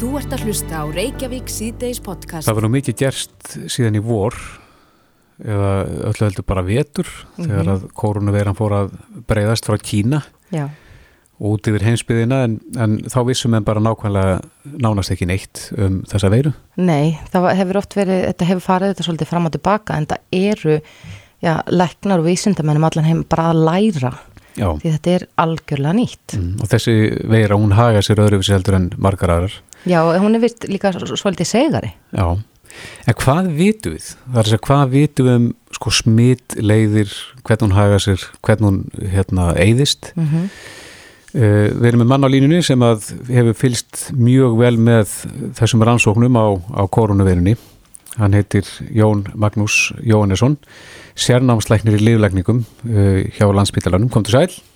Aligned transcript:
Þú 0.00 0.10
ert 0.16 0.32
að 0.32 0.44
hlusta 0.48 0.80
á 0.80 0.84
Reykjavík 0.88 1.50
síðdeis 1.52 1.98
podcast. 2.04 2.46
Það 2.48 2.56
var 2.56 2.64
nú 2.66 2.70
mikið 2.72 2.96
gerst 3.02 3.50
síðan 3.70 3.98
í 3.98 4.02
vor 4.04 4.36
eða 5.40 5.72
öllu 6.10 6.24
heldur 6.26 6.46
bara 6.48 6.62
vetur 6.64 7.08
Mhm. 7.36 7.46
þegar 7.48 7.68
að 7.74 7.84
kórunuveiran 7.96 8.56
fór 8.56 8.72
að 8.76 8.90
breyðast 9.28 9.64
frá 9.68 9.76
Kína 9.80 10.22
Já, 10.52 10.68
út 11.40 11.62
yfir 11.68 11.80
heimsbyðina 11.84 12.44
en, 12.44 12.60
en 12.76 12.98
þá 13.08 13.24
vissum 13.28 13.54
en 13.56 13.64
bara 13.64 13.80
nákvæmlega 13.80 14.40
nánast 14.80 15.12
ekki 15.14 15.26
neitt 15.26 15.70
um 15.78 16.02
þessa 16.08 16.30
veiru. 16.30 16.52
nei, 16.76 17.18
það 17.32 17.40
var- 17.42 17.54
hefur 17.56 17.76
oft 17.76 17.94
verið, 17.96 18.26
þetta 18.28 18.44
hefur 18.46 18.60
farið 18.68 18.94
þetta 18.94 19.06
svolítið 19.08 19.26
fram 19.28 19.46
og 19.46 19.52
tilbaka 19.52 19.96
en 19.96 20.06
það 20.06 20.18
eru, 20.32 20.80
já, 21.42 21.62
leknar 21.68 22.18
og 22.20 22.24
vísindamennum 22.26 22.84
allan 22.84 23.04
heim 23.04 23.22
bara 23.28 23.52
að 23.52 23.64
læra 23.64 24.18
Já, 24.56 24.76
því 24.76 24.98
þetta 24.98 25.10
er 25.14 25.26
algjörlega 25.38 25.94
nýtt. 25.94 26.36
mm, 26.36 26.60
og 26.60 26.68
þessi 26.68 27.28
veira 27.28 27.56
hún 27.56 27.72
haga 27.72 28.00
sér 28.02 28.16
öðruvísi 28.20 28.52
heldur 28.52 28.74
en 28.74 28.90
margar 28.98 29.28
aðrar. 29.30 29.52
Já, 29.88 30.00
hún 30.20 30.36
er 30.36 30.42
vist 30.42 30.66
líka 30.68 30.92
svolítið 30.92 31.48
segari. 31.48 31.94
Já, 32.12 32.36
en 33.06 33.16
hvað 33.22 33.48
vitum 33.56 33.96
við? 33.96 34.10
Það 34.26 34.36
er 34.36 34.44
að 34.44 34.52
segja, 34.52 34.66
hvað 34.66 34.92
vitum 34.94 35.28
við 35.28 35.38
um 35.38 35.48
sko 35.76 35.94
smitleiðir, 36.00 37.16
hvernig 37.46 37.66
hún 37.66 37.78
haga 37.78 38.02
sér, 38.02 38.26
hvernig 38.44 38.68
hún 38.68 39.10
hérna 39.14 39.54
eyðist? 39.56 40.12
Mm 40.16 40.28
-hmm. 40.28 40.52
Uh, 41.30 41.70
við 41.78 41.84
erum 41.92 42.00
með 42.02 42.08
mann 42.10 42.26
á 42.26 42.28
línunni 42.28 42.62
sem 42.62 42.82
hefur 42.82 43.54
fylst 43.54 44.10
mjög 44.18 44.56
vel 44.58 44.76
með 44.82 45.12
þessum 45.54 45.84
rannsóknum 45.86 46.34
á, 46.34 46.58
á 46.74 46.82
koronavirunni. 46.90 47.54
Hann 48.18 48.34
heitir 48.34 48.66
Jón 48.90 49.22
Magnús 49.34 49.92
Jóhannesson, 50.02 50.58
sérnámslæknir 51.14 52.00
í 52.00 52.02
liðlækningum 52.02 52.64
uh, 52.66 53.22
hjá 53.30 53.46
landsbytalanum. 53.46 54.10
Kom 54.10 54.26
til. 54.26 54.32
Sæl. 54.32 54.69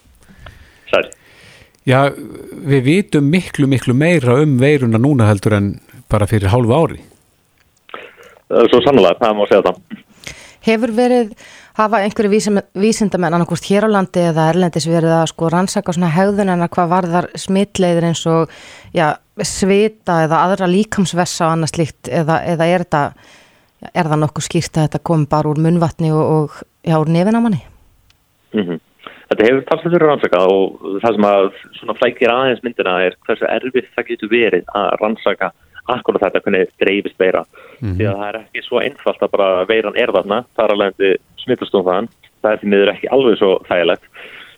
Já, 1.85 2.09
við 2.65 2.87
vitum 2.87 3.27
miklu, 3.29 3.69
miklu 3.69 3.93
meira 3.97 4.39
um 4.41 4.57
veiruna 4.61 4.97
núna 5.01 5.27
heldur 5.29 5.59
en 5.59 5.67
bara 6.09 6.29
fyrir 6.29 6.49
hálfu 6.49 6.73
ári. 6.73 7.03
Svo 8.49 8.81
sannlega, 8.85 9.19
það 9.21 9.37
má 9.37 9.45
segja 9.51 9.67
það. 9.67 10.01
Hefur 10.65 10.93
verið, 10.97 11.35
hafa 11.77 12.01
einhverju 12.07 12.31
vísindamenn 12.81 13.37
annarkvist 13.37 13.69
hér 13.69 13.85
á 13.85 13.89
landi 13.99 14.23
eða 14.31 14.47
erlendis 14.55 14.87
verið 14.89 15.13
að 15.13 15.27
sko 15.35 15.51
rannsaka 15.53 15.93
svona 15.93 16.13
hegðunina 16.15 16.71
hvað 16.73 16.93
varðar 16.95 17.29
smitleiðir 17.37 18.09
eins 18.09 18.25
og 18.33 18.55
já, 18.97 19.19
svita 19.45 20.23
eða 20.25 20.41
aðra 20.47 20.71
líkamsvessa 20.73 21.51
og 21.51 21.57
annað 21.59 21.75
slíkt 21.75 22.09
eða, 22.09 22.41
eða 22.55 22.71
er 22.71 22.87
þetta, 22.87 23.03
er 23.93 24.09
það 24.09 24.23
nokkuð 24.25 24.49
skýrt 24.49 24.79
að 24.79 24.89
þetta 24.89 25.05
kom 25.11 25.29
bara 25.29 25.53
úr 25.53 25.61
munvatni 25.67 26.15
og, 26.17 26.25
og 26.25 26.59
já, 26.81 26.97
úr 26.97 27.13
nefin 27.13 27.37
á 27.37 27.45
manni? 27.45 27.61
Mm 28.57 28.81
Þetta 29.35 29.47
hefur 29.49 29.65
talsið 29.67 29.95
fyrir 29.97 30.05
rannsaka 30.07 30.41
og 30.47 30.83
það 31.03 31.17
sem 31.17 31.25
að 31.27 31.47
svona 31.75 31.95
flækir 31.99 32.31
aðeins 32.31 32.61
myndina 32.63 32.93
er 33.03 33.17
hversu 33.27 33.47
erfitt 33.51 33.89
það 33.97 34.11
getur 34.13 34.31
verið 34.31 34.69
að 34.79 34.93
rannsaka 35.01 35.49
akkurat 35.91 36.23
þetta 36.23 36.43
hvernig 36.45 36.71
dreifist 36.79 37.19
veira. 37.19 37.43
Því 37.81 38.07
að 38.07 38.21
það 38.21 38.29
er 38.29 38.39
ekki 38.39 38.63
svo 38.63 38.79
einfalt 38.85 39.25
að 39.27 39.33
bara 39.35 39.49
veiran 39.67 39.99
er 39.99 40.13
þarna, 40.15 40.39
það 40.55 40.65
er 40.65 40.75
alveg 40.77 41.03
smittastofn 41.43 41.89
þaðan, 41.89 42.09
það 42.45 42.53
er 42.53 42.63
því 42.63 42.71
miður 42.77 42.93
ekki 42.95 43.11
alveg 43.17 43.37
svo 43.41 43.51
þægilegt. 43.67 44.07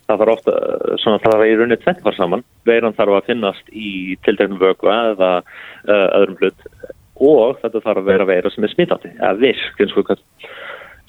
Það 0.06 0.20
þarf 0.20 0.34
ofta, 0.36 0.58
svona 1.02 1.22
það 1.24 1.40
er 1.40 1.46
í 1.48 1.56
rauninni 1.56 1.80
tvent 1.82 2.04
var 2.04 2.18
saman, 2.20 2.44
veiran 2.68 2.94
þarf 3.00 3.16
að 3.16 3.32
finnast 3.32 3.72
í 3.72 3.94
tildregnum 4.28 4.60
vöku 4.60 4.92
eða 4.92 5.32
uh, 5.40 6.06
öðrum 6.20 6.36
hlut. 6.42 6.68
Og 7.16 7.56
þetta 7.64 7.80
þarf 7.80 8.04
að 8.04 8.12
vera 8.12 8.28
veira 8.28 8.52
sem 8.52 8.68
er 8.68 8.76
smittandi, 8.76 9.16
eða 9.16 9.40
virk 9.40 9.80
eins 9.80 9.96
og 9.96 10.10
hvað 10.10 10.22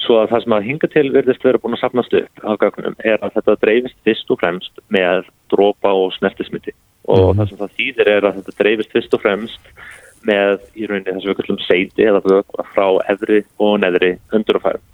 Svo 0.08 0.22
að 0.22 0.30
það 0.32 0.44
sem 0.44 0.54
að 0.56 0.68
hinga 0.70 0.88
til 0.94 1.08
verðist 1.12 1.44
vera 1.44 1.60
búin 1.60 1.76
að 1.76 1.82
sapnast 1.84 2.14
upp 2.16 2.44
á 2.48 2.52
gögnum 2.62 2.94
er 3.04 3.20
að 3.20 3.34
þetta 3.36 3.56
dreifist 3.60 3.98
fyrst 4.08 4.30
og 4.32 4.40
fremst 4.40 4.84
með 4.94 5.26
drópa 5.52 5.92
og 5.92 6.14
snertismyndi 6.16 6.72
og 7.12 7.34
það 7.36 7.50
sem 7.50 7.60
það 7.62 7.74
þýðir 7.80 8.12
er 8.14 8.28
að 8.28 8.38
þetta 8.38 8.56
dreifist 8.62 8.94
fyrst 8.96 9.18
og 9.18 9.24
fremst 9.24 9.72
með 10.28 10.64
í 10.76 10.88
rauninni 10.88 11.12
þess 11.12 11.26
að 11.26 11.32
við 11.32 11.40
kallum 11.42 11.60
seiti 11.66 12.08
eða 12.08 12.24
vökva 12.24 12.66
frá 12.72 12.88
efri 13.14 13.42
og 13.64 13.74
neðri 13.84 14.14
undurafærum 14.36 14.86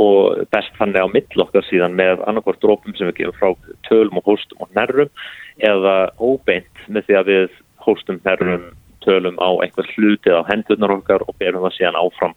og 0.00 0.46
best 0.52 0.72
þannig 0.78 1.04
á 1.04 1.12
millokkar 1.12 1.66
síðan 1.68 1.96
með 1.98 2.22
annarkvort 2.24 2.62
drópum 2.62 2.96
sem 2.96 3.10
við 3.10 3.18
gefum 3.20 3.36
frá 3.36 3.74
tölum 3.88 4.20
og 4.22 4.30
hóstum 4.30 4.64
og 4.64 4.72
nerrum 4.76 5.10
eða 5.60 5.96
óbeint 6.16 6.86
með 6.88 7.08
því 7.08 7.18
að 7.18 7.30
við 7.32 7.58
hóstum, 7.84 8.20
nerrum, 8.24 8.70
tölum 9.04 9.36
á 9.36 9.50
einhver 9.60 9.88
hlutið 9.92 10.40
á 10.40 10.48
hendurnar 10.48 10.96
okkar 10.96 11.26
og 11.26 11.36
berum 11.36 11.66
það 11.66 11.76
síðan 11.76 12.00
áfram 12.00 12.36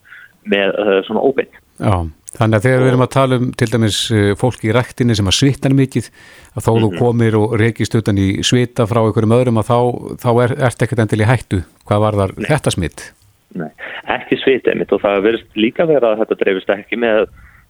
með 0.52 0.78
uh, 0.82 1.00
svona 1.08 1.24
óbeint. 1.26 1.60
Já, 1.80 2.06
þannig 2.38 2.58
að 2.58 2.68
þegar 2.68 2.84
við 2.84 2.92
erum 2.92 3.06
að 3.06 3.14
tala 3.16 3.40
um 3.42 3.50
til 3.60 3.70
dæmis 3.72 4.00
uh, 4.14 4.32
fólki 4.40 4.70
í 4.70 4.76
ræktinni 4.76 5.18
sem 5.18 5.32
að 5.32 5.38
svittar 5.40 5.76
mikið, 5.78 6.10
að 6.56 6.68
þó 6.68 6.72
þú 6.86 6.92
komir 7.00 7.38
og 7.40 7.58
reykist 7.62 7.98
utan 8.00 8.22
í 8.22 8.30
svita 8.46 8.88
frá 8.90 9.02
einhverjum 9.04 9.36
öðrum 9.38 9.62
að 9.62 9.72
þá, 9.72 9.80
þá 10.24 10.30
er, 10.46 10.56
ert 10.70 10.86
ekkert 10.86 11.04
endil 11.06 11.22
í 11.24 11.30
hættu. 11.30 11.62
Hvað 11.90 12.06
var 12.06 12.20
þar 12.22 12.36
þetta 12.46 12.76
smitt? 12.76 13.08
Nei, 13.56 13.70
ekki 14.12 14.40
svitið 14.42 14.82
mitt 14.82 14.92
og 14.92 15.04
það 15.04 15.22
verðist 15.30 15.60
líka 15.60 15.86
vera 15.88 16.12
að 16.12 16.24
þetta 16.24 16.40
dreifist 16.42 16.74
ekki 16.76 17.00
með 17.00 17.28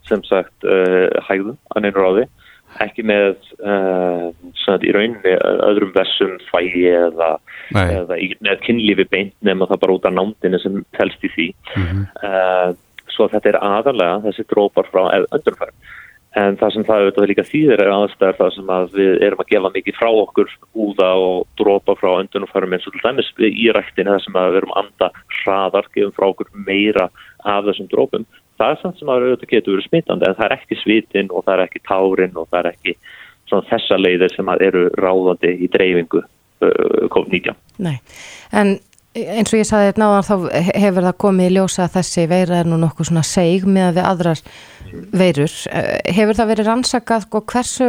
sem 0.10 0.22
sagt 0.26 0.66
uh, 0.70 1.10
hægðum 1.28 1.58
neina 1.82 1.98
ráði, 1.98 2.26
ekki 2.84 3.06
með 3.08 3.36
uh, 3.62 4.32
svona, 4.64 4.80
í 4.84 4.94
rauninni 4.96 5.36
öðrum 5.70 5.94
vessum 5.96 6.38
fægi 6.50 6.88
eða, 6.92 7.36
eða 7.72 8.18
með 8.46 8.64
kynlífi 8.66 9.08
beint 9.12 9.36
nema 9.46 9.68
það 9.70 9.84
bara 9.84 10.00
út 10.00 10.10
af 10.10 10.16
nándinu 10.16 10.60
sem 10.64 10.82
telst 10.98 11.24
í 11.24 11.32
því. 11.36 11.48
uh, 12.24 12.74
svo 13.16 13.30
þetta 13.32 13.54
er 13.54 13.62
aðalega 13.64 14.24
þessi 14.26 14.48
drópar 14.52 14.90
frá 14.92 15.08
öndurfærum. 15.16 15.78
En 16.36 16.58
það 16.60 16.74
sem 16.74 16.84
það 16.84 17.02
auðvitað 17.02 17.30
líka 17.32 17.44
þýðir 17.48 17.82
er 17.86 17.90
aðstæðar 17.96 18.38
það 18.42 18.50
sem 18.58 18.72
að 18.76 18.96
við 18.98 19.22
erum 19.24 19.44
að 19.44 19.52
gefa 19.54 19.70
mikið 19.72 19.96
frá 19.96 20.10
okkur 20.12 20.50
úða 20.84 21.12
og 21.24 21.38
drópa 21.62 21.96
frá 21.96 22.10
öndunumfærum 22.18 22.76
eins 22.76 22.88
og 22.90 22.96
til 22.96 23.04
dæmis 23.06 23.30
í 23.40 23.70
ræktinu 23.72 24.12
það 24.12 24.26
sem 24.26 24.40
að 24.42 24.50
við 24.50 24.60
erum 24.60 24.74
anda 24.82 25.10
hraðar, 25.38 25.88
gefum 25.96 26.12
frá 26.18 26.26
okkur 26.28 26.52
meira 26.68 27.08
af 27.40 27.70
þessum 27.70 27.88
drópum. 27.94 28.28
Það 28.56 28.72
er 28.72 28.82
samt 28.82 29.00
sem 29.00 29.12
að 29.12 29.28
auðvitað 29.28 29.52
getur 29.52 29.76
verið 29.76 29.88
smitandi 29.90 30.28
en 30.30 30.36
það 30.38 30.48
er 30.48 30.58
ekki 30.58 30.80
svitin 30.80 31.32
og 31.32 31.46
það 31.46 31.54
er 31.56 31.64
ekki 31.66 31.84
tárin 31.90 32.40
og 32.40 32.50
það 32.50 32.60
er 32.62 32.72
ekki 32.72 32.98
svona 33.50 33.70
þessa 33.70 34.00
leiðir 34.00 34.34
sem 34.34 34.52
að 34.52 34.66
eru 34.70 34.84
ráðandi 34.98 35.52
í 35.60 35.70
dreifingu 35.74 36.22
uh, 36.24 37.08
COVID-19. 37.14 37.58
Nei, 37.84 37.98
en 38.56 38.78
eins 39.16 39.54
og 39.54 39.60
ég 39.60 39.68
saði 39.68 39.92
þetta 39.92 40.02
náðan 40.02 40.28
þá 40.28 40.36
hefur 40.76 41.08
það 41.08 41.18
komið 41.24 41.50
í 41.50 41.56
ljósa 41.56 41.86
að 41.86 41.94
þessi 42.00 42.26
veira 42.32 42.60
er 42.60 42.70
nú 42.70 42.80
nokkuð 42.82 43.10
svona 43.12 43.24
seig 43.28 43.68
með 43.68 44.00
við 44.00 44.10
aðrar 44.10 44.42
veirur. 45.16 45.56
Eh, 45.72 46.14
Hefur 46.16 46.40
það 46.40 46.52
verið 46.52 46.70
rannsakað 46.70 47.28
og 47.32 47.46
hversu, 47.52 47.88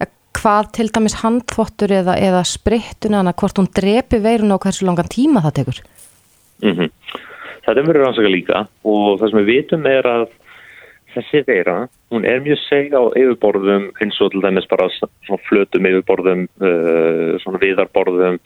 eh, 0.00 0.10
hvað 0.34 0.72
til 0.78 0.88
dæmis 0.90 1.18
handþvottur 1.22 1.94
eða, 2.00 2.16
eða 2.18 2.42
sprittuna 2.48 3.22
hana, 3.22 3.32
hvort 3.32 3.58
hún 3.58 3.70
drepi 3.70 4.18
veiruna 4.18 4.58
og 4.58 4.66
hversu 4.66 4.86
langan 4.86 5.10
tíma 5.10 5.44
það 5.44 5.56
tekur? 5.60 5.82
Mm 6.62 6.90
Þetta 7.64 7.80
er 7.80 7.86
verið 7.88 8.04
rannsaka 8.04 8.32
líka 8.32 8.64
og 8.84 9.20
það 9.20 9.30
sem 9.30 9.40
við 9.40 9.50
vitum 9.52 9.86
er 9.88 10.08
að 10.08 10.26
þessi 11.14 11.42
veira, 11.46 11.76
hún 12.12 12.26
er 12.28 12.42
mjög 12.44 12.60
seg 12.66 12.94
á 12.94 13.02
yfirborðum 13.14 13.90
eins 14.02 14.20
og 14.22 14.32
til 14.34 14.42
dæmis 14.44 14.68
bara 14.70 14.90
svona 14.98 15.40
flötum 15.48 15.88
yfirborðum, 15.90 16.46
uh, 16.60 17.34
svona 17.44 17.60
viðarborðum, 17.62 18.40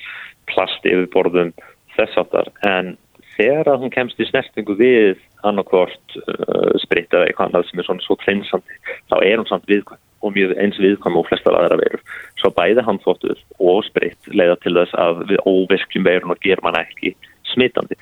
plast 0.53 0.89
yfirborðum, 0.89 1.55
þess 1.97 2.21
áttar. 2.21 2.51
En 2.69 2.97
þegar 3.37 3.73
að 3.73 3.85
hún 3.85 3.95
kemst 3.95 4.21
í 4.21 4.29
snertingu 4.29 4.77
við 4.79 5.17
annarkvort 5.49 6.19
uh, 6.27 6.75
spritt 6.83 7.15
eða 7.15 7.31
eitthvað 7.31 7.49
annað 7.49 7.71
sem 7.71 7.81
er 7.81 7.89
svona 7.89 8.05
svo 8.05 8.19
kleinsandi, 8.21 8.79
þá 9.09 9.17
er 9.23 9.41
hún 9.41 9.51
samt 9.51 9.69
viðkvæm 9.71 10.05
og 10.27 10.35
mjög 10.35 10.57
eins 10.59 10.79
viðkvæm 10.83 11.19
og 11.21 11.29
flestar 11.29 11.55
aðra 11.55 11.79
veirur. 11.79 12.03
Svo 12.41 12.51
bæði 12.55 12.83
handfóttur 12.87 13.39
og 13.63 13.85
spritt 13.87 14.31
leiða 14.35 14.59
til 14.65 14.75
þess 14.75 14.97
að 14.99 15.23
við 15.31 15.45
óvirkjum 15.47 16.09
veirun 16.09 16.35
og 16.35 16.43
gerum 16.43 16.67
hann 16.69 16.81
ekki 16.83 17.15
smitandi. 17.53 17.95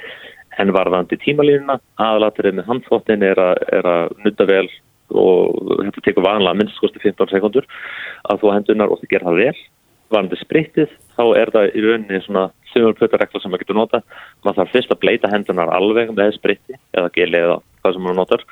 En 0.62 0.72
varðandi 0.72 1.18
tímalínuna, 1.20 1.78
aðalatrið 2.00 2.58
með 2.58 2.68
handfóttin 2.70 3.24
er, 3.26 3.40
er 3.72 3.88
að 3.90 4.14
nutta 4.24 4.46
vel 4.48 4.68
og 5.14 5.74
þetta 5.84 6.02
tekur 6.02 6.24
vanlega 6.24 6.58
minnst 6.58 6.80
kosti 6.82 7.02
15 7.02 7.30
sekundur 7.30 7.66
að 8.26 8.40
þú 8.42 8.54
hendunar 8.54 8.90
og 8.90 9.02
þið 9.02 9.12
gerir 9.12 9.28
það 9.28 9.42
vel. 9.42 9.60
Varðandi 10.06 10.38
sprittið, 10.38 10.90
þá 11.18 11.22
er 11.34 11.50
það 11.54 11.68
í 11.68 11.82
rauninni 11.82 12.22
svona 12.22 12.44
þumulpötarekla 12.72 13.40
sem 13.42 13.50
maður 13.52 13.64
getur 13.64 13.78
nota. 13.80 14.02
Man 14.46 14.56
þarf 14.56 14.74
fyrst 14.74 14.92
að 14.94 15.00
bleita 15.02 15.30
hendunar 15.32 15.72
alveg 15.74 16.12
með 16.14 16.36
spritti 16.36 16.76
eða 16.94 17.10
geli 17.14 17.40
eða 17.42 17.56
hvað 17.82 17.96
sem 17.96 18.06
maður 18.06 18.20
notar. 18.20 18.44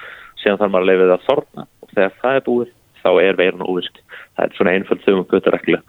Síðan 0.43 0.61
þarf 0.63 0.75
maður 0.75 0.85
að 0.85 0.91
leiða 0.91 1.05
það 1.05 1.15
að 1.17 1.29
þorna 1.29 1.67
og 1.67 1.95
þegar 1.95 2.17
það 2.23 2.39
er 2.39 2.47
búið 2.49 2.73
þá 3.05 3.11
er 3.23 3.39
veirun 3.39 3.67
óvirk. 3.67 4.01
Það 4.35 4.47
er 4.47 4.57
svona 4.57 4.75
einföld 4.75 5.03
þumulpötarekla. 5.05 5.81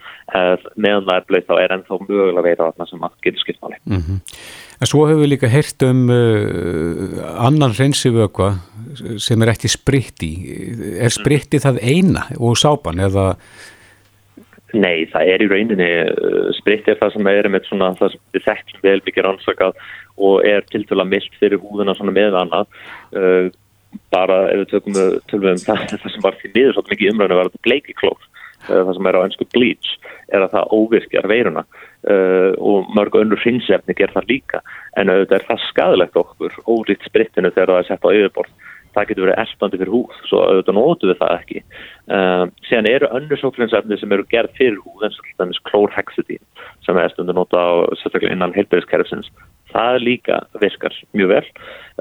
Meðan 0.76 1.08
það 1.08 1.16
er 1.16 1.28
bleit 1.30 1.48
þá 1.48 1.56
er 1.58 1.74
ennþá 1.76 2.00
mögulega 2.04 2.46
veira 2.46 2.68
þarna 2.70 2.90
sem 2.90 3.02
maður 3.02 3.26
getur 3.26 3.44
skipt 3.44 3.62
máli. 3.64 3.80
Mm 3.90 4.02
-hmm. 4.02 4.20
En 4.76 4.90
svo 4.92 5.06
hefur 5.08 5.24
við 5.24 5.32
líka 5.32 5.50
heyrt 5.50 5.86
um 5.88 6.10
uh, 6.12 7.22
annan 7.48 7.74
hreinsivökva 7.78 8.50
sem 9.18 9.42
er 9.42 9.54
ekki 9.54 9.72
spritti. 9.72 10.32
Er 11.00 11.14
spritti 11.14 11.62
það 11.64 11.80
eina 11.82 12.28
og 12.38 12.60
sápan 12.60 13.00
eða? 13.00 13.36
Nei, 14.76 15.08
það 15.08 15.30
er 15.32 15.42
í 15.42 15.48
rauninni, 15.48 15.92
uh, 16.12 16.50
spritti 16.60 16.92
er 16.92 17.00
það 17.00 17.14
sem 17.16 17.28
er 17.32 17.50
með 17.50 17.70
svona 17.70 17.94
það 17.96 18.12
sem 18.12 18.26
við 18.36 18.48
þekkjum 18.50 18.82
vel 18.84 19.02
mikið 19.06 19.24
rannsakað 19.24 19.74
og 20.18 20.36
er 20.48 20.66
til 20.72 20.84
dæla 20.90 21.06
mildt 21.08 21.40
fyrir 21.40 21.60
húðuna 21.60 21.96
svona 21.96 22.12
með 22.12 22.36
annað. 22.44 22.68
Bara 24.14 24.40
ef 24.52 24.64
við 24.64 24.72
tökum 24.74 24.98
tölum 25.32 25.52
um 25.54 25.62
það, 25.64 25.84
það 26.02 26.10
sem 26.14 26.26
var 26.26 26.40
því 26.40 26.54
niður 26.54 26.78
svolítið 26.78 26.96
mikið 26.96 27.14
umræðinu 27.14 27.40
var 27.40 27.52
þetta 27.52 27.68
bleikiklór 27.70 28.32
það 28.66 28.94
sem 28.98 29.10
er 29.10 29.18
á 29.18 29.26
ennsku 29.26 29.48
bleach, 29.54 29.90
er 30.34 30.46
að 30.46 30.54
það 30.56 30.72
óvirkjar 30.78 31.28
veiruna 31.30 31.64
uh, 31.66 32.52
og 32.58 32.90
mörg 32.98 33.18
önnur 33.20 33.42
hrinsefni 33.44 33.96
ger 33.98 34.14
það 34.14 34.30
líka. 34.32 34.62
En 34.98 35.12
auðvitað 35.12 35.38
er 35.38 35.48
það 35.50 35.66
skadilegt 35.70 36.22
okkur 36.22 36.56
ólít 36.66 37.06
sprittinu 37.06 37.52
þegar 37.54 37.74
það 37.74 37.82
er 37.82 37.90
sett 37.92 38.08
á 38.08 38.16
yfirborð 38.16 38.65
það 38.96 39.10
getur 39.10 39.28
verið 39.28 39.42
elstandi 39.44 39.80
fyrir 39.82 39.94
húð 39.94 40.20
svo 40.30 40.42
auðvitað 40.44 40.78
nótu 40.78 41.10
við 41.10 41.20
það 41.22 41.36
ekki 41.40 41.62
um, 42.18 42.54
síðan 42.70 42.90
eru 42.92 43.12
önnur 43.20 43.42
sóklinsefni 43.42 44.00
sem 44.00 44.16
eru 44.16 44.28
gerð 44.32 44.56
fyrir 44.60 44.80
húð 44.84 45.08
eins 45.08 45.20
og 45.20 45.32
þess 45.42 45.66
klórhexidín 45.70 46.44
sem 46.86 47.02
er 47.02 47.14
stundu 47.14 47.36
nota 47.36 47.60
á 47.60 47.74
sérstaklega 48.02 48.36
innan 48.36 48.56
heilbæðiskerfsins 48.56 49.32
það 49.74 50.00
líka 50.06 50.40
virkar 50.62 50.96
mjög 51.18 51.32
vel 51.34 51.46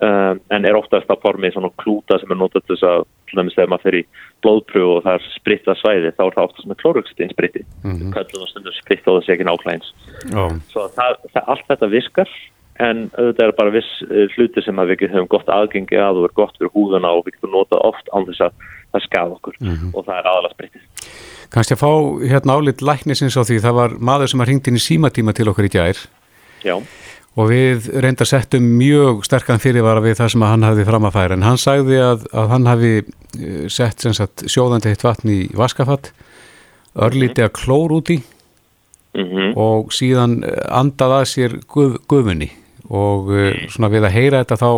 um, 0.07 0.41
en 0.55 0.69
er 0.69 0.79
oftast 0.79 1.11
á 1.11 1.17
formi 1.23 1.51
svona 1.55 1.73
klúta 1.83 2.21
sem 2.21 2.31
er 2.31 2.41
notað 2.41 2.67
þess 2.71 2.89
að 2.91 3.07
til 3.31 3.41
dæmis 3.41 3.57
þegar 3.57 3.71
maður 3.73 3.87
fyrir 3.89 4.09
blóðpröfu 4.45 4.97
og 4.97 5.05
það 5.07 5.19
er 5.19 5.29
spritta 5.35 5.77
svæði 5.81 6.15
þá 6.15 6.25
er 6.27 6.35
það 6.39 6.49
oftast 6.49 6.71
með 6.71 6.81
klórhexidín 6.83 7.35
spritti 7.35 7.65
mm 7.67 7.95
-hmm. 7.95 8.15
kallum 8.17 8.47
og 8.47 8.51
stundum 8.53 8.77
spritt 8.79 9.09
og 9.09 9.23
sé 9.25 9.35
ekki 9.35 9.49
náklæðins 9.49 9.95
oh. 10.35 10.53
svo 10.73 10.89
það, 10.97 11.23
það, 11.33 11.45
allt 11.47 11.71
þetta 11.73 11.91
virkar 11.99 12.37
en 12.83 13.05
auðvitað 13.15 13.47
er 13.47 13.55
bara 13.55 13.73
viss 13.75 13.91
eh, 14.09 14.27
hluti 14.35 14.63
sem 14.65 14.81
að 14.83 14.95
við 14.95 15.13
hefum 15.13 15.29
gott 15.31 15.51
aðgengi 15.53 15.99
að 16.01 16.21
og 16.21 16.29
er 16.29 16.35
gott 16.35 16.57
fyrir 16.59 16.73
húðuna 16.75 17.13
og 17.15 17.23
við 17.27 17.37
getum 17.37 17.55
notað 17.55 17.85
oft 17.87 18.11
án 18.11 18.27
þess 18.27 18.49
að 18.49 18.67
það 18.95 19.05
skaf 19.07 19.33
okkur 19.37 19.57
mm 19.61 19.71
-hmm. 19.71 19.95
og 19.95 20.07
það 20.07 20.19
er 20.19 20.29
aðalega 20.31 20.55
spritið. 20.55 20.83
Kanski 21.55 21.75
að 21.75 21.83
fá 21.85 21.93
hérna 22.33 22.57
álit 22.59 22.83
læknisins 22.83 23.39
á 23.39 23.43
því, 23.47 23.61
það 23.63 23.79
var 23.79 23.91
maður 23.99 24.31
sem 24.31 24.41
að 24.41 24.49
ringdi 24.49 24.71
inn 24.71 24.81
í 24.81 24.89
símatíma 24.89 25.33
til 25.33 25.49
okkur 25.49 25.69
í 25.69 25.75
gær 25.75 25.99
Já. 26.65 26.75
og 27.37 27.51
við 27.51 27.89
reynda 28.03 28.25
settum 28.25 28.67
mjög 28.79 29.25
sterkan 29.25 29.63
fyrirvara 29.63 30.03
við 30.03 30.19
það 30.19 30.33
sem 30.33 30.43
að 30.43 30.53
hann 30.53 30.67
hafði 30.67 30.85
fram 30.85 31.05
að 31.05 31.15
færa 31.15 31.35
en 31.35 31.47
hann 31.47 31.59
sagði 31.59 31.99
að, 32.03 32.27
að 32.33 32.49
hann 32.49 32.67
hafi 32.67 32.95
eh, 32.99 33.69
sett 33.69 34.01
sagt, 34.01 34.47
sjóðandi 34.51 34.91
eitt 34.91 35.05
vatn 35.05 35.29
í 35.31 35.41
vaskafatt 35.55 36.11
örlíti 36.95 37.43
að 37.43 37.55
klór 37.55 37.93
úti 37.93 38.23
mm 39.15 39.25
-hmm. 39.25 39.57
og 39.57 39.93
síðan 39.93 40.43
andað 40.71 41.13
að 41.21 41.25
sér 41.25 41.61
guð, 41.67 41.99
guðmunni 42.09 42.51
og 42.91 43.31
uh, 43.33 43.53
svona 43.73 43.93
við 43.93 44.09
að 44.09 44.17
heyra 44.17 44.43
þetta 44.45 44.61
þá 44.61 44.71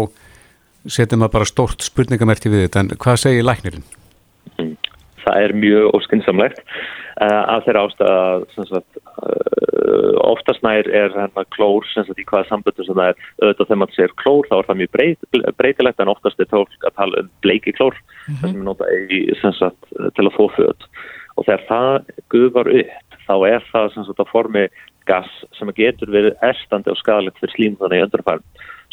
setjum 0.86 1.24
við 1.24 1.32
bara 1.34 1.48
stórt 1.48 1.86
spurningamerti 1.86 2.52
við 2.52 2.66
þetta 2.66 2.84
en 2.84 2.92
hvað 3.02 3.22
segir 3.24 3.46
læknirinn? 3.46 3.86
Mm. 4.60 4.76
Það 5.24 5.42
er 5.42 5.54
mjög 5.58 5.96
óskynnsamlegt 5.98 6.60
uh, 6.62 7.42
af 7.56 7.64
þeirra 7.66 7.86
ástæða 7.88 8.18
uh, 8.62 9.56
oftast 10.26 10.62
nær 10.62 10.86
er 10.86 11.14
hérna 11.14 11.44
klór 11.54 11.86
sagt, 11.90 12.14
í 12.18 12.26
hvaða 12.28 12.48
samböndum 12.50 12.86
sem 12.86 12.98
það 12.98 13.10
er 13.10 13.18
auðvitað 13.42 13.66
þegar 13.66 13.80
maður 13.82 13.98
segir 13.98 14.16
klór 14.22 14.48
þá 14.50 14.56
er 14.58 14.68
það 14.68 14.80
mjög 14.82 14.92
breyt, 14.96 15.28
breytilegt 15.58 16.02
en 16.02 16.12
oftast 16.14 16.42
er 16.42 16.50
tólk 16.52 16.86
að 16.86 16.96
tala 17.00 17.22
um 17.22 17.30
bleiki 17.44 17.74
klór 17.76 17.96
mm 17.96 18.34
-hmm. 18.34 18.40
sem 18.40 18.60
er 18.60 18.66
notað 18.68 19.58
sagt, 19.58 19.90
til 20.14 20.26
að 20.26 20.36
þó 20.38 20.44
föt 20.56 20.90
og 21.36 21.44
þegar 21.44 21.64
það 21.68 21.94
guðvar 22.32 22.72
upp 22.80 23.18
þá 23.26 23.34
er 23.50 23.64
það 23.72 23.88
sagt, 23.94 24.20
að 24.20 24.32
formi 24.32 24.68
gas 25.08 25.30
sem 25.58 25.70
getur 25.76 26.12
verið 26.12 26.36
erstandi 26.46 26.92
og 26.92 26.98
skadalegt 27.00 27.38
fyrir 27.40 27.54
slímðana 27.56 27.98
í 27.98 28.04
öndunarfærum 28.06 28.44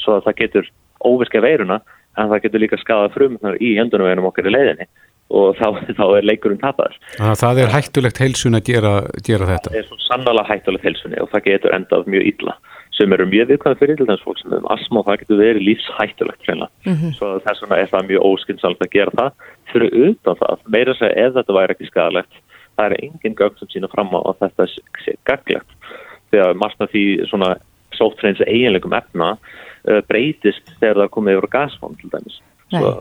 svo 0.01 0.17
að 0.17 0.27
það 0.27 0.39
getur 0.41 0.69
óvirka 1.03 1.41
veiruna 1.43 1.81
en 2.17 2.29
það 2.29 2.43
getur 2.45 2.63
líka 2.63 2.79
skadað 2.81 3.15
frumnar 3.17 3.57
í 3.61 3.73
öndunarveginum 3.81 4.29
okkar 4.29 4.49
í 4.49 4.53
leiðinni 4.53 4.87
og 5.33 5.57
þá, 5.57 5.67
þá 5.99 6.05
er 6.17 6.27
leikurinn 6.27 6.61
tapar. 6.61 6.95
Það 7.17 7.63
er 7.63 7.73
hættulegt 7.73 8.21
heilsun 8.21 8.59
að 8.59 8.69
gera, 8.69 8.93
gera 9.25 9.49
þetta? 9.49 9.73
Það 9.73 9.81
er 9.81 9.89
svo 9.89 9.99
sannlega 10.05 10.47
hættulegt 10.51 10.87
heilsunni 10.87 11.21
og 11.23 11.31
það 11.33 11.45
getur 11.49 11.75
endað 11.77 12.09
mjög 12.13 12.29
illa 12.33 12.57
sem 12.93 13.13
eru 13.15 13.25
mjög 13.25 13.49
viðkvæðan 13.49 13.79
fyrir 13.79 13.97
til 13.97 14.05
þess 14.05 14.25
fólk 14.25 14.39
sem 14.39 14.53
um 14.53 14.67
asma 14.69 15.01
og 15.01 15.07
það 15.07 15.21
getur 15.23 15.39
verið 15.39 15.63
lífshættulegt 15.65 16.49
mm 16.51 16.93
-hmm. 16.93 17.13
svo 17.17 17.29
þess 17.45 17.63
vegna 17.63 17.79
er 17.81 17.89
það 17.89 18.09
mjög 18.09 18.25
óskynnsamt 18.29 18.83
að 18.85 18.93
gera 18.93 19.13
það 19.17 19.31
fyrir 19.71 19.95
utan 20.09 20.37
það, 20.41 20.59
meira 20.75 20.93
segja 20.99 21.25
ef 21.25 21.33
þetta 21.33 21.57
væri 21.57 21.73
ekki 21.73 21.89
skadalegt 21.89 22.33
það 22.77 22.85
er 22.89 22.97
engin 23.07 23.37
gögn 23.39 23.59
sem 23.59 23.71
sína 23.73 23.91
fram 23.91 24.13
á 24.13 24.19
að 24.21 24.45
þetta 24.45 24.67
sé 25.03 25.15
gaglegt 25.29 25.89
þegar 26.33 26.59
margt 26.59 26.81
af 26.81 26.93
því 26.93 27.05
svona 27.29 27.55
sóttreins 27.93 28.41
eiginlegum 28.45 28.95
efna 28.97 29.33
uh, 29.35 29.99
breytist 30.09 30.75
þegar 30.79 31.03
það 31.03 31.13
komið 31.17 31.37
yfir 31.39 31.53
gasfond 31.57 31.99
til 32.01 32.13
dæmis 32.13 32.39
svo 32.73 32.93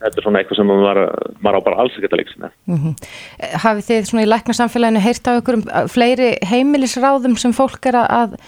þetta 0.00 0.16
er 0.16 0.24
svona 0.24 0.40
eitthvað 0.40 0.60
sem 0.60 0.70
maður, 0.70 1.02
maður 1.44 1.60
á 1.60 1.66
bara 1.66 1.82
alls 1.82 1.98
ekkert 1.98 2.16
að 2.16 2.22
leiksa 2.22 2.40
með 2.40 2.54
mm 2.70 2.78
-hmm. 2.78 2.94
Hafið 3.64 3.88
þið 3.90 4.08
svona 4.08 4.24
í 4.24 4.30
læknarsamfélaginu 4.30 5.04
heyrt 5.04 5.28
á 5.28 5.32
ykkur 5.36 5.58
um 5.58 5.66
fleiri 5.92 6.30
heimilisráðum 6.52 7.36
sem 7.36 7.52
fólk 7.52 7.86
er 7.86 8.00
að 8.00 8.38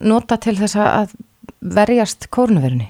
nota 0.00 0.36
til 0.36 0.56
þess 0.56 0.76
að 0.76 1.14
verjast 1.60 2.30
kórnuverunni? 2.30 2.88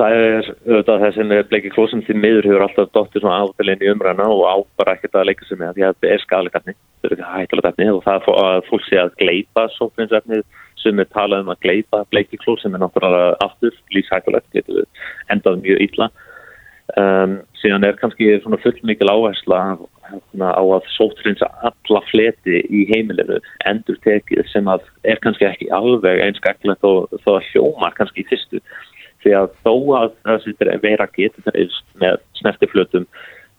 Það 0.00 0.14
er 0.16 0.46
auðvitað 0.64 1.02
þess 1.02 1.18
að 1.20 1.32
bleiki 1.50 1.70
klósum 1.74 2.00
því 2.06 2.14
miður 2.16 2.46
hefur 2.48 2.62
alltaf 2.64 2.92
dóttir 2.94 3.20
svona 3.20 3.42
áfælinni 3.44 3.90
umræna 3.92 4.28
og 4.32 4.46
á 4.48 4.56
bara 4.80 4.94
ekkert 4.96 5.18
að 5.20 5.26
leika 5.28 5.44
sig 5.44 5.60
með 5.60 5.74
því 5.76 5.84
að 5.84 5.96
þetta 5.98 6.12
er 6.14 6.22
skadalegt 6.22 6.56
efni, 6.60 6.74
þetta 7.02 7.10
er 7.10 7.16
ekki 7.18 7.32
hættilegt 7.34 7.68
efni 7.70 7.88
og 7.92 8.00
það 8.06 8.16
er 8.16 8.40
að 8.46 8.62
fólk 8.70 8.86
sé 8.86 9.00
að 9.02 9.12
gleipa 9.20 9.66
sófrinsefnið 9.74 10.42
sem 10.80 11.02
er 11.02 11.10
talað 11.12 11.44
um 11.44 11.52
að 11.52 11.60
gleipa 11.66 12.00
bleiki 12.14 12.40
klós 12.40 12.64
sem 12.64 12.72
er 12.72 12.80
náttúrulega 12.80 13.36
aftur 13.44 13.76
lífshættilegt, 13.92 14.60
endað 15.28 15.60
mjög 15.66 15.84
ítla. 15.84 16.08
Um, 16.98 17.36
síðan 17.60 17.84
er 17.86 17.98
kannski 18.00 18.32
svona 18.40 18.58
full 18.64 18.80
mikil 18.88 19.12
áhersla 19.12 19.60
hérna, 20.08 20.48
á 20.56 20.62
að 20.64 20.88
sófrinsa 20.96 21.46
alla 21.68 22.00
fleti 22.08 22.64
í 22.66 22.86
heimilinu 22.88 23.36
endur 23.68 24.00
tekið 24.06 24.48
sem 24.50 24.70
að 24.70 24.88
er 25.04 25.20
kannski 25.22 25.46
ekki 25.46 25.68
alveg 25.76 26.24
einskæklegt 26.24 26.88
og 26.88 27.12
þó 27.20 27.36
að 27.36 27.50
hljómar 27.52 27.94
kannski 28.00 28.24
í 28.24 28.30
fyrstu 28.32 28.64
því 29.24 29.34
að 29.36 29.52
þó 29.64 29.74
að 29.98 30.14
það 30.24 30.80
vera 30.82 31.08
getur 31.16 31.46
það 31.46 31.78
með 32.00 32.22
snertiflötum 32.40 33.06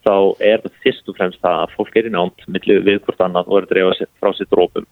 þá 0.01 0.15
er 0.41 0.63
það 0.63 0.77
fyrst 0.83 1.09
og 1.09 1.17
fremst 1.17 1.41
það 1.43 1.59
að 1.63 1.75
fólk 1.77 1.97
er 1.99 2.07
í 2.09 2.13
námt 2.13 2.47
millir 2.49 2.85
við 2.85 3.01
hvort 3.05 3.21
annað 3.21 3.49
og 3.49 3.59
er 3.59 3.67
að 3.67 3.73
drefa 3.73 4.07
frá 4.21 4.33
sér 4.37 4.49
drópum 4.49 4.87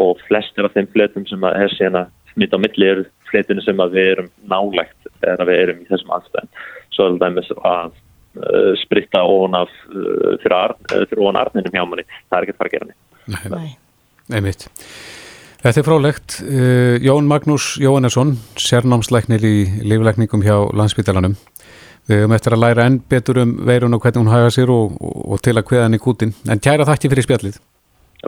og 0.00 0.22
flestir 0.28 0.66
af 0.66 0.76
þeim 0.76 0.88
flötum 0.92 1.26
sem 1.28 1.44
er 1.48 1.72
síðan 1.74 2.00
að 2.02 2.14
smita 2.32 2.60
á 2.60 2.64
milli 2.64 2.88
eru 2.88 3.04
fletinu 3.30 3.64
sem 3.64 3.80
að 3.80 3.96
við 3.96 4.10
erum 4.14 4.30
nálægt 4.48 5.10
eða 5.24 5.48
við 5.48 5.62
erum 5.62 5.82
í 5.82 5.88
þessum 5.90 6.12
aðstæðum. 6.16 6.50
Svo 6.94 7.08
er 7.08 7.18
það 7.22 7.36
með 7.36 7.52
að 7.70 7.96
uh, 7.96 8.72
spritta 8.82 9.24
ofan 9.24 9.58
af 9.62 9.74
uh, 9.90 10.32
fyrir, 10.44 10.76
uh, 10.92 11.04
fyrir 11.08 11.24
ofan 11.24 11.40
arninum 11.42 11.76
hjá 11.76 11.84
manni. 11.84 12.06
Það 12.28 12.38
er 12.38 12.46
ekki 12.46 12.56
að 12.56 12.60
fara 12.60 12.72
að 12.72 12.76
gera 12.76 12.90
niður 12.90 13.56
Nei, 13.56 13.70
Nei. 14.30 14.40
Mitt 14.44 14.68
Þetta 15.66 15.80
er 15.82 15.86
frálegt. 15.86 16.34
Uh, 16.46 16.96
Jón 17.02 17.26
Magnús 17.26 17.72
Jóhannesson, 17.82 18.36
sérnámsleiknir 18.54 19.42
í 19.42 19.54
lífleikningum 19.82 20.44
hjá 20.46 20.60
landsbytalanum. 20.78 21.34
Við 22.06 22.20
höfum 22.22 22.34
eftir 22.36 22.54
að 22.54 22.62
læra 22.62 22.84
enn 22.86 23.00
betur 23.10 23.40
um 23.42 23.56
veirun 23.66 23.96
og 23.96 24.04
hvernig 24.04 24.22
hún 24.22 24.30
haga 24.30 24.52
sér 24.54 24.70
og, 24.70 24.94
og 25.02 25.42
til 25.42 25.56
að 25.56 25.64
hveða 25.66 25.88
henni 25.88 25.98
kútin. 25.98 26.36
En 26.46 26.62
kæra 26.62 26.86
þakki 26.86 27.10
fyrir 27.10 27.26
spjallið. 27.26 27.58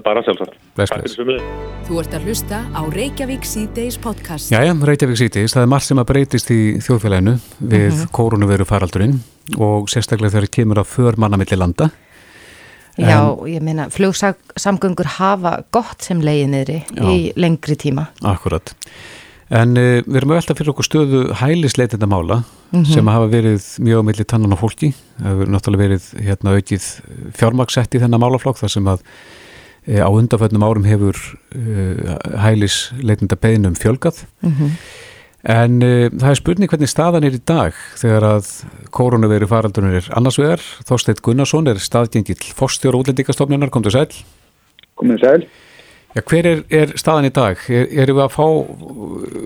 Bara 0.02 0.24
sjálfsagt. 0.26 0.58
Þú 1.86 2.00
ert 2.02 2.16
að 2.18 2.26
hlusta 2.26 2.58
á 2.74 2.82
Reykjavík 2.90 3.46
C-Days 3.46 4.00
podcast. 4.02 4.50
Jæja, 4.50 4.74
Reykjavík 4.74 5.22
C-Days. 5.22 5.54
Það 5.54 5.62
er 5.62 5.72
margt 5.76 5.86
sem 5.86 6.02
að 6.02 6.10
breytist 6.10 6.50
í 6.50 6.60
þjóðfélaginu 6.82 7.36
við 7.60 7.86
mm 7.86 7.96
-hmm. 8.02 8.12
koronaviru 8.18 8.66
faraldurinn 8.66 9.20
og 9.56 9.86
sérstaklega 9.86 10.34
þegar 10.34 10.46
það 10.50 10.56
kemur 10.58 10.82
að 10.82 10.90
för 10.90 11.16
mannamilli 11.16 11.56
landa. 11.56 11.90
Já, 12.98 13.20
ég 13.46 13.62
meina, 13.62 13.86
flugsamgöngur 13.94 15.06
hafa 15.18 15.58
gott 15.74 16.02
sem 16.02 16.20
leiði 16.24 16.48
niðri 16.50 16.78
í 16.98 17.18
lengri 17.38 17.76
tíma. 17.78 18.08
Akkurat. 18.26 18.74
En 19.48 19.72
uh, 19.80 20.00
við 20.04 20.20
erum 20.20 20.34
alltaf 20.36 20.58
fyrir 20.58 20.74
okkur 20.74 20.86
stöðu 20.86 21.20
hælisleitenda 21.40 22.08
mála 22.10 22.42
mm 22.42 22.82
-hmm. 22.82 22.92
sem 22.92 23.06
hafa 23.06 23.28
verið 23.32 23.64
mjög 23.80 24.02
á 24.02 24.08
milli 24.08 24.24
tannan 24.24 24.52
á 24.52 24.58
fólki. 24.60 24.92
Það 25.16 25.28
hefur 25.30 25.52
náttúrulega 25.54 25.84
verið 25.86 26.04
hérna 26.26 26.54
aukið 26.56 26.84
fjármaksett 27.38 27.94
í 27.94 28.00
þennan 28.02 28.20
málaflokk 28.20 28.58
þar 28.58 28.70
sem 28.70 28.84
að 28.84 29.00
e, 29.86 30.00
á 30.04 30.08
undanfötnum 30.10 30.62
árum 30.62 30.84
hefur 30.84 31.16
uh, 31.56 32.18
hælisleitenda 32.36 33.36
beðinum 33.36 33.74
fjölgað. 33.74 34.26
Mm 34.42 34.52
-hmm. 34.52 34.70
En 35.46 35.78
uh, 35.86 36.08
það 36.10 36.32
er 36.32 36.38
spurning 36.40 36.70
hvernig 36.72 36.90
staðan 36.90 37.26
er 37.28 37.36
í 37.36 37.44
dag 37.46 37.76
þegar 38.00 38.26
að 38.32 38.48
koronaviru 38.94 39.46
faraldunir 39.50 40.00
er 40.00 40.10
annars 40.18 40.40
vegar. 40.40 40.64
Þorsteit 40.88 41.22
Gunnarsson 41.22 41.70
er 41.70 41.78
staðgengill 41.82 42.40
fórstjóru 42.58 43.04
útlendingastofnunar, 43.04 43.70
kom 43.70 43.86
til 43.86 43.94
sæl. 43.94 44.08
Komið 44.98 45.22
sæl. 45.22 45.46
Já, 46.16 46.22
hver 46.24 46.46
er, 46.48 46.60
er 46.74 46.92
staðan 46.98 47.28
í 47.28 47.32
dag? 47.36 47.62
Er, 47.70 47.86
erum 48.02 48.18
við 48.18 48.24
að 48.24 48.34
fá 48.34 48.46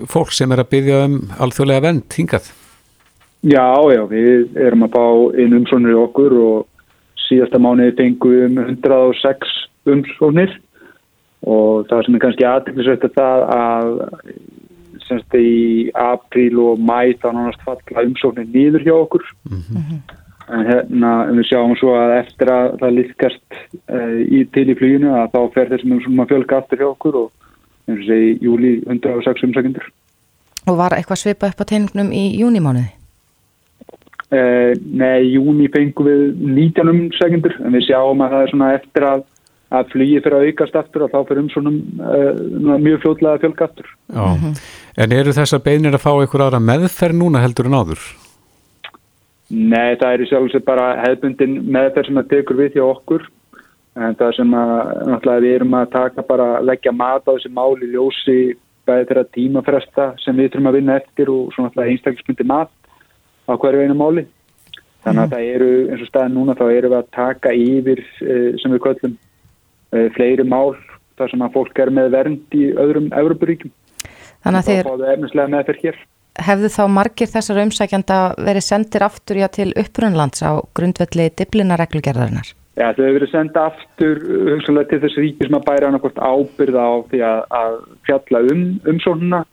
fólk 0.09 0.33
sem 0.33 0.51
er 0.55 0.63
að 0.63 0.71
byggja 0.71 0.99
um 1.05 1.17
alþjóðlega 1.43 1.85
vend 1.85 2.17
hingað? 2.17 2.49
Já, 3.43 3.67
já, 3.91 4.01
við 4.07 4.57
erum 4.63 4.87
að 4.87 4.95
fá 4.95 5.05
einu 5.35 5.59
umsónir 5.59 5.93
í 5.93 5.99
okkur 5.99 6.37
og 6.39 6.85
síðasta 7.27 7.59
mánuði 7.61 7.93
fengum 7.99 8.57
um 8.57 8.61
106 8.63 9.57
umsónir 9.93 10.55
og 11.43 11.85
það 11.89 12.05
sem 12.05 12.15
er 12.15 12.23
kannski 12.23 12.47
aðtæklusvægt 12.47 13.07
að 13.09 13.17
það 13.19 13.45
að 13.57 13.89
semst 15.13 15.37
í 15.39 15.53
apríl 15.93 16.59
og 16.65 16.81
mæ 16.81 17.13
þá 17.21 17.29
nánast 17.31 17.63
falla 17.67 18.05
umsóknir 18.09 18.49
nýður 18.51 18.85
hjá 18.87 18.95
okkur 18.97 19.25
mm 19.49 19.63
-hmm. 19.69 19.99
en 20.53 20.67
hérna 20.67 21.13
við 21.31 21.49
sjáum 21.51 21.75
svo 21.79 21.95
að 21.95 22.17
eftir 22.19 22.51
að 22.51 22.77
það 22.81 22.95
líkast 22.99 23.47
uh, 23.89 24.19
í 24.37 24.45
til 24.53 24.67
í 24.69 24.77
fluginu 24.79 25.15
að 25.15 25.31
þá 25.35 25.41
fer 25.55 25.73
þessum 25.73 25.97
umsóknum 25.97 26.23
að 26.25 26.31
fjölga 26.31 26.57
aftur 26.57 26.81
hjá 26.81 26.89
okkur 26.91 27.15
og 27.23 27.31
eins 27.87 27.99
og 27.99 28.07
segi 28.07 28.37
júli 28.41 28.71
106 28.87 29.43
umsækjendur 29.49 29.91
Og 30.63 30.77
var 30.79 30.95
eitthvað 30.95 31.19
svipa 31.19 31.49
upp 31.51 31.59
á 31.59 31.65
teiningnum 31.67 32.11
í 32.15 32.23
júnimánuði? 32.39 32.91
Uh, 34.33 34.71
nei, 34.97 35.27
í 35.27 35.33
júni 35.35 35.67
fengum 35.69 36.07
við 36.07 36.21
19 36.41 36.89
umsækjendur 36.93 37.57
en 37.61 37.75
við 37.75 37.89
sjáum 37.89 38.23
að 38.23 38.33
það 38.33 38.45
er 38.45 38.53
svona 38.53 38.69
eftir 38.79 39.05
að, 39.05 39.25
að 39.77 39.91
flugi 39.91 40.21
fyrir 40.23 40.37
að 40.37 40.47
aukast 40.47 40.79
aftur 40.79 41.05
og 41.05 41.11
þá 41.11 41.19
fyrir 41.27 41.43
umsónum 41.43 41.77
uh, 41.99 42.79
mjög 42.81 43.03
fljóðlega 43.03 43.43
fjölgaftur. 43.43 43.91
Já, 44.15 44.23
en 44.97 45.15
eru 45.15 45.33
þessar 45.35 45.63
beinir 45.65 45.95
að 45.95 46.03
fá 46.05 46.11
einhver 46.13 46.45
aðra 46.45 46.61
meðferð 46.63 47.19
núna 47.19 47.43
heldur 47.43 47.69
en 47.69 47.77
áður? 47.79 48.03
Nei, 49.53 49.95
það 50.01 50.09
er 50.09 50.23
í 50.23 50.27
sjálf 50.29 50.47
og 50.47 50.53
sér 50.53 50.65
bara 50.65 50.91
hefðbundin 51.03 51.57
meðferð 51.69 52.09
sem 52.09 52.21
að 52.21 52.29
tekur 52.33 52.59
við 52.61 52.77
hjá 52.77 52.85
okkur 52.87 53.25
en 53.93 54.15
það 54.17 54.37
sem 54.39 54.53
að 54.57 54.71
náttúrulega 55.11 55.43
við 55.45 55.55
erum 55.57 55.75
að 55.77 55.91
taka 55.93 56.25
bara 56.25 56.47
að 56.57 56.69
leggja 56.71 56.93
mat 56.95 57.27
á 57.29 57.33
þessi 57.35 57.51
máli 57.53 57.89
ljósi 57.91 58.37
bæði 58.87 59.09
þeirra 59.09 59.25
tímafresta 59.35 60.07
sem 60.23 60.37
við 60.37 60.53
þurfum 60.53 60.71
að 60.71 60.77
vinna 60.79 60.95
eftir 60.99 61.29
og 61.31 61.51
svona 61.53 61.69
náttúrulega 61.69 61.93
einstaklismyndi 61.93 62.47
mat 62.49 62.73
á 63.47 63.53
hverju 63.53 63.83
einu 63.83 63.99
máli. 63.99 64.25
Þannig 65.03 65.23
að 65.23 65.35
það 65.35 65.47
eru, 65.51 65.69
eins 65.91 66.01
og 66.03 66.09
staðin 66.09 66.35
núna, 66.37 66.55
þá 66.55 66.65
eru 66.71 66.89
við 66.89 66.97
að 66.97 67.13
taka 67.15 67.53
yfir 67.59 68.01
eh, 68.23 68.49
sem 68.61 68.71
við 68.71 68.83
köllum 68.85 69.15
eh, 69.91 70.09
fleiri 70.15 70.45
mál 70.47 70.75
þar 71.19 71.33
sem 71.33 71.43
að 71.43 71.55
fólk 71.57 71.81
er 71.83 71.91
með 71.93 72.13
vernd 72.15 72.55
í 72.57 72.69
öðrum 72.71 73.09
Európaríkjum. 73.19 73.73
Þannig 74.43 74.59
að 74.61 75.71
þeir 75.83 76.01
hefðu 76.41 76.69
þá 76.73 76.83
margir 76.89 77.29
þessar 77.29 77.61
umsækjanda 77.61 78.19
verið 78.41 78.65
sendir 78.65 79.05
aftur 79.05 79.37
já, 79.37 79.47
til 79.53 79.69
upprunlands 79.77 80.41
á 80.41 80.57
grundvelli 80.73 81.29
diblinareglugerðarinnar. 81.37 82.53
Já, 82.73 82.87
þau 82.97 83.03
hefur 83.03 83.17
verið 83.19 83.29
senda 83.29 83.65
aftur 83.69 84.21
uh, 84.23 84.45
hugsanlega 84.55 84.89
til 84.89 85.01
þess 85.03 85.19
ríki 85.21 85.45
sem 85.45 85.57
að 85.59 85.67
bæra 85.67 85.91
annarkort 85.91 86.17
ábyrða 86.17 86.85
á 86.89 86.93
því 87.11 87.19
að, 87.27 87.41
að 87.59 87.75
fjalla 88.07 88.41
um 88.49 88.63
umsóknuna 88.89 89.43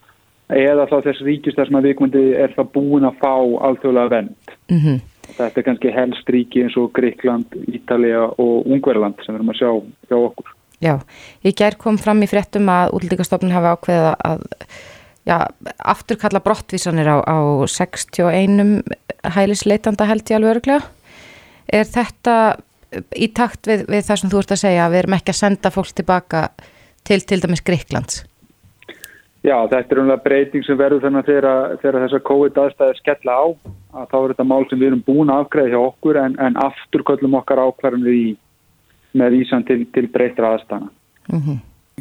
eða 0.57 0.87
þá 0.89 0.97
þess 1.05 1.25
ríkis 1.27 1.59
þar 1.59 1.69
sem 1.69 1.79
að 1.79 1.89
viðkomandi 1.91 2.23
er 2.41 2.55
það 2.57 2.71
búin 2.79 3.07
að 3.07 3.21
fá 3.21 3.35
alþjóðlega 3.69 4.15
vend. 4.17 4.55
Mm 4.73 5.01
Þetta 5.31 5.61
er 5.61 5.65
kannski 5.65 5.91
helst 5.95 6.31
ríki 6.35 6.65
eins 6.65 6.75
og 6.81 6.89
Greikland, 6.97 7.53
Ítalija 7.71 8.25
og 8.43 8.67
Ungverland 8.67 9.21
sem 9.23 9.31
við 9.31 9.39
erum 9.39 9.53
að 9.53 9.61
sjá 9.61 9.71
hjá 10.11 10.17
okkur. 10.17 10.49
Já, 10.81 10.95
í 11.45 11.53
gær 11.57 11.77
kom 11.81 11.99
fram 12.01 12.23
í 12.25 12.29
fréttum 12.31 12.71
að 12.73 12.95
útlíkastofnun 12.97 13.53
hafi 13.53 13.75
ákveðið 13.75 14.07
að 14.25 14.47
já, 15.29 15.37
afturkalla 15.93 16.41
brottvísanir 16.45 17.11
á, 17.13 17.17
á 17.21 17.37
61 17.69 18.81
hælisleitanda 19.37 20.09
held 20.09 20.25
ég 20.25 20.39
alveg 20.39 20.57
öruglega. 20.57 20.89
Er 21.69 21.85
þetta 21.85 22.37
í 23.15 23.29
takt 23.37 23.69
við, 23.69 23.85
við 23.93 24.09
það 24.09 24.23
sem 24.23 24.33
þú 24.33 24.41
ert 24.41 24.57
að 24.57 24.63
segja 24.65 24.87
að 24.87 24.95
við 24.95 25.03
erum 25.03 25.17
ekki 25.21 25.35
að 25.35 25.41
senda 25.43 25.73
fólk 25.75 25.93
tilbaka 25.95 26.43
til 27.07 27.21
til 27.29 27.41
dæmis 27.45 27.63
Greiklands? 27.65 28.25
Já, 29.41 29.57
þetta 29.71 29.95
er 29.95 30.01
umlega 30.03 30.25
breyting 30.25 30.65
sem 30.67 30.77
verður 30.77 31.07
þannig 31.07 31.29
þegar, 31.29 31.77
þegar 31.81 32.03
þessar 32.05 32.23
COVID 32.29 32.59
aðstæðir 32.61 32.99
skella 32.99 33.37
á 33.41 33.45
að 34.01 34.11
þá 34.11 34.17
er 34.19 34.33
þetta 34.33 34.49
mál 34.51 34.65
sem 34.69 34.81
við 34.81 34.91
erum 34.91 35.05
búin 35.07 35.33
að 35.33 35.45
afgreða 35.45 35.73
hjá 35.73 35.81
okkur 35.81 36.19
en, 36.21 36.35
en 36.45 36.59
aftur 36.61 37.05
köllum 37.09 37.37
okkar 37.39 37.63
ákvarðan 37.63 38.05
við 38.05 38.19
í 38.19 38.27
með 39.17 39.37
vísan 39.39 39.67
til, 39.69 39.83
til 39.95 40.07
breytra 40.13 40.55
aðstæðana. 40.57 41.59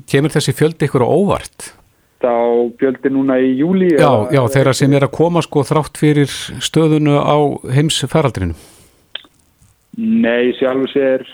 Kemur 0.10 0.34
þessi 0.34 0.56
fjöldi 0.56 0.88
ykkur 0.88 1.06
á 1.06 1.10
óvart? 1.10 1.72
Þá 2.20 2.34
fjöldi 2.80 3.12
núna 3.16 3.38
í 3.40 3.54
júli 3.62 3.94
Já, 3.94 4.28
já, 4.34 4.42
þeirra 4.52 4.74
sem 4.76 4.94
er 4.96 5.06
að 5.08 5.16
koma 5.16 5.44
sko 5.46 5.64
þrátt 5.68 6.00
fyrir 6.00 6.32
stöðunu 6.60 7.16
á 7.16 7.38
heims 7.72 8.02
faraldrinu. 8.12 8.58
Nei, 10.00 10.52
sjálfur 10.60 10.92
sér 10.92 11.26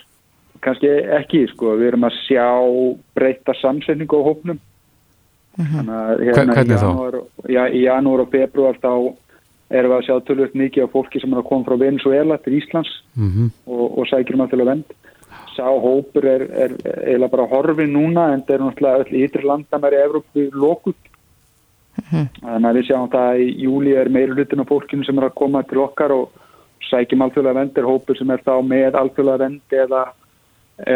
kannski 0.65 0.89
ekki, 1.19 1.45
sko. 1.51 1.75
Við 1.79 1.91
erum 1.91 2.07
að 2.07 2.17
sjá 2.25 2.47
breyta 3.17 3.53
samsetningu 3.59 4.21
á 4.21 4.27
hópnum. 4.29 4.61
Þannig 5.55 5.93
að 5.95 6.23
hérna 6.25 6.55
Hvernig 6.57 6.73
í 6.75 6.79
þá? 6.81 6.87
janúar, 6.89 7.17
já, 7.47 7.61
í 7.69 7.83
janúar 7.85 8.25
og 8.25 8.33
februar 8.33 8.79
þá 8.81 8.91
erum 9.75 9.93
við 9.93 9.97
að 9.97 10.05
sjá 10.07 10.15
tölvöld 10.27 10.57
mikið 10.59 10.85
á 10.85 10.93
fólki 10.93 11.21
sem 11.21 11.33
er 11.33 11.41
að 11.41 11.47
koma 11.49 11.67
frá 11.67 11.77
Venezuela 11.79 12.37
til 12.43 12.57
Íslands 12.59 12.91
Mm 13.15 13.49
og, 13.65 13.85
og 13.99 14.07
sækjum 14.09 14.43
að 14.43 14.51
til 14.51 14.61
að 14.61 14.69
vend. 14.73 14.95
Sá 15.55 15.67
hópur 15.71 16.25
er, 16.27 16.45
er 16.51 16.73
eiginlega 16.83 17.31
bara 17.31 17.47
horfin 17.47 17.93
núna 17.95 18.31
en 18.33 18.41
það 18.43 18.55
er 18.57 18.63
náttúrulega 18.65 19.03
öll 19.05 19.21
ytri 19.23 19.45
landamæri 19.47 20.01
Evrópu 20.03 20.49
lókut. 20.51 21.11
Þannig 22.11 22.67
að 22.69 22.77
við 22.79 22.89
sjáum 22.89 23.11
það 23.13 23.29
að 23.29 23.43
í 23.45 23.47
júli 23.63 23.93
er 23.95 24.11
meiri 24.11 24.35
hlutin 24.35 24.63
af 24.65 24.67
fólkinu 24.67 25.07
sem 25.07 25.21
er 25.21 25.29
að 25.29 25.37
koma 25.39 25.61
til 25.63 25.79
okkar 25.85 26.11
og 26.15 26.43
sækjum 26.89 27.23
alþjóðlega 27.25 27.59
vend 27.61 27.79
er 27.79 27.87
hópur 27.87 28.19
sem 28.19 28.31
er 28.35 28.43
þá 28.45 28.53
með 28.67 28.97
alþjóðlega 28.99 29.41
vend 29.45 29.75
eða, 29.79 30.01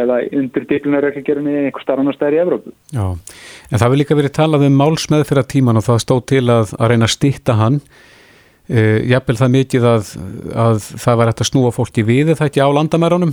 eða 0.02 0.20
undir 0.42 0.68
diplunareglugjörunni 0.70 1.56
einhver 1.64 1.86
starf 1.86 2.04
annar 2.04 2.18
stær 2.18 2.36
í 2.36 2.42
Evrópu. 2.44 2.74
Já, 2.92 3.06
en 3.16 3.76
það 3.78 3.86
hefur 3.88 4.02
líka 4.02 4.20
verið 4.20 4.36
talað 4.38 4.66
um 4.68 4.80
málsmeðfyrra 4.82 5.46
tíman 5.56 5.80
og 5.80 5.88
það 5.88 6.02
stóð 6.06 6.24
til 6.34 6.46
að, 6.48 6.74
að 6.78 6.92
reyna 6.94 7.08
að 7.08 7.16
stýtta 7.16 7.60
hann. 7.60 7.80
Uh, 8.70 9.00
Jafnvel 9.10 9.40
það 9.40 9.56
mikið 9.56 9.88
að, 9.90 10.12
að 10.68 10.84
það 11.06 11.22
var 11.22 11.32
hægt 11.32 11.46
að 11.46 11.50
snúa 11.50 11.72
fólki 11.74 12.04
við 12.06 12.34
er 12.34 12.38
það 12.38 12.52
ekki 12.52 12.62
á 12.62 12.70
landamærunum? 12.76 13.32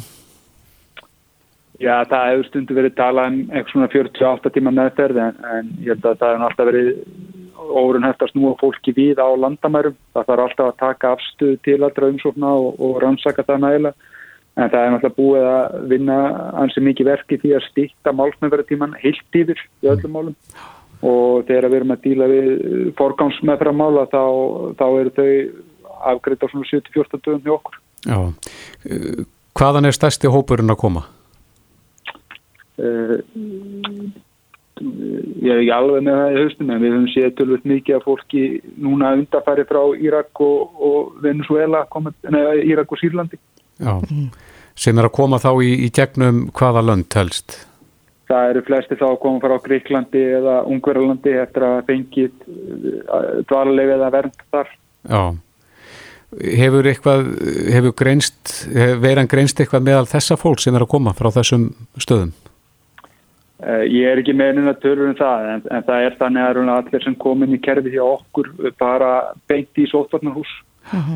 Já, 1.76 1.97
það 2.09 2.28
hefur 2.30 2.47
stundu 2.49 2.76
verið 2.76 2.95
talað 2.97 3.26
um 3.30 3.40
eitthvað 3.50 3.73
svona 3.75 3.88
48 3.92 4.52
tíma 4.54 4.73
meðferð 4.73 5.18
en, 5.21 5.40
en 5.56 5.73
ég 5.85 5.92
held 5.92 6.06
að 6.09 6.21
það 6.23 6.30
hefur 6.33 6.47
alltaf 6.47 6.71
verið 6.71 6.90
órunhæft 7.56 8.23
að 8.25 8.30
snúa 8.33 8.54
fólki 8.61 8.95
við 8.97 9.21
á 9.21 9.28
landamærum. 9.37 9.97
Það 10.14 10.28
þarf 10.30 10.45
alltaf 10.47 10.71
að 10.71 10.78
taka 10.80 11.11
afstöðu 11.16 11.59
til 11.66 11.78
allra 11.83 12.11
umsókna 12.12 12.52
og, 12.62 12.78
og 12.80 13.00
rannsaka 13.02 13.45
það 13.47 13.64
nægilega. 13.64 14.12
En 14.56 14.71
það 14.73 14.83
er 14.83 14.95
náttúrulega 14.95 15.16
búið 15.18 15.47
að 15.50 15.75
vinna 15.90 16.18
ansi 16.62 16.80
mikið 16.80 17.11
verki 17.11 17.38
því 17.42 17.52
að 17.59 17.66
stýtta 17.66 18.14
málsmeðverðartíman 18.16 18.97
heilt 19.02 19.40
yfir 19.42 19.61
í 19.85 19.90
öllum 19.92 20.14
málum. 20.16 20.37
Og 21.04 21.45
þegar 21.49 21.68
við 21.68 21.78
erum 21.83 21.92
að 21.92 22.06
díla 22.06 22.30
við 22.30 22.49
forgámsmeðferðarmála 22.97 24.06
þá, 24.14 24.23
þá 24.80 24.87
eru 24.87 25.12
þau 25.18 25.28
afgreitt 26.14 26.47
á 26.49 26.49
svona 26.49 26.71
74 26.71 27.21
dögum 27.21 27.45
hjá 27.45 27.52
okkur. 27.59 27.76
Já. 28.06 28.18
Uh, 28.87 29.26
hvaðan 29.59 29.90
er 29.90 29.99
stærsti 29.99 30.33
hópurinn 30.33 30.73
að 30.73 30.80
koma? 30.87 31.04
Uh, 32.76 34.12
ég 34.76 35.49
er 35.49 35.62
ekki 35.62 35.73
alveg 35.73 36.04
með 36.04 36.18
það 36.21 36.35
í 36.35 36.40
haustum 36.42 36.73
en 36.73 36.83
við 36.83 36.92
höfum 36.92 37.06
séð 37.12 37.30
tölvöld 37.38 37.68
mikið 37.71 37.97
af 37.97 38.04
fólki 38.04 38.42
núna 38.76 39.14
undarfæri 39.16 39.64
frá 39.68 39.80
Írak 39.97 40.42
og, 40.45 40.83
og 40.88 41.14
Venezuela, 41.25 41.87
komið, 41.92 42.18
neða, 42.35 42.59
Írak 42.61 42.92
og 42.92 43.00
Sýrlandi. 43.00 43.40
Já, 43.80 43.95
sem 44.76 45.00
er 45.00 45.09
að 45.09 45.16
koma 45.16 45.40
þá 45.40 45.50
í, 45.64 45.73
í 45.87 45.88
gegnum 45.97 46.47
hvaða 46.56 46.85
lönd 46.85 47.16
helst? 47.16 47.59
Það 48.26 48.50
eru 48.50 48.62
flesti 48.66 48.99
þá 48.99 49.06
að 49.09 49.18
koma 49.23 49.42
frá 49.45 49.56
Greiklandi 49.64 50.23
eða 50.40 50.61
Ungverðalandi 50.66 51.35
eftir 51.40 51.66
að 51.66 51.76
fengið 51.88 52.33
dvalarlega 53.47 53.99
eða 54.00 54.12
vernd 54.16 54.47
þar. 54.50 54.73
Já. 55.06 55.23
Hefur 56.59 56.88
eitthvað, 56.90 57.28
hefur 57.71 57.95
greinst, 57.97 58.56
veiran 59.00 59.30
greinst 59.30 59.62
eitthvað 59.62 59.87
meðal 59.87 60.09
þessa 60.11 60.37
fólk 60.40 60.61
sem 60.61 60.75
er 60.75 60.85
að 60.85 60.92
koma 60.97 61.14
frá 61.16 61.30
þessum 61.38 61.71
stöðum? 62.02 62.35
Uh, 63.57 63.87
ég 63.89 64.05
er 64.05 64.21
ekki 64.21 64.35
meðin 64.37 64.69
að 64.69 64.83
tölur 64.83 65.09
um 65.09 65.15
það 65.17 65.47
en, 65.49 65.63
en 65.73 65.85
það 65.87 66.03
er 66.05 66.17
þannig 66.19 66.43
að 66.45 66.59
allir 66.75 67.05
sem 67.07 67.15
komin 67.17 67.57
í 67.57 67.59
kerfi 67.65 67.95
hjá 67.95 68.03
okkur 68.05 68.51
bara 68.77 69.13
beint 69.49 69.81
í 69.81 69.87
sótvarnarhús 69.89 70.51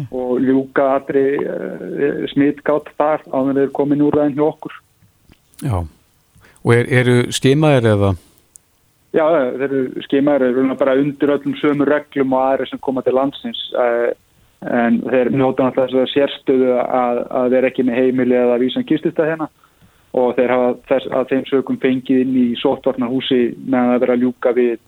og 0.08 0.40
ljúka 0.40 0.86
allri 0.94 1.24
uh, 1.36 2.24
smittgátt 2.32 2.88
þar 2.96 3.26
á 3.28 3.36
þegar 3.44 3.60
þeir 3.60 3.74
komin 3.76 4.06
úr 4.06 4.16
það 4.22 4.32
hjá 4.38 4.46
okkur. 4.46 4.80
Já, 5.60 5.76
og 6.64 6.74
er, 6.78 6.90
eru 7.02 7.18
skimaðir 7.36 7.90
eða? 7.92 8.14
Já, 9.12 9.24
þeir 9.60 9.68
eru 9.68 9.84
skimaðir, 10.08 10.48
þeir 10.48 10.64
eru 10.64 10.80
bara 10.80 10.98
undir 11.04 11.36
öllum 11.36 11.60
sömu 11.60 11.92
reglum 11.92 12.36
og 12.38 12.46
aðri 12.46 12.70
sem 12.70 12.80
koma 12.88 13.04
til 13.04 13.18
landsins 13.20 13.66
uh, 13.76 14.10
en 14.64 15.02
þeir 15.04 15.34
njóta 15.36 15.68
náttúrulega 15.68 16.08
að 16.08 16.12
sérstöðu 16.14 16.76
að, 16.80 17.26
að 17.28 17.52
þeir 17.52 17.68
ekki 17.68 17.84
með 17.84 18.00
heimili 18.00 18.40
eða 18.40 18.62
vísan 18.64 18.88
kistist 18.88 19.20
að 19.20 19.34
hérna 19.34 19.52
og 20.16 20.32
þeir 20.36 20.54
hafa 20.54 20.70
þess 20.90 21.10
að 21.14 21.26
þeim 21.32 21.44
sögum 21.48 21.80
fengið 21.82 22.22
inn 22.24 22.38
í 22.38 22.46
sóttvarnarhúsi 22.60 23.42
meðan 23.66 23.92
það 23.92 24.00
vera 24.04 24.16
að 24.16 24.24
ljúka 24.24 24.54
við 24.56 24.78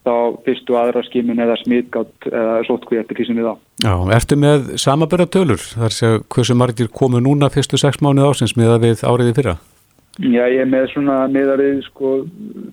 þá 0.00 0.14
fyrstu 0.46 0.76
aðra 0.80 1.02
skimin 1.04 1.42
eða 1.44 1.58
smitgátt 1.60 2.28
eða 2.30 2.60
sóttkví 2.68 3.00
eftir 3.00 3.18
kísinni 3.18 3.44
þá. 3.44 3.52
Já, 3.84 3.94
ertu 4.16 4.38
með 4.40 4.70
samaböra 4.80 5.26
tölur? 5.28 5.60
Þar 5.60 5.96
sé 5.96 6.12
hversu 6.32 6.56
margir 6.56 6.88
komu 6.88 7.20
núna 7.20 7.50
fyrstu 7.52 7.80
sex 7.80 8.00
mánuð 8.00 8.30
ásins 8.30 8.56
með 8.56 8.76
að 8.76 8.86
við 8.86 9.04
áriði 9.10 9.36
fyrra? 9.36 9.56
Já, 10.20 10.44
ég 10.52 10.62
er 10.62 10.70
með 10.70 10.88
svona 10.94 11.18
meðarið 11.32 11.82
sko 11.90 12.14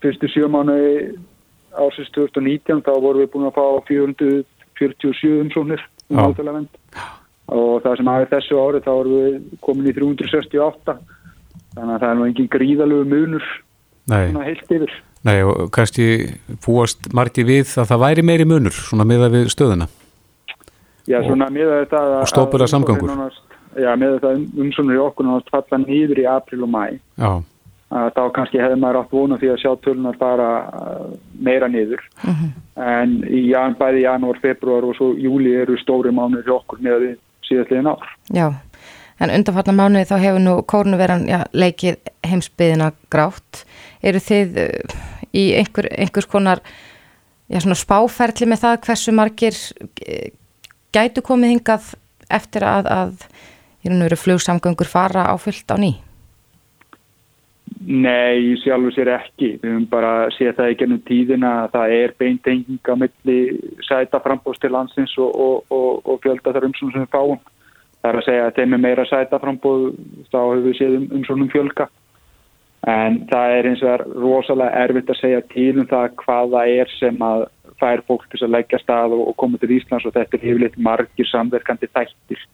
fyrstu 0.03 0.29
sjö 0.31 0.47
mánuði 0.51 1.17
ásins 1.77 2.09
2019 2.15 2.81
þá 2.85 2.93
vorum 2.95 3.21
við 3.23 3.31
búin 3.35 3.49
að 3.49 3.57
fá 3.59 3.65
447 3.91 5.37
umsóknir 5.43 5.83
um 6.09 6.23
áttalega 6.23 6.61
vend 6.61 6.79
og 7.47 7.83
það 7.83 7.99
sem 7.99 8.09
aðeins 8.11 8.33
þessu 8.33 8.59
ári 8.59 8.81
þá 8.83 8.89
vorum 8.91 9.19
við 9.19 9.59
komin 9.63 9.91
í 9.91 9.95
368 9.95 10.97
þannig 11.77 11.95
að 11.95 12.03
það 12.03 12.09
er 12.11 12.19
nú 12.19 12.27
engin 12.27 12.49
gríðalögu 12.57 13.09
munur 13.13 13.47
Nei, 14.07 14.21
heilt 14.47 14.71
yfir. 14.71 14.93
nei, 15.27 15.37
og 15.43 15.67
kannski 15.75 16.05
búast 16.63 17.09
margir 17.13 17.47
við 17.47 17.73
að 17.81 17.89
það 17.91 18.03
væri 18.05 18.23
meiri 18.29 18.45
munur 18.47 18.75
svona 18.75 19.07
miða 19.07 19.27
við 19.33 19.49
stöðuna. 19.51 19.89
Já, 21.07 21.19
svona 21.23 21.49
miða 21.51 21.81
þetta 21.83 21.99
að... 22.03 22.15
Og 22.21 22.31
stopur 22.31 22.63
að 22.63 22.71
samgangur. 22.71 23.13
Já, 23.77 23.91
miða 23.99 24.17
þetta 24.17 24.31
umsóknir 24.63 24.97
í 24.97 25.03
okkur 25.03 25.27
náttúrulega 25.27 25.67
falla 25.67 25.79
nýður 25.83 26.23
í 26.23 26.25
april 26.31 26.63
og 26.65 26.71
mæ. 26.73 26.81
Já, 27.19 27.31
Að 27.87 28.09
þá 28.17 28.23
kannski 28.35 28.59
hefði 28.59 28.77
maður 28.81 28.97
átt 28.99 29.13
vona 29.15 29.35
því 29.39 29.49
að 29.53 29.59
sjá 29.61 29.69
tölunar 29.79 30.17
bara 30.19 30.47
uh, 30.75 31.11
meira 31.39 31.69
niður. 31.71 32.01
En 32.75 33.13
í 33.31 33.45
jan, 33.47 33.77
bæði 33.79 34.01
janúar, 34.03 34.39
februar 34.43 34.83
og 34.89 34.97
svo 34.97 35.13
júli 35.15 35.53
eru 35.55 35.77
stóri 35.79 36.11
mánuður 36.11 36.43
hjá 36.49 36.55
okkur 36.57 36.81
með 36.83 36.97
við 37.05 37.13
síðastliðin 37.47 37.87
ár. 37.93 38.03
Já, 38.35 38.47
en 39.19 39.33
undanfarnar 39.33 39.77
mánuði 39.77 40.09
þá 40.09 40.15
hefur 40.21 40.43
nú 40.43 40.55
kórnuveran 40.69 41.27
já, 41.29 41.41
leikið 41.53 41.97
heimsbyðina 42.27 42.91
grátt. 43.13 43.63
Eru 44.05 44.21
þið 44.21 44.59
uh, 44.63 44.97
í 45.33 45.49
einhver, 45.57 45.89
einhvers 45.97 46.29
konar 46.29 46.63
já, 47.49 47.59
spáferli 47.59 48.49
með 48.49 48.65
það 48.65 48.81
hversu 48.87 49.15
margir 49.15 49.57
uh, 49.57 50.27
gætu 50.95 51.23
komið 51.25 51.55
hingað 51.55 51.93
eftir 52.29 52.65
að, 52.67 52.91
að 52.91 54.19
flugsamgöngur 54.19 54.89
fara 54.89 55.29
á 55.31 55.35
fullt 55.39 55.71
á 55.71 55.77
ný? 55.79 55.95
Nei, 57.87 58.57
sjálfur 58.63 58.91
sér 58.95 59.11
ekki. 59.13 59.53
Við 59.61 59.69
höfum 59.69 59.85
bara 59.91 60.29
séð 60.35 60.55
það 60.57 60.71
í 60.71 60.77
gennum 60.79 61.03
tíðina 61.07 61.51
að 61.63 61.75
það 61.75 61.93
er 61.97 62.13
beintenging 62.19 62.89
á 62.89 62.95
milli 62.99 63.37
sæta 63.87 64.19
frambóðs 64.23 64.59
til 64.59 64.71
landsins 64.73 65.13
og, 65.21 65.31
og, 65.31 65.71
og, 65.71 66.01
og 66.03 66.19
fjölda 66.23 66.55
þar 66.55 66.67
umsónum 66.67 66.95
sem 66.95 67.05
við 67.05 67.13
fáum. 67.13 67.39
Það 68.07 68.13
er 68.13 68.17
að 68.21 68.23
segja 68.23 68.43
að 68.47 68.53
þeim 68.55 68.73
er 68.73 68.79
meira 68.79 69.03
sæta 69.03 69.37
frambóð, 69.41 69.81
þá 70.31 70.37
hefur 70.39 70.61
við 70.63 70.75
séð 70.77 70.93
um, 70.95 71.07
umsónum 71.17 71.49
fjölga. 71.51 71.87
En 72.87 73.17
það 73.27 73.55
er 73.57 73.67
eins 73.67 73.83
og 73.83 73.89
er 73.91 74.03
rosalega 74.23 74.85
erfitt 74.85 75.11
að 75.11 75.19
segja 75.19 75.41
til 75.51 75.73
um 75.81 75.89
það 75.89 76.05
hvað 76.21 76.53
það 76.53 76.71
er 76.77 76.93
sem 76.93 77.25
að 77.27 77.43
fær 77.81 78.03
fólk 78.07 78.23
til 78.31 78.39
að 78.45 78.53
leggja 78.55 78.79
stað 78.79 79.17
og 79.17 79.35
koma 79.43 79.59
til 79.59 79.73
Íslands 79.75 80.07
og 80.07 80.15
þetta 80.15 80.39
er 80.39 80.47
yfirleitt 80.53 80.79
margir 80.87 81.27
samverkandi 81.27 81.91
þættir. 81.91 82.47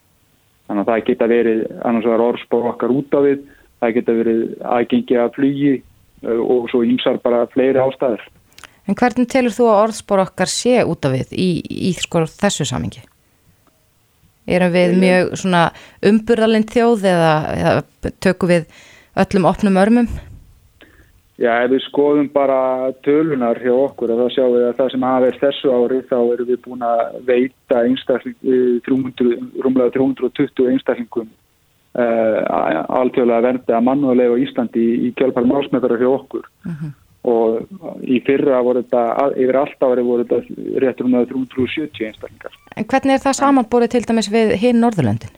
Þannig 0.65 0.81
að 0.81 0.89
það 0.89 1.05
geta 1.11 1.29
verið 1.35 1.63
annars 1.85 2.09
vegar 2.09 2.25
orðspór 2.31 2.69
okkar 2.73 2.97
út 2.97 3.13
á 3.13 3.19
við 3.29 3.45
það 3.77 3.95
geta 3.99 4.19
verið 4.23 4.43
aðgengi 4.73 5.21
að 5.21 5.33
flugi 5.37 5.73
uh, 5.77 6.41
og 6.41 6.69
svo 6.73 6.81
ímsar 6.87 7.21
bara 7.21 7.45
fleiri 7.53 7.85
ástæður. 7.85 8.25
En 8.89 8.97
hvernig 8.97 9.29
telur 9.29 9.53
þú 9.53 9.69
að 9.69 9.81
orðspor 9.85 10.25
okkar 10.25 10.49
sé 10.49 10.81
út 10.81 11.05
af 11.05 11.13
við 11.13 11.37
í, 11.37 11.49
í 11.61 11.93
sko, 12.01 12.25
þessu 12.41 12.65
samingi? 12.65 13.05
Erum 14.47 14.73
við 14.73 14.97
mjög 14.99 15.33
svona 15.39 15.63
umburðalind 16.03 16.71
þjóð 16.73 17.07
eða, 17.13 17.33
eða 17.55 18.13
tökum 18.19 18.51
við 18.51 18.65
öllum 19.23 19.45
opnum 19.47 19.79
örmum? 19.79 20.09
Já, 21.41 21.63
ef 21.63 21.71
við 21.71 21.81
skoðum 21.87 22.27
bara 22.29 22.91
tölunar 23.05 23.57
hjá 23.57 23.73
okkur 23.73 24.11
og 24.13 24.19
þá 24.21 24.35
sjáum 24.35 24.51
við 24.53 24.65
að 24.67 24.75
það 24.77 24.91
sem 24.93 25.05
hafa 25.07 25.23
verið 25.23 25.39
þessu 25.41 25.71
ári 25.73 26.01
þá 26.11 26.17
erum 26.19 26.49
við 26.51 26.59
búin 26.61 26.83
að 26.85 26.99
veita 27.25 27.79
einstakling, 27.87 28.35
300, 28.85 29.31
eh, 29.31 29.47
rúmlega 29.65 29.95
320 29.95 30.69
einstaklingum 30.75 31.31
uh, 31.97 32.37
alþjóðlega 32.99 33.45
verndi 33.47 33.75
að 33.75 33.87
mannuðlega 33.87 34.37
á 34.37 34.43
Íslandi 34.45 34.83
í, 34.83 34.93
í 35.07 35.13
kjálpar 35.17 35.47
málsmeðara 35.49 35.97
hjá 36.01 36.09
okkur 36.11 36.45
uh 36.45 36.69
mhm. 36.69 36.77
-huh. 36.83 36.93
og 37.33 38.05
í 38.05 38.19
fyrra 38.27 38.61
voru 38.61 38.83
þetta, 38.83 39.33
yfir 39.33 39.59
allt 39.63 39.87
ári 39.89 40.05
voru 40.05 40.27
þetta 40.27 40.79
réttur 40.85 41.09
um 41.09 41.17
að 41.17 41.29
370 41.33 42.07
einstaklingar. 42.11 42.57
En 42.77 42.85
hvernig 42.89 43.15
er 43.15 43.23
það 43.23 43.39
samanbúrið 43.39 43.93
til 43.93 44.03
dæmis 44.07 44.29
við 44.33 44.55
hinn 44.61 44.81
Norðurlöndin? 44.81 45.33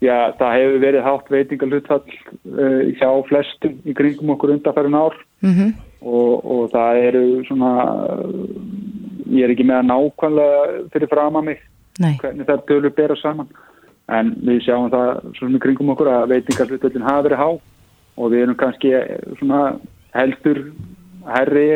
Já, 0.00 0.32
það 0.38 0.54
hefur 0.56 0.78
verið 0.80 1.04
hátt 1.04 1.26
veitingalutfall 1.28 2.04
uh, 2.08 2.84
hjá 2.96 3.08
flestum 3.28 3.74
í 3.84 3.94
kringum 3.96 4.32
okkur 4.32 4.54
undanferðin 4.54 4.96
ár 4.96 5.16
mhm. 5.44 5.56
-huh. 5.58 5.72
og, 6.00 6.46
og 6.54 6.70
það 6.72 7.00
eru 7.08 7.24
svona, 7.48 7.72
ég 9.28 9.44
er 9.44 9.52
ekki 9.52 9.66
með 9.68 9.82
að 9.82 9.90
nákvæmlega 9.90 10.62
fyrir 10.94 11.12
frama 11.12 11.42
mig 11.42 11.60
Nei. 12.00 12.16
hvernig 12.16 12.46
það 12.48 12.64
tölur 12.68 12.94
bera 12.96 13.16
saman 13.16 13.50
en 14.08 14.32
við 14.40 14.64
sjáum 14.64 14.88
það 14.90 15.10
svona 15.36 15.60
kringum 15.62 15.92
okkur 15.92 16.08
að 16.08 16.30
veitingarflutöldin 16.32 17.06
hafa 17.06 17.26
verið 17.28 17.42
há 17.42 17.50
og 18.16 18.32
við 18.32 18.42
erum 18.42 18.56
kannski 18.56 18.94
svona 19.38 19.76
heldur 20.16 20.72
herri 21.28 21.68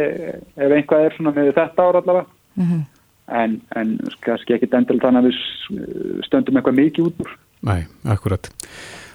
ef 0.56 0.72
einhvað 0.72 1.06
er 1.06 1.16
svona 1.16 1.34
með 1.36 1.52
þetta 1.58 1.86
ára 1.86 2.00
allavega 2.00 2.26
mm 2.56 2.64
-hmm. 2.64 2.82
En, 3.28 3.60
en 3.76 3.96
kannski 4.24 4.56
ekki 4.56 4.70
endal 4.72 5.00
þannig 5.02 5.24
að 5.24 5.28
við 5.30 6.26
stöndum 6.26 6.60
eitthvað 6.60 6.80
mikið 6.80 7.10
út 7.10 7.24
úr 7.24 7.34
Nei, 7.64 7.86
akkurat 8.04 8.50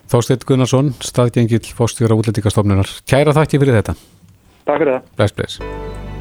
Þásteit 0.09 0.41
Gunnarsson, 0.49 0.95
staðgengil 1.05 1.61
fórstjóra 1.77 2.15
útlendingastofnunar. 2.17 2.89
Kæra 3.05 3.35
þakki 3.37 3.61
fyrir 3.61 3.77
þetta 3.77 3.93
Takk 4.65 4.81
fyrir 4.81 4.95
það 4.95 5.11
Bless, 5.19 5.35
bless 5.37 5.59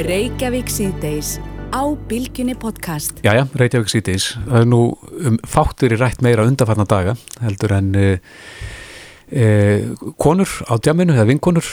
Reykjavík 0.04 0.68
síðdeis 0.70 1.38
á 1.72 1.82
Bilginni 2.08 2.54
podcast. 2.58 3.18
Jæja, 3.24 3.46
Reykjavík 3.58 3.90
sítiðis. 3.92 4.30
Það 4.46 4.62
er 4.62 4.68
nú 4.70 4.80
um, 5.26 5.38
fáttur 5.48 5.92
í 5.94 5.98
rætt 6.00 6.22
meira 6.24 6.46
undarfarna 6.48 6.86
daga 6.88 7.14
heldur 7.42 7.74
en 7.76 7.90
e, 7.98 8.06
e, 9.28 9.46
konur 10.20 10.48
á 10.68 10.78
djamminu 10.80 11.16
eða 11.16 11.28
vinkonur. 11.28 11.68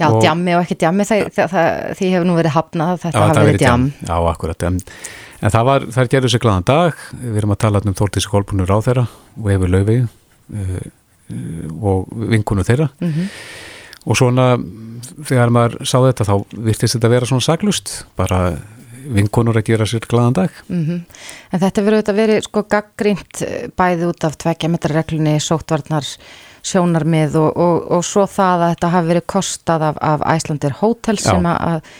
Já, 0.00 0.06
og, 0.08 0.20
djammi 0.24 0.54
og 0.56 0.62
ekki 0.64 0.78
djammi 0.80 1.04
því 1.06 2.12
hefur 2.14 2.28
nú 2.28 2.36
verið 2.38 2.54
hafnað 2.56 3.02
þetta 3.04 3.24
hafa 3.26 3.44
verið 3.44 3.64
djamm. 3.64 3.88
Já, 4.08 4.14
akkurat. 4.32 4.66
En, 4.68 4.78
en 5.40 5.54
það 5.56 5.68
var, 5.68 5.88
það 5.96 6.12
gerður 6.14 6.34
sér 6.34 6.44
gladan 6.46 6.68
dag. 6.70 7.02
Við 7.20 7.40
erum 7.42 7.54
að 7.54 7.62
tala 7.66 7.84
um 7.84 7.98
Þórtísi 8.00 8.32
Kolbunur 8.32 8.72
á 8.72 8.78
þeirra 8.86 9.06
og 9.36 9.50
Efur 9.54 9.74
Laufey 9.74 10.02
e, 10.02 10.82
og 11.76 12.08
vinkonu 12.32 12.64
þeirra. 12.66 12.88
Mm 13.00 13.12
-hmm. 13.12 13.32
Og 14.08 14.16
svona 14.16 14.54
þegar 15.28 15.52
maður 15.52 15.80
sá 15.84 15.98
þetta 16.00 16.28
þá 16.28 16.34
virtist 16.56 16.96
þetta 16.96 17.08
að 17.08 17.16
vera 17.16 17.28
svona 17.28 17.44
saglust 17.44 17.94
bara 18.16 18.40
vinkonur 19.10 19.58
að 19.58 19.66
gera 19.70 19.86
sér 19.88 20.04
gladan 20.08 20.36
dag 20.36 20.50
mm 20.68 20.84
-hmm. 20.84 21.00
En 21.52 21.60
þetta 21.60 21.82
verður 21.82 21.98
auðvitað 21.98 22.20
verið 22.20 22.42
sko 22.44 22.62
gaggrínt 22.62 23.42
eh, 23.42 23.68
bæði 23.76 24.06
út 24.06 24.24
af 24.24 24.36
tvekja 24.36 24.68
metrarreglunni, 24.68 25.40
sóttvarnar 25.40 26.04
sjónarmið 26.66 27.36
og, 27.40 27.50
og, 27.56 27.80
og 27.96 28.04
svo 28.06 28.26
það 28.30 28.64
að 28.64 28.72
þetta 28.74 28.92
hafi 28.94 29.10
verið 29.12 29.26
kostað 29.34 29.86
af, 29.88 30.00
af 30.12 30.24
Æslandir 30.34 30.76
Hotel 30.80 31.18
sem 31.20 31.46
Já. 31.46 31.56
að 31.56 31.90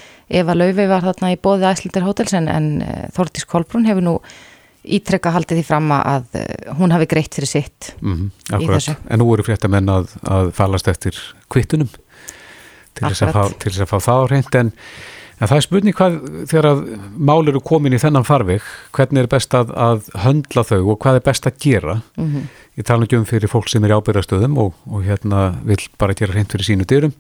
Eva 0.41 0.55
Lauvi 0.55 0.87
var 0.87 1.07
þarna 1.09 1.33
í 1.35 1.41
bóði 1.43 1.67
Æslandir 1.71 2.07
Hotels 2.07 2.37
en, 2.39 2.49
en 2.49 2.71
eh, 2.87 3.07
Þórtís 3.17 3.49
Kolbrún 3.51 3.89
hefur 3.89 4.07
nú 4.07 4.17
ítrekka 4.81 5.33
haldið 5.35 5.61
því 5.61 5.65
fram 5.67 5.91
að 5.97 6.39
eh, 6.39 6.75
hún 6.79 6.95
hafi 6.95 7.09
greitt 7.11 7.35
fyrir 7.37 7.51
sitt 7.51 7.95
mm 8.01 8.31
-hmm. 8.51 8.97
En 9.09 9.19
nú 9.19 9.33
eru 9.35 9.43
fréttamenn 9.43 9.89
að, 9.89 10.15
að 10.23 10.53
falast 10.53 10.89
eftir 10.89 11.17
kvittunum 11.49 11.89
til 12.95 13.09
þess 13.09 13.23
að, 13.23 13.37
að 13.81 13.89
fá 13.89 13.99
það 14.01 14.21
á 14.21 14.25
reynd 14.31 14.55
en 14.55 14.73
En 15.41 15.49
það 15.49 15.57
er 15.57 15.65
spurning 15.65 15.97
hvað 15.97 16.17
þegar 16.51 16.67
að 16.69 16.81
mál 17.17 17.49
eru 17.49 17.63
komin 17.65 17.97
í 17.97 18.01
þennan 18.01 18.27
farveg, 18.29 18.65
hvernig 18.93 19.23
er 19.23 19.29
best 19.33 19.55
að, 19.57 19.71
að 19.73 20.11
höndla 20.21 20.65
þau 20.69 20.81
og 20.83 20.99
hvað 21.01 21.17
er 21.17 21.25
best 21.31 21.49
að 21.49 21.57
gera? 21.65 21.95
Mm 22.21 22.27
-hmm. 22.27 22.51
Ég 22.77 22.87
tala 22.87 23.05
ekki 23.05 23.17
um 23.17 23.25
fyrir 23.25 23.49
fólk 23.49 23.69
sem 23.69 23.85
er 23.85 23.97
ábyrgastöðum 23.97 24.59
og, 24.61 24.75
og 24.85 25.05
hérna 25.05 25.55
vil 25.65 25.81
bara 25.99 26.15
gera 26.15 26.33
hreint 26.33 26.53
fyrir 26.53 26.69
sínu 26.69 26.85
dyrum. 26.85 27.15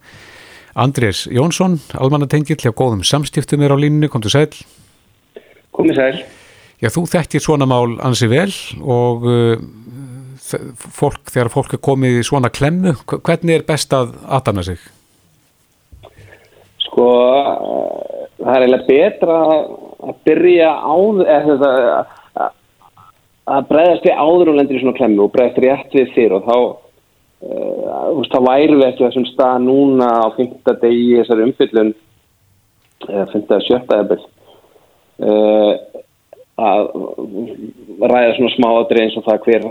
Andrés 0.76 1.26
Jónsson, 1.32 1.80
almannatengill 1.96 2.60
hjá 2.60 2.72
góðum 2.76 3.02
samstiftum 3.02 3.62
er 3.62 3.72
á 3.72 3.76
líninu, 3.80 4.08
kom 4.08 4.22
til 4.22 4.30
sæl. 4.30 4.52
Komið 5.72 5.96
sæl. 5.96 6.22
Já, 6.80 6.88
þú 6.88 7.06
þekkir 7.08 7.40
svona 7.40 7.66
mál 7.66 7.98
ansi 8.04 8.28
vel 8.28 8.52
og 8.80 9.24
uh, 9.24 9.56
fólk, 10.76 11.24
þegar 11.32 11.52
fólk 11.52 11.74
er 11.76 11.82
komið 11.84 12.20
í 12.20 12.24
svona 12.24 12.52
klemmu, 12.52 12.94
hvernig 13.06 13.60
er 13.60 13.66
best 13.68 13.92
að 13.92 14.14
aðdana 14.28 14.64
sig? 14.64 14.78
Sko, 16.90 17.08
það 18.40 18.54
er 18.56 18.64
eiginlega 18.64 18.88
betra 18.88 19.36
að 19.46 20.16
byrja 20.26 20.70
á 20.74 20.94
að 23.50 23.66
bregðast 23.70 24.06
við 24.06 24.18
áður 24.18 24.52
og 24.52 24.56
lendir 24.58 24.78
í 24.78 24.82
svona 24.82 24.98
klemmu 24.98 25.26
og 25.26 25.32
bregðast 25.34 25.60
rétt 25.64 25.94
við 25.96 26.12
þér 26.16 26.36
og 26.38 26.48
þá 26.48 26.56
uh, 27.46 28.20
þá 28.30 28.38
væri 28.46 28.76
við 28.76 28.86
ekki 28.88 29.06
þessum 29.06 29.26
stað 29.30 29.56
núna 29.66 30.10
á 30.22 30.28
fymta 30.36 30.76
degi 30.82 31.06
í 31.06 31.18
þessari 31.20 31.46
umfyllun 31.48 31.92
eða 33.08 33.26
fymta 33.32 33.58
að 33.58 33.66
sjötta 33.68 34.00
eða 34.02 34.18
uh, 35.24 35.72
að 36.60 36.90
ræða 38.12 38.34
svona 38.36 38.54
smáadri 38.54 39.04
eins 39.04 39.16
og 39.16 39.26
það 39.26 39.46
hver 39.46 39.66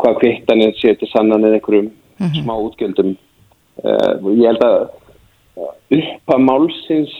hvað 0.00 0.20
kvittanir 0.22 0.76
sé 0.80 0.96
til 0.98 1.08
sannan 1.12 1.44
eða 1.46 1.60
einhverjum 1.60 1.90
mm 1.92 2.26
-hmm. 2.26 2.40
smá 2.42 2.54
útgjöldum 2.56 3.14
uh, 3.84 4.12
ég 4.34 4.48
held 4.50 4.64
að 4.64 4.88
upp 5.98 6.34
að 6.34 6.44
málsins 6.44 7.14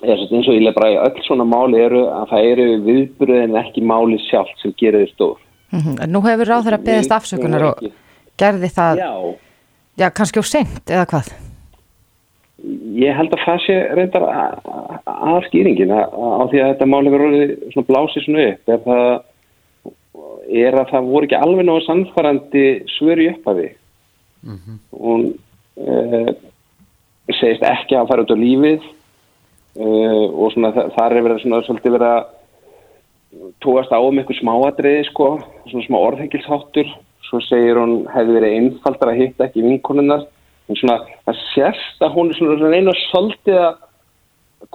eins 0.00 0.48
og 0.48 0.54
ég 0.56 0.64
lef 0.64 0.76
bara 0.76 0.92
í 0.94 0.96
öll 1.00 1.24
svona 1.26 1.44
máli 1.44 1.80
eru 1.80 2.06
að 2.08 2.30
það 2.32 2.48
eru 2.52 2.66
viðbröðin 2.86 3.58
ekki 3.60 3.84
máli 3.84 4.18
sjálf 4.28 4.52
sem 4.62 4.72
gerir 4.80 5.04
þið 5.04 5.12
stór. 5.12 5.36
Mm 5.70 5.80
-hmm. 5.80 6.06
Nú 6.08 6.20
hefur 6.24 6.46
ráð 6.48 6.64
þeirra 6.64 6.84
beðist 6.86 7.12
afsökunar 7.12 7.62
og 7.62 7.84
gerði 8.38 8.68
það 8.68 8.98
já, 8.98 9.12
já 9.96 10.10
kannski 10.10 10.40
á 10.40 10.44
senkt 10.44 10.90
eða 10.90 11.06
hvað? 11.06 11.32
Ég 13.00 13.16
held 13.16 13.32
að 13.32 13.44
það 13.44 13.58
sé 13.66 13.76
reyndar 13.96 14.24
að 15.06 15.44
skýringin 15.48 15.92
á 15.92 16.44
því 16.50 16.58
að 16.60 16.70
þetta 16.72 16.86
máli 16.86 17.10
verður 17.10 17.56
svona 17.72 17.88
blásið 17.88 18.24
svona 18.24 18.46
upp. 18.50 18.68
Er, 18.68 18.80
það, 18.84 19.22
er 20.64 20.74
að 20.74 20.90
það 20.90 21.08
voru 21.12 21.28
ekki 21.28 21.38
alveg 21.40 21.64
náðu 21.66 21.84
sannfærandi 21.86 22.66
svöru 22.98 23.30
upp 23.30 23.48
af 23.48 23.56
því 23.56 23.70
mm 24.42 24.58
-hmm. 24.58 24.76
og 24.92 25.20
e, 25.76 26.34
segist 27.38 27.66
ekki 27.66 27.98
að 27.98 28.10
fara 28.10 28.24
út 28.24 28.34
á 28.34 28.42
lífið 28.42 28.82
uh, 28.82 30.26
og 30.30 30.52
svona 30.54 30.72
þar 30.74 31.16
er 31.16 31.26
verið 31.26 31.42
svona 31.44 31.62
svolítið 31.66 31.96
verið 31.96 32.10
að 32.10 32.28
tóast 33.62 33.92
á 33.94 33.98
um 34.02 34.18
eitthvað 34.18 34.40
smáadriði 34.40 35.04
sko, 35.10 35.28
svona 35.70 35.86
smá 35.86 35.98
orðhengilsháttur 36.00 36.90
svo 37.28 37.38
segir 37.46 37.78
hún 37.78 38.08
hefði 38.10 38.36
verið 38.38 38.56
einfaldar 38.58 39.12
að 39.12 39.20
hitta 39.22 39.46
ekki 39.46 39.62
vinkonunnar 39.62 40.26
en 40.70 40.78
svona 40.78 40.98
það 41.28 41.44
sérst 41.52 42.02
að 42.02 42.16
hún 42.16 42.32
er 42.32 42.40
svona 42.40 42.80
einu 42.80 42.96
svolítið 43.04 43.60
að 43.60 43.78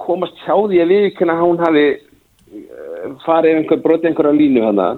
komast 0.00 0.40
hjá 0.44 0.54
því 0.56 0.80
að 0.82 0.92
við 0.94 1.04
ekki 1.10 1.28
hún 1.28 1.60
hafi 1.62 1.84
uh, 1.92 3.04
farið 3.26 3.60
einhver 3.60 3.84
brotið 3.84 4.10
einhverja 4.10 4.40
línu 4.40 4.64
hana 4.64 4.88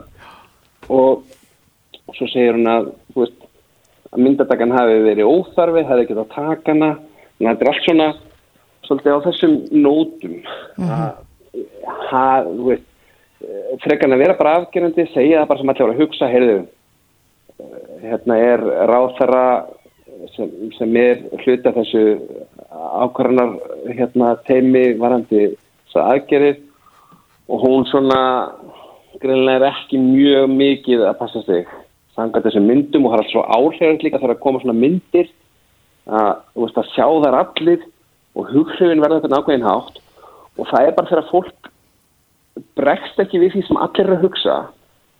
og, 0.89 1.27
og 2.07 2.17
svo 2.17 2.29
segir 2.31 2.57
hún 2.57 2.71
að, 2.71 2.93
veist, 3.17 3.37
að 4.13 4.25
myndatakan 4.25 4.73
hafi 4.73 5.01
verið 5.05 5.29
óþarfi, 5.29 5.85
hefði 5.89 6.07
ekki 6.07 6.19
það 6.19 6.31
takana, 6.37 6.91
en 7.39 7.49
þetta 7.49 7.65
er 7.65 7.71
allt 7.73 7.87
svona 7.87 8.09
svolítið 8.89 9.17
á 9.17 9.27
þessum 9.27 9.57
nótum. 9.85 10.37
Að, 10.89 11.09
að, 12.19 12.51
þú 12.51 12.69
veist, 12.71 12.87
frekarn 13.85 14.17
að 14.17 14.23
vera 14.25 14.39
bara 14.39 14.55
afgerandi, 14.63 15.09
segja 15.15 15.43
það 15.43 15.51
bara 15.53 15.63
sem 15.63 15.73
allir 15.73 15.87
voru 15.87 15.97
að 15.97 16.03
hugsa, 16.03 16.31
heyrðu, 16.33 16.59
hérna 18.03 18.39
er 18.43 18.65
ráþara 18.91 19.45
sem, 20.35 20.51
sem 20.79 20.97
er 20.99 21.23
hluta 21.45 21.75
þessu 21.77 22.05
ákvarðanar 22.69 23.57
hérna 23.97 24.35
teimi 24.49 24.93
varandi 24.99 25.49
aðgerið 25.99 26.61
og 27.51 27.63
hún 27.65 27.87
svona 27.89 28.21
greinlega 29.19 29.57
er 29.57 29.65
ekki 29.73 29.99
mjög 29.99 30.51
mikið 30.53 31.05
að 31.09 31.17
passa 31.19 31.43
sig 31.47 31.65
sanga 32.15 32.43
þessum 32.45 32.69
myndum 32.69 33.07
og 33.07 33.15
það 33.15 33.19
er 33.19 33.25
allt 33.25 33.33
svo 33.33 33.45
áhrifand 33.57 34.05
líka 34.05 34.21
þegar 34.21 34.35
að 34.37 34.45
koma 34.45 34.63
svona 34.63 34.79
myndir 34.79 35.31
að, 36.09 36.31
veist, 36.57 36.79
að 36.81 36.91
sjá 36.95 37.07
þar 37.25 37.39
allir 37.43 37.87
og 38.39 38.53
hughrifin 38.53 39.03
verða 39.03 39.21
þetta 39.21 39.35
nákvæðin 39.35 39.69
hátt 39.69 40.03
og 40.59 40.71
það 40.71 40.87
er 40.87 40.97
bara 40.97 41.11
þegar 41.13 41.31
fólk 41.31 41.71
bregst 42.79 43.23
ekki 43.23 43.41
við 43.43 43.55
því 43.55 43.65
sem 43.69 43.81
allir 43.85 44.07
er 44.07 44.17
að 44.17 44.27
hugsa 44.27 44.59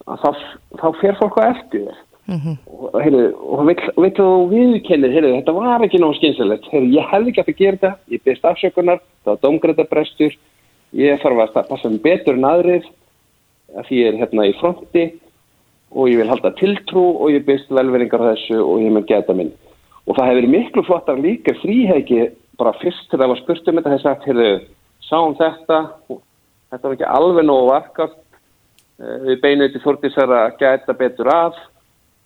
að 0.09 0.23
þá, 0.23 0.45
þá 0.81 0.87
fer 1.01 1.19
fólk 1.21 1.39
á 1.39 1.43
eftir 1.53 1.89
mm 2.29 2.39
-hmm. 2.39 2.57
og, 2.67 3.01
heyrðu, 3.03 3.25
og 3.37 3.67
vill 3.69 4.13
þú 4.19 4.29
viðkennir, 4.53 5.15
heyrðu, 5.15 5.35
þetta 5.37 5.57
var 5.57 5.85
ekki 5.85 6.01
náðu 6.03 6.19
skynsilegt, 6.19 6.69
ég 6.73 7.11
hefði 7.13 7.33
ekki 7.33 7.45
að 7.45 7.61
gera 7.63 7.77
þetta, 7.77 7.93
ég 8.15 8.25
byrst 8.25 8.45
afsökunar, 8.45 9.01
það 9.25 9.33
var 9.33 9.43
domgræðabrestur, 9.45 10.37
ég 10.93 11.23
þarf 11.23 11.45
að 11.45 11.69
passa 11.69 11.89
um 11.89 11.99
betur 11.99 12.35
en 12.35 12.49
aðrið, 12.49 12.85
að 13.77 13.89
því 13.89 13.97
ég 14.03 14.09
er 14.09 14.21
hérna 14.23 14.49
í 14.49 14.59
fronti 14.61 15.05
og 15.91 16.09
ég 16.09 16.21
vil 16.21 16.29
halda 16.29 16.53
tiltrú 16.57 17.05
og 17.17 17.33
ég 17.33 17.45
byrst 17.45 17.71
velveringar 17.73 18.25
þessu 18.33 18.61
og 18.61 18.81
ég 18.81 18.93
mun 18.93 19.09
geta 19.09 19.35
minn. 19.35 19.53
Og 20.09 20.17
það 20.17 20.31
hefur 20.31 20.49
miklu 20.55 20.85
flottar 20.87 21.21
líka 21.21 21.55
fríhegi 21.61 22.31
bara 22.59 22.75
fyrst 22.81 23.07
til 23.11 23.19
að 23.19 23.23
það 23.23 23.33
var 23.33 23.41
spurt 23.43 23.69
um 23.69 23.79
þetta, 23.79 23.93
hefði 23.93 24.05
sagt, 24.05 24.25
heyrðu, 24.27 24.53
sáum 25.05 25.37
þetta, 25.39 25.81
þetta 26.73 26.89
var 26.89 26.97
ekki 26.97 27.11
alveg 27.19 27.47
nógu 27.47 27.69
varkast, 27.69 28.19
eh, 28.99 29.19
við 29.29 29.43
beinu 29.45 29.69
til 29.69 29.83
þórtisar 29.85 30.35
að 30.41 30.57
geta 30.63 30.97
betur 30.99 31.31
af 31.33 31.61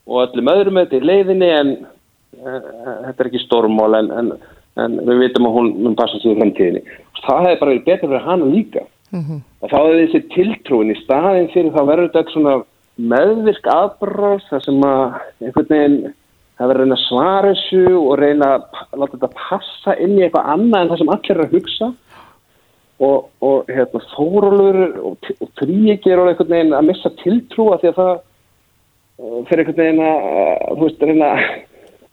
og 0.07 0.23
öllum 0.25 0.51
öðrum 0.55 0.81
þetta 0.81 0.99
í 0.99 1.07
leiðinni 1.07 1.51
en 1.55 1.71
uh, 1.85 2.57
þetta 3.07 3.23
er 3.23 3.29
ekki 3.29 3.43
stórmál 3.45 3.99
en, 4.01 4.11
en, 4.19 4.33
en 4.83 4.97
við 5.07 5.21
vitum 5.27 5.47
að 5.47 5.59
hún 5.59 5.71
mun 5.85 5.99
passa 5.99 6.19
sér 6.19 6.35
í 6.35 6.41
fremtíðinni. 6.41 6.83
Það 7.23 7.45
hefði 7.47 7.61
bara 7.61 7.71
verið 7.71 7.85
betur 7.87 8.11
fyrir 8.11 8.27
hana 8.27 8.49
líka. 8.51 8.83
Mm 9.13 9.23
-hmm. 9.23 9.43
Þá 9.69 9.77
hefði 9.77 10.01
þessi 10.03 10.23
tiltrúin 10.35 10.91
í 10.91 10.99
staðin 11.03 11.53
fyrir 11.53 11.75
þá 11.77 11.83
verður 11.85 12.11
þetta 12.17 12.35
svona 12.35 12.57
meðvirk 13.13 13.69
aðbráð 13.73 14.43
þar 14.49 14.65
sem 14.65 14.83
að 14.89 15.05
einhvern 15.41 15.71
veginn 15.71 15.99
það 16.59 16.71
verður 16.71 16.83
að 16.83 16.85
reyna 16.85 16.99
að 16.99 17.05
svara 17.07 17.53
þessu 17.53 17.85
og 17.99 18.15
reyna 18.21 18.49
að 18.57 19.01
láta 19.01 19.17
þetta 19.17 19.31
passa 19.39 19.97
inn 20.05 20.19
í 20.19 20.25
eitthvað 20.27 20.51
annað 20.55 20.83
en 20.83 20.93
það 20.93 21.03
sem 21.03 21.13
allir 21.15 21.37
er 21.37 21.45
að 21.47 21.57
hugsa 21.57 21.89
og, 23.03 23.31
og 23.43 23.73
hérna, 23.73 24.03
þórólur 24.13 24.81
og, 25.03 25.33
og 25.41 25.51
þrýegir 25.61 26.23
og 26.23 26.31
einhvern 26.31 26.55
veginn 26.55 26.77
að 26.77 26.89
missa 26.91 27.13
tiltrú 27.23 27.73
að 27.73 27.83
því 27.83 27.93
að 27.93 28.01
það 28.01 28.15
fyrir 29.49 29.63
einhvern 29.65 29.81
veginn 29.83 30.03
að 30.07 30.79
þú 30.79 30.87
veist, 30.87 31.05
reyna 31.09 31.31
að 31.33 31.45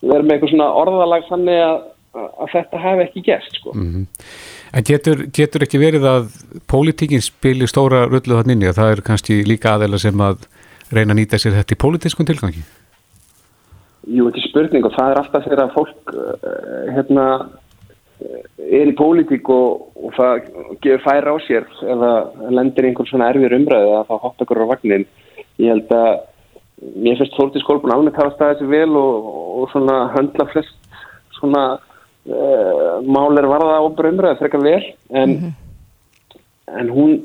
vera 0.10 0.24
með 0.24 0.36
eitthvað 0.36 0.54
svona 0.54 0.70
orðalag 0.80 1.28
þannig 1.30 1.62
að, 1.66 1.78
að 2.20 2.54
þetta 2.56 2.82
hafi 2.86 3.06
ekki 3.06 3.26
gæst 3.28 3.60
sko. 3.60 3.76
mm 3.76 3.92
-hmm. 3.92 4.08
En 4.70 4.84
getur, 4.86 5.26
getur 5.34 5.64
ekki 5.66 5.80
verið 5.82 6.04
að 6.06 6.28
pólitíkinn 6.70 7.24
spilir 7.26 7.68
stóra 7.68 8.06
rullu 8.06 8.38
þannig 8.38 8.70
að 8.70 8.78
það 8.78 8.92
er 8.92 9.02
kannski 9.02 9.44
líka 9.44 9.74
aðeila 9.74 9.98
sem 9.98 10.22
að 10.22 10.46
reyna 10.94 11.14
að 11.14 11.20
nýta 11.20 11.40
sér 11.42 11.58
þetta 11.58 11.74
í 11.74 11.82
pólitískun 11.84 12.26
tilgangi? 12.26 12.62
Jú, 14.08 14.30
ekki 14.30 14.46
spurning 14.48 14.86
og 14.88 14.94
það 14.96 15.12
er 15.12 15.20
alltaf 15.20 15.44
þegar 15.44 15.64
að 15.66 15.74
fólk 15.76 16.14
uh, 16.14 16.94
hérna 16.96 17.26
er 18.20 18.90
í 18.92 18.96
pólitík 18.98 19.48
og, 19.54 19.86
og 19.96 20.16
það 20.18 20.50
gefur 20.84 21.04
færa 21.06 21.36
á 21.36 21.38
sér 21.46 21.68
eða 21.88 22.12
lendir 22.52 22.90
einhvern 22.90 23.08
svona 23.08 23.30
erfir 23.32 23.56
umræðu 23.56 23.94
að 23.96 24.10
það 24.10 24.24
hoppa 24.26 24.46
ykkur 24.46 24.64
á 24.64 24.72
vagnin 24.74 25.06
ég 25.60 25.72
held 25.72 25.94
að 25.96 26.10
mér 27.00 27.20
finnst 27.20 27.38
Þórtís 27.38 27.66
Kolbún 27.68 27.94
alveg 27.96 28.20
hafa 28.20 28.36
staðið 28.36 28.62
sér 28.62 28.72
vel 28.74 29.00
og, 29.00 29.30
og 29.60 29.72
svona 29.74 29.98
höndla 30.16 30.48
flest 30.52 31.00
svona 31.40 31.64
uh, 31.78 33.00
mál 33.08 33.40
er 33.40 33.48
varða 33.52 33.80
ábyrð 33.84 34.14
umræðið 34.14 34.44
frekar 34.44 34.66
vel 34.68 34.84
en, 34.84 35.30
mm 35.30 35.38
-hmm. 35.40 35.54
en 36.80 36.94
hún 36.96 37.16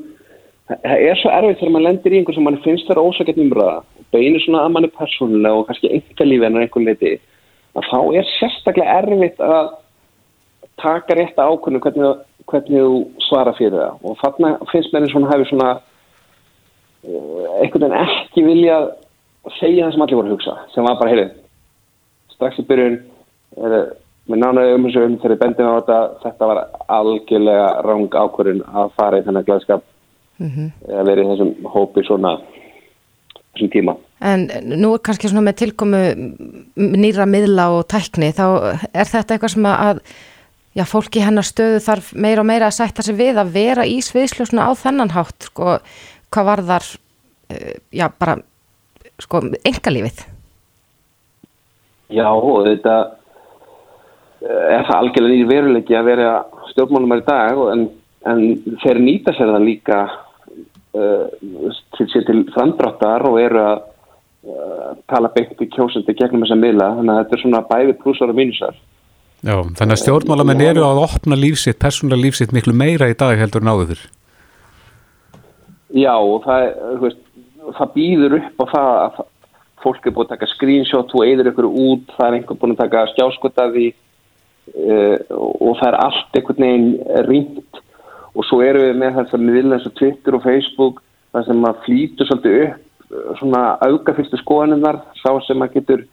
það 0.69 1.07
er 1.09 1.19
svo 1.19 1.31
erfitt 1.31 1.59
þegar 1.59 1.73
maður 1.75 1.87
lendir 1.89 2.13
í 2.13 2.17
einhver 2.19 2.35
sem 2.35 2.43
mann 2.47 2.63
finnst 2.63 2.87
það 2.87 3.03
ósakett 3.03 3.43
umræða 3.43 3.83
beinir 4.13 4.43
svona 4.43 4.65
að 4.65 4.75
mann 4.75 4.87
er 4.87 4.93
persónulega 4.97 5.61
og 5.61 5.67
kannski 5.69 5.91
einhver 5.91 6.29
lífi 6.29 6.47
en 6.47 6.59
einhver 6.61 6.85
leiti 6.85 7.15
að 7.75 7.89
þá 7.89 7.99
er 8.19 8.29
sérstaklega 8.35 8.99
erfitt 9.01 9.41
að 9.43 9.73
taka 10.81 11.15
rétt 11.15 11.39
ákvörnum 11.39 11.81
hvernig, 11.83 12.21
hvernig 12.51 12.85
þú 12.85 12.99
svara 13.27 13.55
fyrir 13.57 13.77
það 13.79 14.05
og 14.05 14.17
þarna 14.21 14.53
finnst 14.71 14.93
mér 14.93 15.05
eins 15.05 15.15
og 15.15 15.21
hann 15.21 15.31
hefur 15.33 15.51
svona 15.51 15.71
uh, 15.75 17.43
einhvern 17.61 17.85
veginn 17.85 17.99
ekki 18.03 18.45
viljað 18.45 18.89
segja 19.59 19.85
það 19.85 19.93
sem 19.95 20.05
allir 20.05 20.19
voru 20.19 20.31
að 20.31 20.35
hugsa 20.35 20.55
sem 20.73 20.87
var 20.87 20.97
bara, 20.99 21.13
heyrðu, 21.13 21.27
strax 22.35 22.59
í 22.59 22.67
byrjun 22.69 22.99
með 24.25 24.41
nánaði 24.41 24.75
um 24.75 24.87
þessu 24.87 25.03
um 25.05 25.17
þegar 25.21 25.41
bendin 25.43 25.69
á 25.69 25.77
þetta 25.77 25.99
þetta 26.23 26.49
var 26.49 26.61
algjörlega 26.97 27.67
ráng 27.85 28.17
ákvörðun 28.23 28.63
að 28.65 28.95
fara 28.97 29.19
í 29.19 29.25
þennan 29.27 29.47
glæðskap 29.47 29.83
mm 30.41 30.49
-hmm. 30.49 30.69
að 30.99 31.09
vera 31.11 31.23
í 31.23 31.29
þessum 31.31 31.71
hópi 31.75 32.03
svona 32.07 32.33
þessum 33.55 33.73
tíma 33.73 33.97
En 34.25 34.45
nú 34.79 34.93
er 34.95 35.01
kannski 35.03 35.29
svona 35.29 35.43
með 35.45 35.57
tilkomu 35.59 35.99
nýra 36.75 37.27
miðla 37.29 37.67
og 37.75 37.83
tækni 37.91 38.31
þá 38.33 38.45
er 38.95 39.09
þetta 39.09 39.35
eitthvað 39.35 39.53
sem 39.53 39.67
að 39.69 39.99
já, 40.75 40.83
fólki 40.87 41.23
hennar 41.23 41.47
stöðu 41.47 41.81
þarf 41.83 42.11
meira 42.19 42.43
og 42.43 42.49
meira 42.49 42.69
að 42.69 42.77
sætta 42.79 43.05
sig 43.05 43.17
við 43.19 43.39
að 43.41 43.53
vera 43.55 43.85
í 43.87 43.99
sviðsljósuna 44.03 44.67
á 44.67 44.71
þennan 44.79 45.13
hátt 45.15 45.49
sko, 45.49 45.77
hvað 46.33 46.49
var 46.49 46.63
þar 46.69 46.87
eh, 47.53 47.75
já, 47.95 48.07
bara 48.11 48.37
sko, 49.23 49.43
engalífið? 49.63 50.25
Já, 52.15 52.27
þetta 52.69 52.95
eh, 54.41 54.65
er 54.77 54.87
það 54.87 54.97
algjörlega 54.99 55.35
nýri 55.35 55.49
veruleiki 55.53 55.97
að 55.97 56.11
vera 56.11 56.33
stjórnmálumar 56.73 57.23
í 57.23 57.27
dag 57.29 57.63
en, 57.71 57.87
en 58.31 58.45
þeir 58.83 59.01
nýta 59.03 59.35
sér 59.35 59.53
það 59.55 59.69
líka 59.69 60.01
sér 60.95 62.25
til 62.27 62.41
framdráttar 62.55 63.25
og 63.27 63.39
eru 63.41 63.61
að 63.61 63.83
uh, 64.47 64.91
tala 65.11 65.31
beint 65.35 65.61
í 65.61 65.69
kjósandi 65.73 66.15
gegnum 66.17 66.45
þessa 66.45 66.59
miðla, 66.59 66.91
þannig 66.99 67.13
að 67.13 67.21
þetta 67.21 67.37
er 67.37 67.43
svona 67.43 67.63
bæði 67.69 67.97
plussar 68.01 68.33
og 68.33 68.39
mínusar. 68.39 68.81
Já, 69.45 69.59
þannig 69.77 69.93
að 69.93 70.01
stjórnmálamenn 70.01 70.63
eru 70.65 70.85
að 70.87 71.03
opna 71.03 71.37
lífsitt, 71.37 71.77
persónulega 71.81 72.23
lífsitt 72.23 72.55
miklu 72.55 72.73
meira 72.73 73.11
í 73.11 73.17
dag 73.19 73.37
heldur 73.37 73.65
en 73.65 73.73
áður 73.73 73.91
fyrr. 73.93 74.05
Já, 75.95 76.15
og 76.17 76.41
það 76.47 76.65
þú 76.81 77.01
veist, 77.03 77.21
það 77.77 77.93
býður 77.95 78.37
upp 78.39 78.63
á 78.63 78.65
það 78.71 78.89
að 78.95 79.19
fólk 79.85 80.07
er 80.07 80.15
búin 80.15 80.25
að 80.25 80.33
taka 80.33 80.49
screenshot 80.49 81.13
og 81.13 81.27
eður 81.27 81.51
ykkur 81.51 81.67
út, 81.69 82.09
það 82.17 82.27
er 82.27 82.37
einhvern 82.39 82.61
búin 82.61 82.73
að 82.73 82.81
taka 82.81 83.05
skjáskotaði 83.13 83.87
uh, 83.91 83.95
eh, 84.73 85.17
og 85.35 85.75
það 85.79 85.89
er 85.91 85.99
allt 86.07 86.39
einhvern 86.39 86.65
veginn 86.65 86.89
ringt 87.29 87.81
og 88.35 88.47
svo 88.47 88.61
eru 88.65 88.83
við 88.87 88.99
með 88.99 89.19
þess 89.19 89.35
að 89.35 89.45
við 89.45 89.57
viljum 89.59 89.77
eins 89.77 89.87
og 89.89 89.95
Twitter 89.99 90.37
og 90.37 90.43
Facebook 90.43 91.01
það 91.35 91.47
sem 91.49 91.67
að 91.69 91.81
flýtu 91.85 92.27
svolítið 92.27 92.57
upp 92.65 93.15
eh, 93.15 93.31
svona 93.39 93.63
augafylgstu 93.87 94.41
skoðaninnar 94.41 95.01
sá 95.21 95.31
sem 95.47 95.65
að 95.65 95.77
getur 95.77 96.05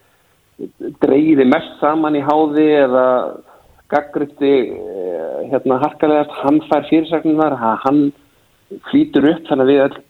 dreyði 1.03 1.49
mest 1.49 1.81
saman 1.81 2.19
í 2.19 2.23
háði 2.23 2.69
eða 2.85 3.07
gaggrutti 3.93 4.53
eh, 4.73 5.39
hérna 5.51 5.81
harkalegast, 5.83 6.33
hann 6.45 6.63
fær 6.71 6.87
fyrirsagnar 6.89 7.59
hann 7.85 8.07
flýtur 8.89 9.29
upp 9.35 9.47
þannig 9.51 9.69
að 9.69 9.73
við 9.73 10.01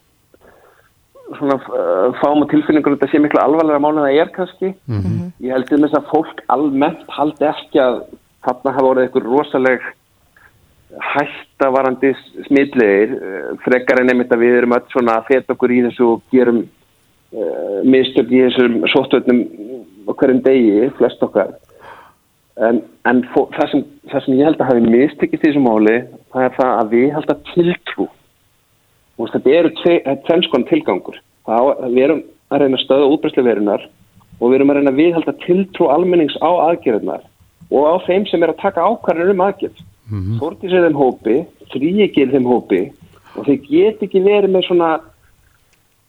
svona 1.37 1.57
uh, 1.57 2.13
fáum 2.21 2.45
á 2.45 2.47
tilfinningur 2.51 2.97
þetta 2.97 3.11
sé 3.11 3.21
miklu 3.23 3.41
alvarlega 3.41 3.81
mál 3.83 3.95
en 3.95 4.05
það 4.05 4.19
er 4.21 4.31
kannski 4.37 4.69
mm 4.73 5.01
-hmm. 5.01 5.31
ég 5.47 5.55
held 5.55 5.73
um 5.73 5.85
þess 5.87 5.99
að 5.99 6.11
fólk 6.13 6.43
almennt 6.55 7.09
haldi 7.17 7.49
ekki 7.49 7.81
að 7.81 7.99
þarna 8.47 8.75
hafa 8.77 8.87
voruð 8.87 9.05
eitthvað 9.05 9.29
rosaleg 9.31 9.81
hættavarandi 11.01 12.13
smidlegir 12.47 13.17
uh, 13.17 13.51
frekar 13.65 14.03
en 14.03 14.13
einmitt 14.13 14.33
að 14.35 14.45
við 14.45 14.59
erum 14.61 14.77
öll 14.77 14.87
svona 14.93 15.19
að 15.21 15.29
feta 15.31 15.57
okkur 15.57 15.73
í 15.73 15.83
þessu 15.89 16.09
og 16.15 16.25
gerum 16.35 16.63
uh, 16.63 17.79
mistök 17.89 18.33
í 18.33 18.43
þessum 18.47 18.81
sóttöðnum 18.93 19.45
okkarum 20.13 20.43
degi, 20.45 20.91
flest 20.99 21.23
okkar. 21.25 21.55
En, 22.61 22.83
en 23.09 23.23
það, 23.33 23.69
sem, 23.71 23.85
það 24.13 24.25
sem 24.25 24.37
ég 24.37 24.51
held 24.51 24.61
að 24.61 24.73
hafi 24.73 24.93
mistekist 24.93 25.41
í 25.41 25.49
þessu 25.49 25.63
máli 25.65 25.95
það 26.35 26.45
er 26.49 26.57
það 26.59 26.73
að 26.77 26.93
við 26.93 27.09
held 27.17 27.33
að 27.33 27.47
tiltrú 27.53 28.09
og 29.21 29.33
þetta 29.33 29.57
eru 29.57 29.73
tvennskon 30.27 30.69
tilgangur. 30.69 31.19
Það, 31.47 31.73
við 31.95 32.05
erum 32.07 32.23
að 32.53 32.63
reyna 32.63 32.79
að 32.79 32.85
stöða 32.85 33.11
útbreyslu 33.15 33.45
verunar 33.47 33.87
og 34.39 34.51
við 34.51 34.59
erum 34.59 34.73
að 34.73 34.79
reyna 34.79 34.93
að 34.93 35.01
viðhalda 35.01 35.35
tiltrú 35.47 35.89
almennings 35.93 36.37
á 36.43 36.51
aðgerðunar 36.69 37.25
og 37.73 37.89
á 37.89 37.95
þeim 38.05 38.27
sem 38.29 38.45
er 38.45 38.53
að 38.53 38.61
taka 38.63 38.85
ákvarðar 38.85 39.33
um 39.33 39.45
aðgerð 39.47 39.81
mm 40.11 40.21
-hmm. 40.21 40.39
Þórtís 40.41 40.73
er 40.73 40.87
þeim 40.89 41.01
hópi 41.01 41.37
þrýegir 41.73 42.31
þeim 42.33 42.47
hópi 42.47 42.83
og 43.37 43.47
þeir 43.47 43.61
get 43.69 44.03
ekki 44.03 44.23
verið 44.25 44.51
með 44.53 44.67
svona 44.69 44.93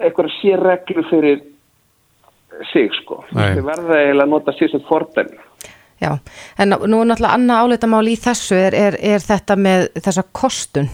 eitthvað 0.03 0.33
sérreglu 0.41 1.03
fyrir 1.09 1.41
sig 2.71 2.91
sko. 3.01 3.23
Nei. 3.33 3.55
Þau 3.55 3.65
verða 3.65 3.97
eiginlega 4.01 4.27
að 4.27 4.33
nota 4.33 4.53
sér 4.57 4.71
sem 4.73 4.83
fordæmi. 4.87 5.39
Já, 6.03 6.17
en 6.59 6.73
nú 6.73 6.99
er 6.99 7.07
náttúrulega 7.07 7.37
annað 7.37 7.63
áleitamál 7.63 8.07
í 8.11 8.15
þessu 8.19 8.57
er, 8.59 8.75
er, 8.75 8.97
er 8.99 9.23
þetta 9.23 9.55
með 9.55 9.85
þessa 10.03 10.23
kostun. 10.35 10.89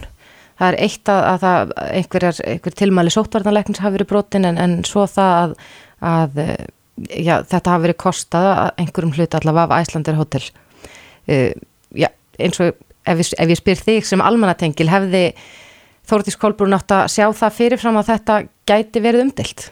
Það 0.59 0.67
er 0.67 0.77
eitt 0.85 1.09
að, 1.09 1.21
að 1.25 1.39
það, 1.45 1.71
einhverjar, 1.87 2.41
einhver 2.51 2.75
tilmæli 2.81 3.13
sóttvarnaleiknins 3.15 3.81
hafi 3.81 3.95
verið 3.95 4.09
brotin 4.11 4.45
en, 4.49 4.59
en 4.59 4.75
svo 4.85 5.05
það 5.09 5.37
að, 5.39 5.55
að 6.11 6.41
eh, 6.43 6.65
já, 7.23 7.33
þetta 7.47 7.73
hafi 7.73 7.85
verið 7.87 7.99
kostað 8.03 8.49
að 8.51 8.83
einhverjum 8.83 9.15
hluti 9.15 9.39
allavega 9.39 9.79
af 9.79 9.87
Æslandir 9.87 10.19
Hotel. 10.19 10.43
Uh, 11.29 11.51
já, 11.95 12.09
eins 12.37 12.61
og 12.63 12.75
ef 13.09 13.23
ég, 13.23 13.33
ef 13.35 13.53
ég 13.53 13.59
spyr 13.59 13.81
þig 13.87 14.07
sem 14.07 14.23
almannatengil 14.23 14.89
hefði 14.91 15.23
Þórdís 16.09 16.39
Kolbrún 16.41 16.73
átt 16.73 16.89
að 16.95 17.11
sjá 17.13 17.27
það 17.37 17.57
fyrirfram 17.57 17.99
að 17.99 18.07
þetta 18.13 18.37
gæti 18.69 19.01
verið 19.03 19.25
umdilt? 19.27 19.67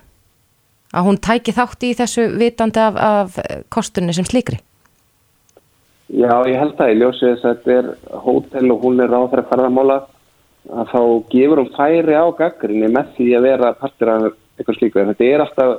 Að 0.94 1.08
hún 1.08 1.18
tæki 1.22 1.54
þátt 1.56 1.84
í 1.84 1.96
þessu 1.98 2.28
vitandi 2.38 2.82
af, 2.84 2.98
af 2.98 3.40
kostunni 3.74 4.14
sem 4.16 4.28
slíkri? 4.28 4.60
Já, 6.08 6.32
ég 6.48 6.56
held 6.56 6.78
að 6.80 6.94
ég 6.94 7.02
ljósi 7.02 7.26
þess 7.26 7.48
að 7.48 7.58
þetta 7.58 7.74
er 7.78 8.22
hótel 8.24 8.72
og 8.72 8.86
hún 8.86 9.02
er 9.04 9.12
ráð 9.12 9.26
þeirra 9.34 9.50
ferðamála 9.50 9.98
að 10.68 10.94
þá 10.94 11.02
gefur 11.34 11.62
hún 11.62 11.74
færi 11.76 12.16
á 12.16 12.26
gaggrinni 12.38 12.90
með 12.92 13.12
því 13.18 13.28
að 13.36 13.48
vera 13.48 13.74
partur 13.82 14.12
af 14.14 14.28
eitthvað 14.58 14.78
slíku. 14.78 15.04
Þetta 15.10 15.28
er 15.28 15.44
alltaf 15.44 15.74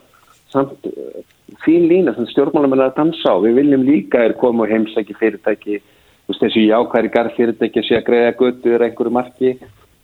samt 0.53 0.89
eh, 0.89 1.23
fín 1.65 1.87
lína 1.91 2.15
sem 2.17 2.29
stjórnmálum 2.33 2.77
er 2.77 2.85
að 2.87 2.99
dansa 2.99 3.33
á. 3.33 3.37
Við 3.45 3.57
viljum 3.63 3.87
líka 3.89 4.25
er 4.25 4.37
koma 4.41 4.67
og 4.67 4.73
heimsæki 4.73 5.17
fyrirtæki, 5.19 5.81
veist, 6.29 6.45
þessu 6.45 6.65
jákværi 6.67 7.13
garð 7.15 7.37
fyrirtæki 7.37 7.85
sé 7.87 7.99
að 7.99 8.07
greiða 8.09 8.37
göttur 8.39 8.87
einhverju 8.87 9.15
marki. 9.15 9.57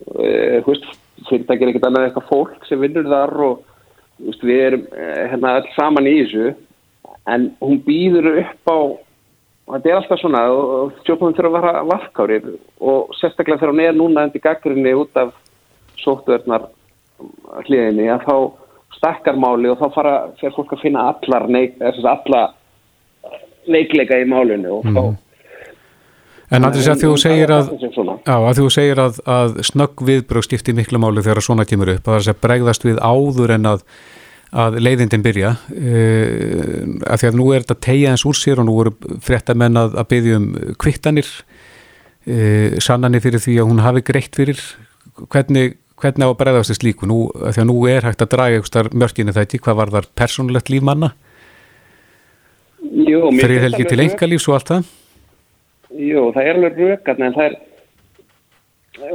Uh, 0.09 0.61
veist, 0.67 0.91
fyrirtæki 1.29 1.67
er 1.67 1.73
ekkert 1.73 1.89
annað 1.89 2.09
eitthvað 2.09 2.31
fólk 2.33 2.69
sem 2.69 2.83
vinnur 2.83 3.09
þar 3.09 3.35
og 3.49 3.65
veist, 4.19 4.45
við 4.45 4.63
erum 4.69 4.87
uh, 4.91 5.25
hérna 5.33 5.57
alls 5.59 5.75
saman 5.79 6.11
í 6.11 6.19
þessu 6.23 6.55
en 7.31 7.51
hún 7.63 7.81
býður 7.87 8.31
upp 8.43 8.69
á 8.69 8.79
þetta 9.73 9.91
er 9.91 9.99
alltaf 9.99 10.21
svona 10.21 10.43
og 10.53 10.93
stjórnum 11.03 11.37
þurfa 11.37 11.49
að 11.49 11.57
vara 11.57 11.85
valkárir 11.89 12.49
og 12.85 13.15
sérstaklega 13.19 13.63
þegar 13.63 13.73
hún 13.73 13.85
er 13.85 13.97
núna 13.97 14.27
endur 14.27 14.45
gaggrinni 14.45 14.93
út 14.99 15.17
af 15.21 15.33
sóttverðnar 16.03 16.69
hliðinni 17.65 18.11
að 18.13 18.27
þá 18.27 18.37
stakkar 18.99 19.39
máli 19.41 19.71
og 19.73 19.81
þá 19.81 19.87
fara 19.95 20.15
fyrir 20.41 20.55
fólk 20.57 20.75
að 20.77 20.85
finna 20.85 21.09
allar 21.13 21.49
neik, 21.49 21.79
alla 21.81 22.43
neikleika 23.71 24.21
í 24.21 24.29
málinu 24.29 24.81
og 24.81 24.91
þá 24.91 25.03
En 26.53 26.67
Andris, 26.67 26.89
að 26.91 27.05
þú 27.07 27.13
segir 27.21 27.53
að, 27.55 27.71
já, 27.81 28.35
að, 28.35 28.59
þú 28.59 28.67
segir 28.73 29.01
að, 29.01 29.21
að 29.31 29.55
snögg 29.65 30.03
viðbröð 30.05 30.45
skiptir 30.45 30.77
miklu 30.77 31.01
máli 31.01 31.23
þegar 31.25 31.45
svona 31.45 31.65
kemur 31.69 31.95
upp, 31.95 32.05
að 32.05 32.19
það 32.19 32.21
er 32.21 32.33
að 32.35 32.41
bregðast 32.45 32.85
við 32.85 32.99
áður 33.01 33.53
en 33.55 33.69
að, 33.71 33.85
að 34.65 34.77
leiðindin 34.85 35.25
byrja, 35.25 35.55
uh, 35.73 36.75
að 37.09 37.23
því 37.23 37.31
að 37.31 37.39
nú 37.41 37.47
er 37.49 37.65
þetta 37.65 37.79
tegja 37.89 38.11
eins 38.13 38.27
úr 38.29 38.37
sér 38.39 38.61
og 38.61 38.69
nú 38.69 38.75
eru 38.83 38.93
fréttamenn 39.25 39.81
að, 39.81 39.97
að 40.03 40.11
byggja 40.11 40.41
um 40.41 40.51
kvittanir, 40.85 41.31
uh, 42.29 42.77
sannanir 42.85 43.25
fyrir 43.25 43.43
því 43.47 43.57
að 43.63 43.71
hún 43.71 43.85
hafi 43.87 44.05
greitt 44.11 44.37
fyrir, 44.37 44.61
hvernig, 45.33 45.79
hvernig 46.03 46.29
á 46.29 46.31
að 46.31 46.41
bregðast 46.43 46.75
þess 46.75 46.85
líku, 46.85 47.09
nú, 47.09 47.23
að 47.41 47.57
því 47.57 47.65
að 47.65 47.71
nú 47.71 47.79
er 47.89 48.11
hægt 48.11 48.27
að 48.27 48.35
draga 48.37 48.61
eitthvað 48.61 48.93
mörkinni 49.01 49.33
þetta, 49.33 49.63
hvað 49.65 49.81
var 49.81 49.95
þar 49.97 50.11
persónulegt 50.21 50.69
líf 50.75 50.85
manna, 50.85 51.15
alveg 52.85 53.89
til 53.89 54.05
engalífs 54.05 54.47
og 54.51 54.59
allt 54.59 54.75
það? 54.75 54.93
Jú, 55.95 56.27
það 56.35 56.43
er 56.43 56.59
alveg 56.59 56.83
rökarn 56.83 57.29
en 57.29 57.37
það 57.37 57.47
er 57.51 57.61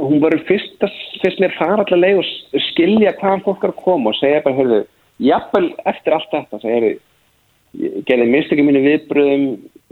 hún 0.00 0.20
verður 0.20 0.46
fyrst, 0.48 0.88
fyrst 1.22 1.40
mér 1.40 1.54
fara 1.56 1.84
allar 1.84 2.00
leið 2.00 2.22
og 2.22 2.64
skilja 2.70 3.14
hvaðan 3.20 3.44
fólk 3.46 3.62
er 3.64 3.72
að 3.72 3.82
koma 3.84 4.12
og 4.12 4.18
segja 4.18 4.42
bara, 4.44 4.56
heyrðu, 4.58 4.80
jafnvel 5.24 5.70
eftir 5.88 6.16
allt 6.16 6.34
þetta, 6.34 6.60
segja, 6.60 6.76
heyrðu 6.78 6.98
ég 7.78 8.02
gerði 8.08 8.26
mistökjum 8.32 8.66
mínu 8.66 8.82
viðbröðum 8.82 9.44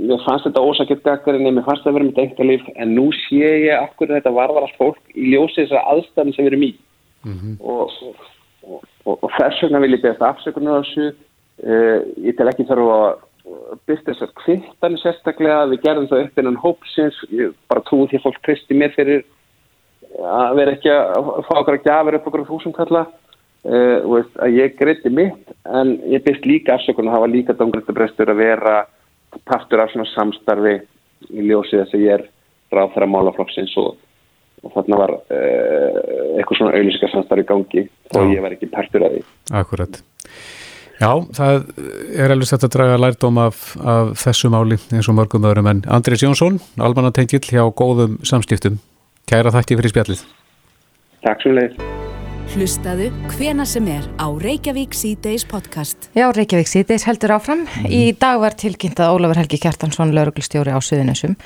mér 0.08 0.22
fannst 0.24 0.48
þetta 0.48 0.64
ósakett 0.66 1.04
gaggarinni 1.04 1.52
mér 1.54 1.66
fannst 1.66 1.84
þetta 1.84 1.94
verið 1.94 2.08
mitt 2.08 2.20
einhverlíf 2.22 2.66
en 2.74 2.94
nú 2.96 3.06
sé 3.14 3.52
ég 3.68 3.74
akkur 3.76 4.10
þetta 4.10 4.34
varðar 4.34 4.66
allt 4.66 4.78
fólk 4.80 5.14
í 5.14 5.30
ljósi 5.32 5.62
þessar 5.62 5.86
aðstæðum 5.92 6.34
sem 6.34 6.46
við 6.46 6.50
erum 6.52 6.66
í. 6.66 6.70
Og, 7.60 7.94
og, 8.66 8.82
og, 9.04 9.14
og 9.14 9.30
þess 9.36 9.62
vegna 9.62 9.82
vil 9.84 9.94
ég 9.94 10.02
beðast 10.02 10.26
afsökunar 10.26 10.78
á 10.78 10.82
þessu. 10.82 11.08
Uh, 11.58 11.98
ég 12.22 12.36
tel 12.38 12.46
ekki 12.50 12.66
þarf 12.68 12.92
að 12.94 13.06
byrsta 13.88 14.12
þessar 14.12 14.34
kvittan 14.42 14.98
sérstaklega 15.02 15.66
við 15.72 15.82
gerðum 15.84 16.08
það 16.10 16.24
upp 16.24 16.42
innan 16.42 16.60
hópsins 16.62 17.20
ég 17.34 17.54
bara 17.70 17.84
trúi 17.86 18.08
því 18.10 18.20
að 18.20 18.26
fólk 18.26 18.42
tristi 18.46 18.78
mér 18.78 18.94
fyrir 18.96 19.24
að 20.18 20.58
vera 20.58 20.74
ekki 20.76 20.92
að 20.92 21.30
fá 21.48 21.54
okkar 21.60 21.78
að 21.78 21.88
gjafir 21.88 22.18
upp 22.18 22.28
okkar 22.30 22.46
þúsum 22.48 22.76
kalla 22.76 23.04
uh, 23.08 23.96
veist, 24.14 24.34
að 24.40 24.58
ég 24.58 24.76
greiti 24.78 25.12
mitt 25.12 25.54
en 25.66 25.94
ég 26.08 26.24
byrst 26.24 26.48
líka 26.48 26.76
afsökunar 26.76 27.14
að 27.14 27.18
hafa 27.18 27.32
líka 27.34 27.56
domgrættabrestur 27.58 28.32
að 28.32 28.42
vera 28.42 28.76
partur 29.48 29.84
af 29.84 29.92
svona 29.92 30.08
samstarfi 30.14 30.76
í 31.28 31.48
ljósi 31.48 31.80
þess 31.80 31.96
að 31.96 32.04
ég 32.06 32.18
er 32.18 32.28
ráð 32.72 32.94
þeirra 32.94 33.12
málaflokksins 33.14 33.74
og 33.80 33.96
og 34.64 34.74
þarna 34.74 34.98
var 34.98 35.12
uh, 35.14 35.98
eitthvað 36.38 36.60
svona 36.60 36.76
auðlýsingarsamstarf 36.78 37.42
í 37.42 37.48
gangi 37.48 37.84
og 38.18 38.32
ég 38.32 38.42
var 38.42 38.54
ekki 38.56 38.70
partur 38.72 39.04
af 39.06 39.14
því. 39.14 39.20
Akkurat. 39.60 40.00
Já, 40.98 41.12
það 41.30 41.68
er 42.18 42.32
alveg 42.34 42.48
sett 42.50 42.64
að 42.66 42.72
draga 42.74 42.98
lærdóm 42.98 43.36
af, 43.38 43.60
af 43.78 44.16
þessu 44.18 44.50
máli 44.50 44.80
eins 44.90 45.06
og 45.06 45.14
mörgum 45.14 45.46
öðrum 45.46 45.70
en 45.70 45.84
Andrés 45.94 46.24
Jónsson, 46.24 46.58
almannatengill 46.74 47.44
hjá 47.46 47.62
góðum 47.70 48.18
samskiptum. 48.26 48.80
Kæra 49.30 49.52
þakki 49.54 49.78
fyrir 49.78 49.94
spjallið. 49.94 50.26
Takk 51.22 51.44
svo 51.44 51.54
leið. 51.54 51.78
Hlustaðu 52.48 53.10
hvena 53.36 53.66
sem 53.68 53.86
er 53.92 54.06
á 54.18 54.26
Reykjavík 54.26 54.96
C-Days 54.96 55.44
podcast. 55.46 56.08
Já, 56.16 56.30
Reykjavík 56.34 56.70
síðdeis 56.70 57.04
heldur 57.06 57.36
áfram. 57.36 57.66
Í 57.84 58.16
dag 58.18 58.40
var 58.42 58.56
tilkynnt 58.58 58.98
að 59.04 59.18
Ólafur 59.18 59.42
Helgi 59.42 59.60
Kjartansson, 59.62 60.14
lauruglustjóri 60.16 60.72
á 60.72 60.80
Suðunessum, 60.82 61.36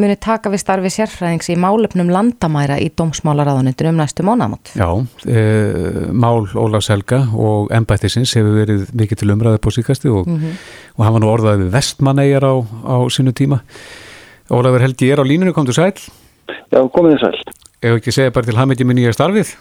muni 0.00 0.16
taka 0.20 0.50
við 0.52 0.62
starfi 0.62 0.90
sérfræðings 0.92 1.50
í 1.52 1.56
málefnum 1.60 2.10
landamæra 2.12 2.78
í 2.82 2.90
dómsmálaráðunitinu 2.98 3.92
um 3.92 4.00
næstu 4.02 4.26
mánaðamót. 4.26 4.72
Já, 4.78 4.88
e, 5.26 5.44
mál 6.10 6.46
Ólafs 6.58 6.90
Helga 6.92 7.24
og 7.32 7.70
embættisins 7.74 8.34
hefur 8.38 8.58
verið 8.60 8.88
mikið 8.96 9.22
til 9.22 9.30
umræði 9.34 9.62
på 9.62 9.74
síkasti 9.74 10.10
og, 10.12 10.26
og 10.28 11.04
hann 11.04 11.16
var 11.16 11.24
nú 11.24 11.30
orðaði 11.32 11.64
við 11.64 11.76
vestmanneigjar 11.76 12.48
á, 12.48 12.54
á 12.64 12.96
sínu 13.12 13.34
tíma. 13.36 13.62
Ólafur 14.50 14.82
Helgi 14.84 15.12
er 15.12 15.22
á 15.22 15.24
línunni, 15.24 15.54
kom 15.56 15.68
til 15.68 15.76
sæl. 15.78 15.94
Já, 16.72 16.82
komið 16.92 17.16
þið 17.16 17.22
sæl. 17.22 17.54
Ef 17.84 18.00
ekki 18.00 18.12
segja 18.16 18.34
bara 18.34 18.48
til 18.48 18.58
hamingi 18.58 18.84
með 18.88 19.00
nýja 19.00 19.16
starfið. 19.16 19.54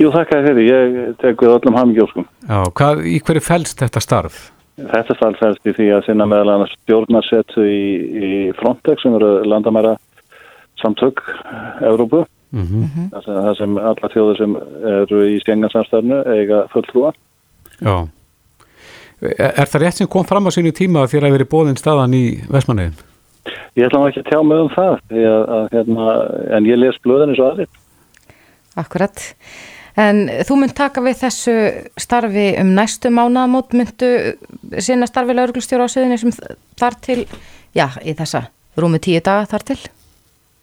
Jú, 0.00 0.10
þakka 0.12 0.40
fyrir. 0.46 0.64
Ég 0.66 1.14
tek 1.20 1.42
við 1.42 1.54
öllum 1.56 1.76
hamingjóskum. 1.78 2.26
Já, 2.48 2.58
hvað, 2.78 3.04
í 3.06 3.18
hverju 3.24 3.44
fælst 3.44 3.82
þetta 3.82 4.02
starf? 4.02 4.42
Þetta 4.80 5.16
starf 5.18 5.40
fælst 5.40 5.68
í 5.68 5.74
því 5.76 5.88
að 5.96 6.06
sinna 6.06 6.26
meðal 6.28 6.54
annars 6.54 6.72
stjórnarsetu 6.78 7.64
í, 7.68 7.82
í 8.12 8.30
Frontex 8.56 9.04
sem 9.04 9.16
eru 9.18 9.42
landamæra 9.44 9.96
samtök 10.80 11.20
Evrópu. 11.80 12.24
Mm 12.52 12.64
Það 13.12 13.22
sem, 13.24 13.34
það 13.34 13.54
sem 13.58 13.76
alla 13.78 14.08
þjóður 14.14 14.40
sem 14.40 14.56
eru 14.94 15.20
í 15.28 15.38
stjengarsamstafnu 15.40 16.18
eiga 16.34 16.66
fulltrúa. 16.72 17.12
Já. 17.80 18.08
Er, 19.22 19.52
er 19.56 19.68
það 19.70 19.82
rétt 19.82 20.00
sem 20.00 20.08
kom 20.10 20.24
fram 20.24 20.48
á 20.48 20.50
sínu 20.50 20.72
tíma 20.72 21.04
að 21.04 21.14
þér 21.14 21.28
að 21.28 21.36
verið 21.36 21.50
bóðin 21.52 21.78
staðan 21.80 22.14
í 22.14 22.24
Vestmanniðin? 22.52 22.96
Ég 23.78 23.86
ætla 23.88 24.08
ekki 24.08 24.20
að 24.22 24.28
tjá 24.30 24.40
mig 24.44 24.60
um 24.62 24.72
það, 24.72 24.96
því 25.08 25.22
að, 25.28 25.44
að, 25.56 25.68
hérna, 25.72 26.08
en 26.56 26.66
ég 26.68 26.80
les 26.80 26.98
blöðin 27.04 27.32
eins 27.32 27.40
og 27.40 27.48
aðrir. 27.52 27.70
Akkurat. 28.82 29.24
En 30.00 30.24
þú 30.48 30.56
mynd 30.62 30.72
taka 30.76 31.02
við 31.04 31.18
þessu 31.20 31.54
starfi 32.00 32.46
um 32.62 32.70
næstu 32.76 33.10
mánaðamót, 33.12 33.74
myndu 33.76 34.08
sinna 34.80 35.08
starfi 35.08 35.36
lauruglustjóra 35.36 35.84
á 35.84 35.92
Suðunessum 35.92 36.32
þar 36.80 36.96
til, 37.04 37.18
já, 37.76 37.90
í 38.00 38.14
þessa 38.16 38.46
rúmi 38.80 39.02
tíu 39.04 39.20
daga 39.20 39.44
þar 39.50 39.66
til? 39.68 39.78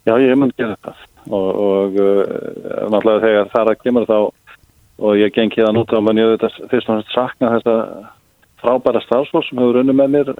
Já, 0.07 0.15
ég 0.17 0.33
mun 0.39 0.53
gera 0.57 0.77
það 0.81 1.05
og, 1.29 1.49
og 1.61 1.99
uh, 2.01 2.87
náttúrulega 2.89 3.25
þegar 3.25 3.51
það 3.53 3.61
er 3.61 3.71
að 3.73 3.81
kemur 3.83 4.07
þá 4.09 4.17
og 4.99 5.19
ég 5.19 5.35
geng 5.35 5.53
hérna 5.53 5.83
út 5.83 5.93
á 5.93 5.99
mann 6.01 6.19
ég 6.19 6.33
þetta 6.33 6.69
fyrst 6.71 6.89
og 6.89 6.95
fremst 6.95 7.13
sakna 7.13 7.51
þessa 7.57 7.75
frábæra 8.59 9.03
starfsfólk 9.05 9.45
sem 9.47 9.61
hefur 9.61 9.79
unni 9.83 9.95
með 9.95 10.15
mér 10.15 10.31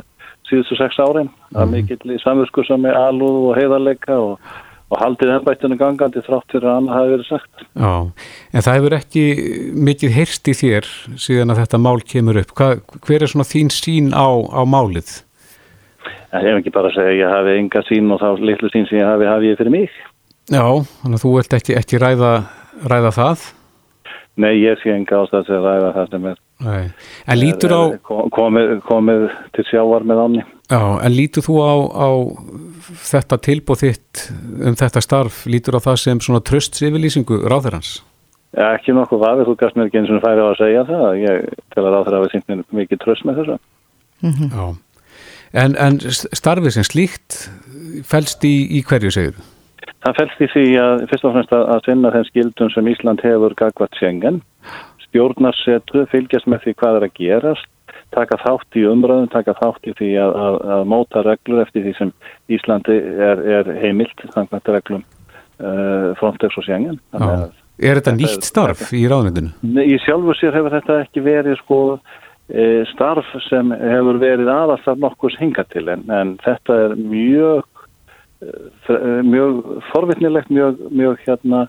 síðustu 0.49 0.79
sex 0.79 0.97
árin. 0.99 1.29
Það 1.53 1.61
er 1.61 1.71
mikill 1.75 2.15
í 2.15 2.17
samvisku 2.23 2.65
sem 2.67 2.87
er 2.89 2.97
alúð 2.97 3.51
og 3.51 3.59
heiðarleika 3.59 4.17
og, 4.17 4.49
og 4.89 4.97
haldið 4.97 5.33
ennbættinu 5.35 5.77
gangandi 5.77 6.23
þrátt 6.25 6.53
fyrir 6.53 6.67
að 6.67 6.77
annað 6.79 6.97
hafi 6.97 7.13
verið 7.13 7.27
sagt. 7.29 7.65
Já, 7.77 7.93
en 8.53 8.65
það 8.65 8.77
hefur 8.79 8.95
ekki 8.97 9.23
mikið 9.89 10.15
heyrst 10.17 10.49
í 10.49 10.55
þér 10.57 10.89
síðan 11.25 11.53
að 11.53 11.61
þetta 11.63 11.81
mál 11.85 11.97
kemur 12.13 12.41
upp. 12.41 12.53
Hva, 12.57 12.69
hver 13.05 13.25
er 13.25 13.31
svona 13.31 13.47
þín 13.49 13.69
sín 13.73 14.09
á, 14.17 14.27
á 14.49 14.61
málið? 14.65 15.19
Ég 16.29 16.45
hef 16.45 16.59
ekki 16.61 16.73
bara 16.73 16.89
að 16.89 16.97
segja 16.97 17.13
að 17.13 17.19
ég 17.19 17.35
hafi 17.35 17.55
enga 17.59 17.85
sín 17.85 18.11
og 18.13 18.21
þá 18.21 18.43
litlu 18.49 18.73
sín 18.73 18.89
sem 18.89 19.01
ég 19.01 19.07
hafi 19.09 19.29
hafi 19.29 19.53
ég 19.53 19.61
fyrir 19.61 19.73
mig. 19.73 19.95
Já, 20.49 20.65
þannig 21.03 21.19
að 21.19 21.23
þú 21.23 21.31
vilt 21.37 21.55
ekki, 21.59 21.77
ekki 21.77 22.01
ræða, 22.01 22.33
ræða 22.89 23.15
það? 23.17 23.47
Nei, 24.39 24.53
ég 24.63 24.79
sé 24.81 24.93
enga 24.93 25.23
ástæð 25.23 25.49
til 25.49 25.57
að 25.57 25.65
ræða 25.67 25.89
það 25.97 26.13
sem 26.13 26.29
er, 26.31 26.37
Nei. 26.59 26.89
En 27.27 27.39
lítur 27.39 27.71
á, 27.71 27.81
er 27.95 28.31
komið, 28.35 28.71
komið 28.87 29.27
til 29.55 29.65
sjávar 29.69 30.03
með 30.07 30.21
áni. 30.25 30.45
Já, 30.69 30.81
en 31.03 31.15
lítur 31.15 31.45
þú 31.45 31.57
á, 31.65 31.73
á 31.93 32.09
þetta 33.09 33.39
tilbúð 33.45 33.83
þitt 33.83 34.25
um 34.69 34.77
þetta 34.79 35.03
starf, 35.03 35.43
lítur 35.49 35.77
á 35.77 35.85
það 35.89 35.97
sem 36.03 36.21
svona 36.23 36.43
tröstsifilýsingu 36.45 37.41
ráðherrans? 37.49 37.99
Ekki 38.57 38.95
nokkuð 38.97 39.21
vafið, 39.21 39.47
þú 39.49 39.55
gæst 39.59 39.75
mér 39.77 39.89
ekki 39.89 39.99
eins 40.01 40.11
og 40.13 40.23
færi 40.23 40.41
á 40.41 40.47
að 40.49 40.57
segja 40.57 40.85
það. 40.87 41.09
Ég 41.21 41.43
til 41.69 41.83
að 41.83 41.91
ráð 41.93 42.05
þeirra 42.07 42.19
að 42.19 42.23
við 42.23 42.31
sýnum 42.33 42.63
mikið 42.79 43.01
tröst 43.03 43.27
með 43.27 43.41
þessu. 43.41 43.57
Já, 44.49 44.65
en, 45.63 45.75
en 45.77 45.99
starfið 46.09 46.75
sem 46.75 46.87
slíkt 46.87 47.37
fælst 48.09 48.45
í, 48.47 48.55
í 48.73 48.81
hverju 48.89 49.13
segur? 49.13 49.37
Það 49.99 50.17
fælst 50.17 50.41
í 50.41 50.47
því 50.53 50.65
að 50.81 51.05
fyrst 51.11 51.27
og 51.27 51.35
fremst 51.35 51.53
að, 51.55 51.65
að 51.75 51.83
sinna 51.85 52.13
þeim 52.15 52.25
skildum 52.29 52.71
sem 52.73 52.89
Ísland 52.89 53.23
hefur 53.25 53.55
gagvat 53.59 53.99
sengen, 53.99 54.41
stjórnarsetu, 55.05 56.05
fylgjast 56.09 56.49
með 56.49 56.65
því 56.65 56.75
hvað 56.79 56.97
er 56.97 57.05
að 57.05 57.15
gerast, 57.19 57.69
taka 58.15 58.39
þátt 58.41 58.79
í 58.79 58.85
umröðum, 58.89 59.29
taka 59.33 59.55
þátt 59.59 59.89
í 59.89 59.95
því 59.99 60.09
að, 60.23 60.35
að, 60.45 60.59
að 60.75 60.83
móta 60.93 61.23
reglur 61.25 61.63
eftir 61.63 61.85
því 61.85 61.95
sem 61.99 62.13
Íslandi 62.55 62.97
er, 63.29 63.43
er 63.59 63.71
heimilt, 63.83 64.25
að 64.35 64.71
reglum 64.73 65.03
uh, 65.03 66.15
Frontex 66.19 66.57
og 66.59 66.65
sengen. 66.67 66.99
Er 67.79 67.99
þetta 67.99 68.15
nýtt 68.17 68.47
starf 68.47 68.89
í 68.95 69.05
ráðnendinu? 69.07 69.53
Í 69.63 69.99
sjálfu 70.03 70.35
sér 70.35 70.57
hefur 70.57 70.73
þetta 70.75 70.97
ekki 71.05 71.23
verið 71.23 71.55
sko 71.61 71.79
e, 72.51 72.83
starf 72.91 73.27
sem 73.47 73.71
hefur 73.71 74.19
verið 74.19 74.49
aðallt 74.51 74.87
af 74.89 74.99
nokkus 74.99 75.37
hinga 75.39 75.63
til 75.71 75.85
en, 75.91 76.03
en 76.11 76.35
þetta 76.43 76.79
er 76.87 76.95
mjög 76.99 77.85
e, 78.43 78.97
mjög 79.23 79.61
forvitnilegt 79.93 80.51
mjög, 80.51 80.81
mjög 80.91 81.23
hérna 81.27 81.67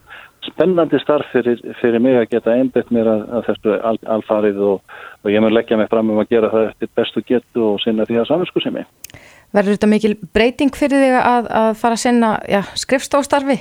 spennandi 0.49 1.01
starf 1.03 1.29
fyrir, 1.35 1.61
fyrir 1.81 2.03
mig 2.03 2.17
að 2.19 2.29
geta 2.35 2.55
einbett 2.57 2.91
mér 2.95 3.11
að, 3.11 3.23
að 3.37 3.47
þessu 3.51 3.77
al, 3.91 3.99
alfarið 4.17 4.61
og, 4.67 4.97
og 5.25 5.33
ég 5.33 5.45
mun 5.45 5.55
leggja 5.55 5.79
mig 5.81 5.91
fram 5.93 6.13
um 6.13 6.21
að 6.23 6.33
gera 6.35 6.51
það 6.53 6.67
eftir 6.71 6.93
bestu 7.01 7.25
getu 7.29 7.67
og 7.73 7.79
sinna 7.85 8.09
því 8.09 8.21
að 8.23 8.29
saminsku 8.31 8.65
sem 8.65 8.81
ég. 8.81 8.91
Verður 9.51 9.77
þetta 9.77 9.91
mikil 9.91 10.13
breyting 10.35 10.77
fyrir 10.79 11.03
þig 11.05 11.17
að, 11.21 11.49
að 11.63 11.71
fara 11.81 11.99
að 11.99 12.05
sinna 12.05 12.35
já, 12.49 12.61
skrifstóstarfi 12.79 13.59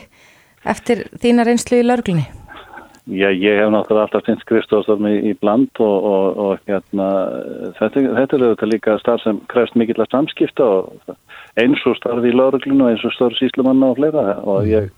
eftir 0.70 1.08
þína 1.24 1.48
reynslu 1.48 1.80
í 1.80 1.88
lörglunni? 1.88 2.28
Já, 3.10 3.32
ég 3.34 3.58
hef 3.58 3.72
náttúrulega 3.74 4.06
alltaf 4.06 4.26
finnst 4.28 4.44
skrifstofstormi 4.46 5.16
í 5.26 5.32
bland 5.42 5.80
og, 5.82 6.06
og, 6.06 6.42
og 6.44 6.70
hérna, 6.70 7.08
þetta, 7.80 8.04
þetta 8.20 8.38
er 8.38 8.44
auðvitað 8.44 8.70
líka 8.70 8.98
starf 9.02 9.24
sem 9.24 9.40
krefst 9.50 9.78
mikill 9.80 10.04
að 10.04 10.12
samskipta 10.14 10.68
og 10.76 11.16
eins 11.58 11.82
og 11.90 11.98
starfi 11.98 12.30
í 12.30 12.36
lauruglinu 12.38 12.86
og 12.86 12.92
eins 12.92 13.06
og 13.08 13.16
starf 13.16 13.40
síslumanna 13.40 13.90
og 13.90 13.98
fleira 13.98 14.26
og 14.44 14.70
ég, 14.70 14.92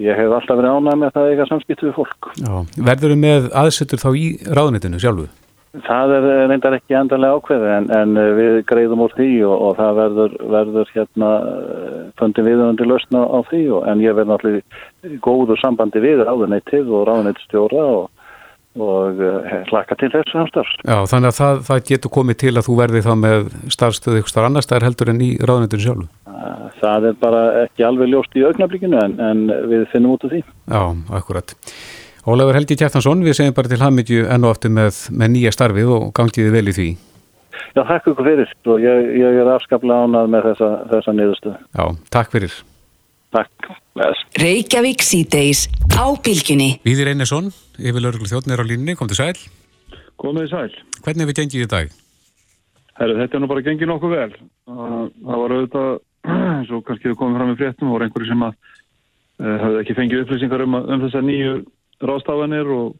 ég 0.00 0.16
hef 0.16 0.32
alltaf 0.38 0.58
verið 0.58 0.78
ánæg 0.78 0.98
með 1.02 1.14
það 1.16 1.30
eiga 1.30 1.46
samskiptu 1.50 1.88
við 1.88 1.94
fólk. 1.98 2.32
Já, 2.40 2.52
verður 2.88 3.14
þau 3.14 3.22
með 3.26 3.48
aðsettur 3.62 4.02
þá 4.02 4.10
í 4.16 4.26
ráðnitinu 4.48 5.00
sjálfu? 5.02 5.28
Það 5.72 6.10
er 6.18 6.24
reyndar 6.50 6.74
ekki 6.76 6.96
endanlega 6.98 7.36
ákveði 7.38 7.68
en, 7.72 7.86
en 7.96 8.18
við 8.36 8.56
greiðum 8.68 9.06
úr 9.06 9.14
því 9.16 9.28
og, 9.48 9.54
og 9.56 9.78
það 9.78 10.00
verður, 10.00 10.34
verður 10.52 10.90
hérna 10.92 11.30
fundin 12.20 12.44
viðunandi 12.44 12.88
lausna 12.90 13.22
á 13.24 13.38
því 13.48 13.62
og, 13.78 13.86
en 13.88 14.02
ég 14.04 14.18
verð 14.18 14.34
náttúrulega 14.34 15.20
góður 15.24 15.62
sambandi 15.62 16.02
við 16.04 16.20
ráðuneytið 16.28 16.92
og 16.92 17.06
ráðuneytistjóra 17.08 17.86
og, 17.94 18.10
og 18.80 19.20
hlaka 19.68 19.96
til 20.00 20.10
þessu 20.12 20.36
samstarfs. 20.36 20.76
Já, 20.86 20.96
þannig 21.10 21.32
að 21.32 21.38
það, 21.38 21.62
það 21.68 21.82
getur 21.90 22.14
komið 22.16 22.38
til 22.42 22.54
að 22.56 22.66
þú 22.68 22.76
verði 22.78 23.02
þá 23.04 23.12
með 23.20 23.50
starfstöðu 23.74 24.22
ykkur 24.22 24.32
starf 24.32 24.48
annar 24.48 24.66
staðar 24.66 24.86
heldur 24.88 25.12
en 25.12 25.24
í 25.24 25.30
ráðuneytinu 25.42 25.84
sjálfu? 25.86 26.06
Það 26.82 27.08
er 27.10 27.18
bara 27.20 27.42
ekki 27.62 27.84
alveg 27.86 28.10
ljóst 28.10 28.38
í 28.38 28.46
augnablíkinu 28.48 28.98
en, 29.02 29.18
en 29.22 29.44
við 29.70 29.84
finnum 29.92 30.16
út 30.16 30.24
af 30.26 30.32
því. 30.32 30.42
Já, 30.72 30.82
akkurat. 31.20 31.54
Ólafur 32.22 32.54
Helgi 32.54 32.78
Kjartansson, 32.78 33.22
við 33.26 33.38
segjum 33.38 33.54
bara 33.56 33.70
til 33.70 33.80
hafmyggju 33.82 34.26
enn 34.30 34.44
og 34.46 34.56
aftur 34.56 34.72
með, 34.74 34.98
með 35.10 35.32
nýja 35.36 35.54
starfið 35.54 35.94
og 35.96 36.10
gangiði 36.16 36.52
vel 36.54 36.68
í 36.70 36.76
því. 36.76 36.90
Já, 37.72 37.82
takk 37.82 38.10
ykkur 38.12 38.28
fyrir 38.28 38.52
og 38.72 38.82
ég, 38.84 39.08
ég 39.20 39.38
er 39.42 39.54
afskaplega 39.54 40.06
ánað 40.06 40.28
með 40.34 40.50
þessa, 40.50 40.68
þessa 40.92 41.16
niðurstu. 41.18 41.54
Já, 41.78 41.84
takk 42.14 42.34
fyrir. 42.34 42.58
Takk. 43.34 43.72
Yes. 43.92 44.20
Reykjavík 44.40 45.02
síðdeis 45.04 45.66
á 45.92 46.08
bylginni. 46.24 46.78
Víðir 46.86 47.10
Einarsson, 47.12 47.50
yfir 47.76 48.00
lauruglu 48.00 48.30
þjóttnir 48.30 48.62
á 48.62 48.64
línni, 48.64 48.94
kom 48.96 49.10
til 49.10 49.18
sæl. 49.18 49.36
Komið 50.20 50.48
sæl. 50.52 50.70
Hvernig 51.04 51.26
hefur 51.26 51.38
gengið 51.42 51.66
í 51.66 51.68
dag? 51.68 51.92
Herru, 52.96 53.18
þetta 53.20 53.36
er 53.36 53.42
nú 53.42 53.50
bara 53.50 53.64
gengið 53.66 53.90
nokkuð 53.90 54.14
vel. 54.16 54.32
Það 54.64 55.42
var 55.42 55.54
auðvitað, 55.56 55.90
eins 56.56 56.72
og 56.72 56.86
kannski 56.88 57.10
við 57.10 57.18
komum 57.20 57.36
fram 57.36 57.52
í 57.52 57.58
fréttum, 57.60 57.92
voru 57.92 58.08
einhverju 58.08 58.30
sem 58.32 58.46
að 58.48 58.56
hafði 59.42 59.80
ekki 59.82 59.98
fengið 59.98 60.24
upplýsingar 60.24 60.64
um, 60.64 60.78
um 60.80 61.04
þessa 61.04 61.22
nýju 61.26 61.54
rástafanir 62.02 62.68
og, 62.72 62.96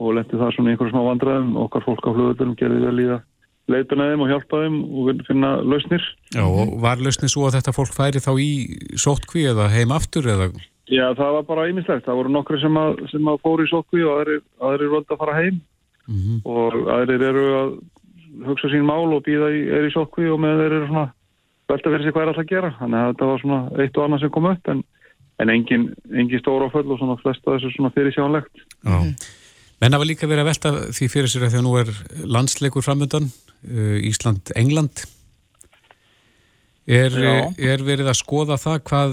og 0.00 0.16
letti 0.16 0.40
það 0.40 0.56
svona 0.56 0.72
einhverjum 0.72 0.94
smá 0.94 1.08
vandræðum 1.08 1.56
okkar 1.64 1.84
fólk 1.84 2.08
á 2.08 2.14
flugvöldunum 2.14 2.58
gerði 2.58 2.82
vel 2.84 3.00
í 3.02 3.08
að 3.10 3.22
leita 3.70 3.96
með 3.96 4.12
þeim 4.12 4.22
og 4.24 4.30
hjálpa 4.32 4.60
þeim 4.64 4.76
og 4.84 5.24
finna 5.28 5.50
lausnir. 5.64 6.04
Já, 6.34 6.44
og 6.44 6.76
var 6.84 7.00
lausnir 7.00 7.32
svo 7.32 7.46
að 7.48 7.58
þetta 7.58 7.74
fólk 7.76 7.96
færi 7.96 8.22
þá 8.22 8.32
í 8.42 8.50
sótkví 9.00 9.46
eða 9.52 9.70
heim 9.72 9.94
aftur 9.96 10.28
eða? 10.28 10.50
Já, 10.90 11.06
það 11.16 11.36
var 11.38 11.48
bara 11.48 11.68
ímislegt. 11.70 12.04
Það 12.04 12.20
voru 12.20 12.34
nokkri 12.34 12.60
sem 12.60 12.76
að, 12.76 13.02
sem 13.12 13.32
að 13.32 13.42
fóru 13.44 13.64
í 13.64 13.70
sótkví 13.72 14.04
og 14.04 14.18
aðrir, 14.18 14.40
aðrir 14.68 14.92
völdi 14.92 15.14
að 15.14 15.20
fara 15.22 15.36
heim 15.40 15.60
mm 16.06 16.20
-hmm. 16.20 16.40
og 16.44 16.80
aðrir 16.98 17.28
eru 17.30 17.44
að 17.60 17.76
hugsa 18.48 18.68
sín 18.68 18.84
mál 18.84 19.14
og 19.14 19.24
býða 19.24 19.48
í, 19.54 19.60
er 19.72 19.88
í 19.88 19.94
sótkví 19.94 20.28
og 20.28 20.40
með 20.42 20.60
þeir 20.60 20.72
eru 20.72 20.86
svona 20.90 21.06
velta 21.68 21.90
fyrir 21.90 22.04
sig 22.04 22.12
hvað 22.12 22.22
er 22.22 22.28
alltaf 22.28 22.44
að 22.44 22.52
gera. 22.52 22.74
Þannig 22.80 23.00
að 23.00 23.08
þetta 23.12 23.30
var 23.30 23.40
svona 23.40 23.60
eitt 23.80 23.96
og 23.96 24.04
annað 24.04 24.20
sem 24.20 24.34
kom 24.34 24.50
upp 24.52 24.68
en 24.68 24.84
en 25.42 25.50
engin, 25.50 25.88
engin 26.14 26.42
stóra 26.42 26.68
áföll 26.68 26.92
og 26.92 27.00
svona 27.00 27.16
flesta 27.22 27.56
þessu 27.56 27.72
svona 27.74 27.90
fyrir 27.94 28.14
sjánlegt. 28.14 28.62
Já, 28.84 28.98
menn 29.82 29.96
hafa 29.96 30.06
líka 30.06 30.28
verið 30.30 30.44
að 30.44 30.50
velta 30.52 30.72
því 30.94 31.08
fyrir 31.10 31.32
sér 31.32 31.46
að 31.46 31.54
því 31.54 31.60
að 31.60 31.66
nú 31.66 31.74
er 31.80 31.92
landsleikur 32.36 32.86
framöndan, 32.86 33.30
Ísland-England. 34.10 35.04
Er, 36.84 37.14
er 37.56 37.80
verið 37.80 38.10
að 38.12 38.18
skoða 38.18 38.58
það 38.60 38.80
hvað, 38.90 39.12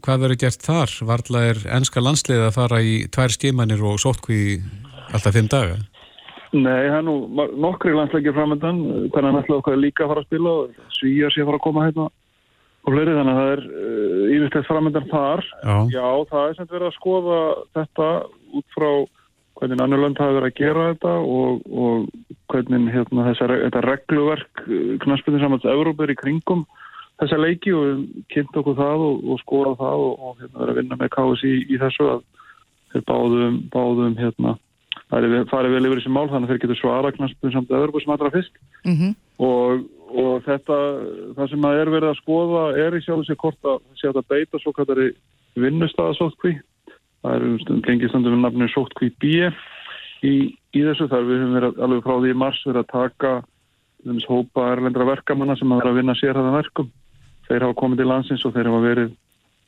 hvað 0.00 0.22
verið 0.24 0.38
gert 0.46 0.62
þar? 0.64 0.94
Varðla 1.10 1.42
er 1.50 1.58
ennska 1.76 2.00
landsleið 2.00 2.46
að 2.46 2.54
fara 2.56 2.78
í 2.80 2.94
tvær 3.12 3.34
skimannir 3.34 3.82
og 3.84 4.00
sótkví 4.00 4.62
alltaf 5.12 5.36
fimm 5.36 5.50
daga? 5.52 5.76
Nei, 6.52 6.88
það 6.88 6.98
er 6.98 7.04
nú 7.06 7.14
nokkri 7.60 7.92
landsleikir 7.96 8.34
framöndan, 8.36 8.80
hvernig 9.12 9.30
hann 9.30 9.40
ætlaði 9.40 9.58
okkar 9.58 9.78
líka 9.80 10.04
að 10.04 10.10
fara 10.12 10.22
að 10.22 10.28
spila 10.28 10.50
og 10.62 10.90
svíjar 10.98 11.32
sé 11.32 11.40
að 11.40 11.48
fara 11.48 11.60
að 11.60 11.64
koma 11.64 11.86
hérna 11.86 12.08
og 12.82 12.96
fleiri 12.96 13.14
þannig 13.16 13.32
að 13.32 13.40
það 13.40 13.52
er 13.52 13.62
yfirstætt 14.36 14.64
uh, 14.64 14.68
framöndan 14.68 15.08
þar. 15.12 15.42
Já. 15.62 15.76
Já, 15.94 16.08
það 16.32 16.44
er 16.44 16.56
sem 16.58 16.70
verið 16.72 16.88
að 16.88 16.96
skoða 16.98 17.40
þetta 17.78 18.08
út 18.58 18.76
frá 18.76 18.90
hvernig 19.62 19.82
annar 19.84 20.00
lönd 20.02 20.18
hafi 20.18 20.34
verið 20.34 20.50
að 20.50 20.58
gera 20.58 20.84
þetta 20.90 21.12
og, 21.22 21.66
og 21.70 22.08
hvernig 22.50 22.88
hérna, 22.90 23.26
þessa, 23.30 23.48
þetta 23.62 23.82
regluverk 23.86 24.62
knaspinu 25.04 25.38
saman 25.38 25.62
til 25.62 25.70
Európa 25.70 26.06
er 26.06 26.14
í 26.16 26.18
kringum 26.18 26.64
þessa 27.22 27.38
leiki 27.38 27.74
og 27.76 28.02
kynnt 28.32 28.58
okkur 28.58 28.78
það 28.80 29.06
og, 29.06 29.22
og 29.30 29.40
skoða 29.44 29.76
það 29.78 30.04
og, 30.08 30.12
og 30.18 30.40
hérna, 30.40 30.58
verið 30.58 30.72
að 30.72 30.80
vinna 30.80 30.98
með 30.98 31.12
KSI 31.14 31.52
í, 31.52 31.62
í 31.70 31.80
þessu 31.82 32.08
að 32.10 32.24
þeir 32.92 33.04
báðum, 33.12 33.60
báðum 33.72 34.18
hérna, 34.18 34.56
það 35.12 35.28
er 35.28 35.46
farið 35.52 35.76
vel 35.76 35.84
yfir 35.86 36.02
þessi 36.02 36.14
mál 36.16 36.26
þannig 36.32 36.48
að 36.48 36.52
þeir 36.52 36.62
getur 36.64 36.80
svara 36.80 37.14
knaspinu 37.14 37.54
saman 37.54 37.70
til 37.70 37.78
Európa 37.78 38.02
sem 38.02 38.16
allra 38.16 38.34
fyrst 38.34 38.62
Mm 38.82 38.96
-hmm. 38.98 39.10
og, 39.46 39.84
og 40.10 40.42
þetta, 40.42 40.76
það 41.36 41.50
sem 41.50 41.66
að 41.68 41.76
er 41.78 41.90
verið 41.94 42.08
að 42.10 42.18
skoða 42.18 42.62
er 42.82 42.96
í 42.98 43.02
sjálf 43.04 43.28
sér 43.28 43.38
hvort 43.38 43.62
að 43.62 44.08
að 44.10 44.26
beita 44.26 44.58
svo 44.58 44.72
kallari 44.74 45.12
vinnustæðasótkví 45.54 46.56
það 47.22 47.36
er 47.36 47.46
um 47.46 47.82
gengistandum 47.86 48.36
með 48.36 48.44
nafninu 48.46 48.70
sótkví 48.72 49.12
B. 49.22 49.48
Í, 50.22 50.34
í 50.74 50.82
þessu 50.86 51.08
þar 51.10 51.26
við 51.26 51.40
höfum 51.40 51.56
verið 51.56 51.80
alveg 51.86 52.04
frá 52.04 52.14
því 52.14 52.30
í 52.30 52.38
mars 52.38 52.60
verið 52.66 52.82
að 52.84 52.92
taka 52.92 53.32
þess 54.02 54.28
hópa 54.30 54.68
erlendra 54.72 55.06
verkamanna 55.06 55.56
sem 55.58 55.72
að 55.72 55.82
vera 55.82 55.92
að 55.92 55.98
vinna 56.00 56.14
sérhæðan 56.18 56.58
verkum. 56.58 56.92
Þeir 57.48 57.66
hafa 57.66 57.78
komið 57.78 58.02
til 58.02 58.08
landsins 58.10 58.46
og 58.46 58.54
þeir 58.54 58.70
hafa 58.70 58.84
verið 58.86 59.10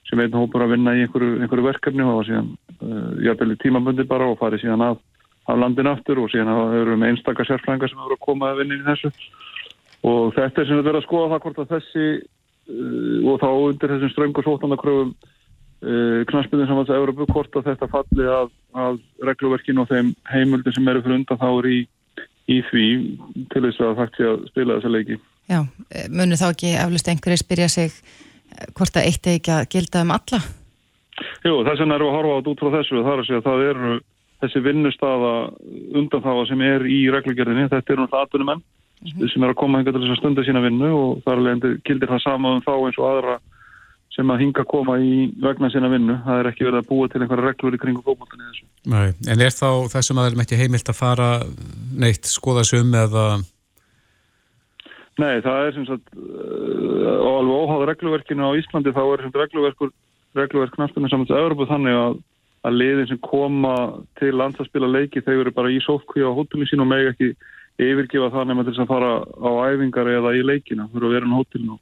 sem 0.08 0.20
einn 0.20 0.36
hópur 0.36 0.64
að 0.64 0.74
vinna 0.74 0.94
í 0.94 1.04
einhverju, 1.04 1.40
einhverju 1.40 1.64
verkefni 1.64 2.04
og 2.04 2.12
hafa 2.12 2.26
síðan 2.28 2.50
uh, 2.84 3.10
jafnvel 3.24 3.56
tímabundi 3.62 4.06
bara 4.08 4.28
og 4.30 4.38
farið 4.40 4.64
síðan 4.64 4.84
af, 4.84 5.00
af 5.48 5.60
landin 5.60 5.90
aftur 5.90 6.20
og 6.22 6.30
síðan 6.32 6.52
hafa 6.52 6.70
við 6.74 6.92
með 6.92 7.14
einstakar 7.14 7.48
sérfrænga 7.48 7.90
sem 7.90 8.02
hafa 8.02 8.20
komið 8.26 8.50
að 8.50 8.62
vinna 8.62 8.78
í 8.78 8.86
þessu. 8.88 9.12
Og 10.04 10.34
þetta 10.36 10.60
er 10.60 10.68
sem 10.68 10.80
við 10.80 10.88
verðum 10.90 11.00
að 11.00 11.06
skoða 11.06 11.30
það 11.32 11.44
hvort 11.46 11.62
að 11.62 11.72
þessi 11.74 12.08
uh, 12.14 13.30
og 13.32 13.40
þá 13.42 13.48
undir 13.54 13.94
þessum 13.94 14.14
ströngu 14.14 14.44
sótlandakröfum 15.74 16.20
uh, 16.20 16.24
knaspinu 16.30 16.66
samvægt 16.66 16.90
að 16.90 17.00
Európu 17.00 17.26
hvort 17.32 17.56
að 17.56 17.68
þetta 17.70 17.88
falli 17.92 18.26
að, 18.28 18.50
að 18.74 18.98
regluverkinu 19.22 19.82
og 19.82 19.88
þeim 19.88 20.14
heimuldi 20.30 20.72
sem 20.72 20.88
eru 20.88 21.02
fyrir 21.02 21.18
undan 21.18 21.38
þá 21.40 21.48
er 21.50 21.68
í, 21.68 21.78
í 22.48 22.60
því 22.70 22.86
til 23.52 23.64
þess 23.66 23.80
að 23.80 23.96
það 23.98 24.12
sé 24.16 24.28
að 24.28 24.44
spila 24.52 24.78
þessa 24.78 24.92
leiki. 24.94 25.18
Já, 25.48 25.60
munu 26.10 26.36
þá 26.40 26.46
ekki 26.50 26.74
eflust 26.80 27.08
einhverju 27.08 27.38
spyrja 27.42 27.68
sig 27.68 27.92
eh, 27.92 28.66
hvort 28.76 28.96
að 28.96 29.08
eitt 29.10 29.26
er 29.26 29.38
ekki 29.38 29.52
að 29.52 29.68
gilda 29.74 30.04
um 30.04 30.14
alla? 30.14 30.40
Jú, 31.44 31.58
þess 31.66 31.80
vegna 31.80 31.98
við 32.00 32.08
að 32.08 32.16
horfa 32.16 32.38
át 32.38 32.50
út 32.50 32.62
frá 32.62 32.70
þessu 32.78 33.02
þar 33.04 33.20
að 33.20 33.26
segja 33.28 33.42
að 33.42 33.48
það 33.48 33.66
eru 33.70 33.96
þessi 34.44 34.62
vinnustafa 34.64 35.34
undanþáfa 36.00 36.46
sem 36.48 36.62
er 36.64 36.86
í 36.88 37.04
reglugjörðinni, 37.12 37.68
þetta 37.72 37.92
eru 37.92 38.04
náttúrulega 38.04 38.28
atvinnumenn 38.28 38.62
mm 38.64 39.10
-hmm. 39.12 39.28
sem 39.32 39.42
er 39.42 39.52
að 39.52 39.60
koma 39.60 39.78
hinga 39.78 39.92
til 39.92 40.00
þess 40.02 40.14
að 40.16 40.20
stunda 40.20 40.44
sína 40.44 40.64
vinnu 40.64 40.90
og 40.96 41.22
þar 41.24 41.40
alveg 41.40 41.82
gildir 41.84 42.10
það 42.10 42.24
sama 42.24 42.54
um 42.56 42.64
þá 42.64 42.74
eins 42.74 42.98
og 42.98 43.06
aðra 43.10 43.36
sem 44.14 44.30
að 44.30 44.44
hinga 44.44 44.62
að 44.62 44.70
koma 44.70 44.98
í 45.02 45.14
vegna 45.42 45.70
sína 45.72 45.90
vinnu. 45.90 46.18
Það 46.26 46.40
er 46.40 46.50
ekki 46.50 46.66
verið 46.68 46.80
að 46.80 46.90
búa 46.90 47.08
til 47.10 47.22
einhverja 47.22 47.48
reglur 47.48 47.74
í 47.74 47.80
kringu 47.82 48.04
fólkmáttinni 48.06 48.46
þessu. 48.50 48.68
Nei, 48.92 49.08
en 49.32 49.42
er 49.42 49.54
þá 49.54 49.68
þessum 49.94 50.20
aðeins 50.22 50.44
ekki 50.44 50.60
heimilt 50.60 50.92
að 50.92 51.00
fara 51.00 51.28
neitt 52.04 52.30
skoða 52.30 52.64
sum 52.68 52.94
eða 52.94 53.26
Nei, 55.14 55.38
það 55.44 55.60
er 55.62 55.74
sem 55.76 55.84
sagt 55.86 56.08
og 56.18 57.28
alveg 57.30 57.54
óháð 57.54 57.84
regluverkinu 57.92 58.48
á 58.50 58.58
Íslandi 58.58 58.90
þá 58.94 59.02
er 59.04 59.22
sem 59.22 59.34
regluverkur 59.38 59.92
regluverk 60.34 60.74
knastunum 60.74 61.10
saman 61.10 61.28
til 61.28 61.36
Európa 61.38 61.68
þannig 61.70 61.98
að, 61.98 62.16
að 62.66 62.78
liðin 62.80 63.10
sem 63.12 63.20
koma 63.22 63.74
til 64.18 64.32
landsaspila 64.34 64.90
leiki 64.90 65.22
þau 65.22 65.36
eru 65.36 65.52
bara 65.54 65.70
í 65.70 65.78
sótkví 65.84 66.26
á 66.26 66.34
hótelin 66.34 66.66
sín 66.66 66.82
og 66.82 66.90
meg 66.90 67.12
ekki 67.12 67.30
yfirgefa 67.78 68.32
það 68.34 68.50
nema 68.50 68.64
til 68.64 68.74
þess 68.74 68.84
að 68.84 68.90
fara 68.90 69.12
á 69.22 69.50
æfingar 69.70 70.10
eða 70.10 70.34
í 70.34 70.42
leikina, 70.46 70.88
þurfa 70.90 71.10
að 71.10 71.14
vera 71.16 71.30
á 71.30 71.38
hótelinu. 71.38 71.78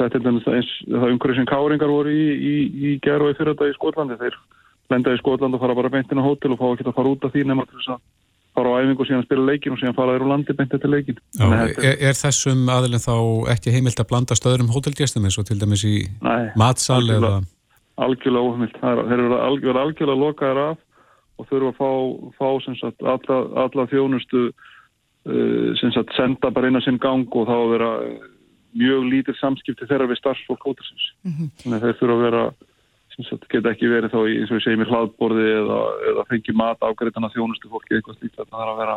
Það 0.00 0.06
er 0.06 0.12
til 0.14 0.22
dæmis 0.24 0.46
eins, 0.48 0.68
það 0.88 1.10
umhverju 1.12 1.36
sem 1.36 1.48
káringar 1.50 1.90
voru 1.92 2.12
í, 2.14 2.24
í, 2.40 2.54
í 2.88 2.92
gerð 3.04 3.26
og 3.26 3.34
í 3.34 3.36
þetta 3.36 3.68
í 3.68 3.74
Skotlandi. 3.76 4.16
Þeir 4.22 4.38
lenda 4.90 5.12
í 5.12 5.20
Skotland 5.20 5.54
og 5.56 5.60
fara 5.60 5.76
bara 5.76 5.90
beintinn 5.92 6.22
á 6.22 6.24
hótel 6.24 6.54
og 6.54 6.60
fá 6.62 6.66
ekki 6.72 6.88
að 6.88 6.96
fara 6.96 7.12
út 7.12 7.26
af 7.28 7.34
því 7.34 7.44
nema 7.50 7.66
þess 7.68 7.90
að 7.92 8.00
fara 8.56 8.72
á 8.72 8.78
æfingu 8.80 9.04
og 9.04 9.08
síðan 9.10 9.26
spila 9.26 9.44
leikin 9.46 9.74
og 9.76 9.78
síðan 9.82 9.94
fara 9.98 10.14
þér 10.16 10.24
úr 10.24 10.30
landi 10.32 10.56
beintinn 10.58 10.82
til 10.82 10.90
leikin. 10.90 11.20
Já, 11.38 11.46
er, 11.68 12.00
er 12.08 12.16
þessum 12.18 12.64
aðilin 12.74 13.04
þá 13.04 13.14
ekki 13.54 13.74
heimilt 13.76 14.02
að 14.02 14.08
blanda 14.10 14.38
stöðurum 14.38 14.72
hótelgestum 14.74 15.28
eins 15.28 15.38
og 15.38 15.46
til 15.50 15.60
dæmis 15.60 15.84
í 15.86 15.94
Nei, 16.24 16.48
matsal 16.58 17.04
eða? 17.06 17.36
Algjörlega 18.00 18.66
er- 18.66 18.74
Þeir 18.80 19.20
eru 19.20 19.38
algjörlega, 19.38 19.84
algjörlega 19.84 20.22
lokaðir 20.24 20.62
af 20.64 20.78
og 21.40 21.48
þurfa 21.52 21.70
að 21.70 21.78
fá, 21.78 21.90
fá 22.40 22.48
sem 22.64 22.76
sagt, 22.80 23.06
alla, 23.14 23.38
alla 23.62 23.86
þjónustu 23.92 24.42
uh, 24.50 25.70
sem 25.80 25.92
sagt, 25.94 26.12
senda 26.16 26.50
bara 26.50 26.68
inn 26.72 26.80
á 26.80 26.82
sinn 26.84 26.98
gang 27.00 27.28
og 27.30 27.46
þá 27.48 27.56
vera 27.76 27.90
mjög 28.76 29.06
lítið 29.10 29.38
samskipti 29.40 29.88
þeirra 29.88 30.08
við 30.10 30.20
starfsfólk 30.20 30.66
hótelsins. 30.66 31.06
Þannig 31.62 31.76
að 31.76 31.86
þeir 31.86 31.98
þurfa 32.00 32.16
að 32.16 32.26
vera 32.26 32.42
sem 33.14 33.26
sagt, 33.26 33.48
geta 33.50 33.72
ekki 33.74 33.90
verið 33.90 34.12
þá 34.14 34.20
í, 34.22 34.36
eins 34.40 34.50
og 34.50 34.58
við 34.58 34.64
segjum 34.64 34.84
í 34.84 34.88
hlaðborði 34.88 35.46
eða, 35.58 35.78
eða 36.10 36.26
fengi 36.30 36.54
mat 36.56 36.84
ágreitana 36.84 37.30
þjónustu 37.34 37.70
fólki 37.70 37.96
eitthvað 37.96 38.18
slíkt 38.18 38.36
þetta 38.38 38.56
þarf 38.56 38.72
að 38.72 38.80
vera 38.80 38.96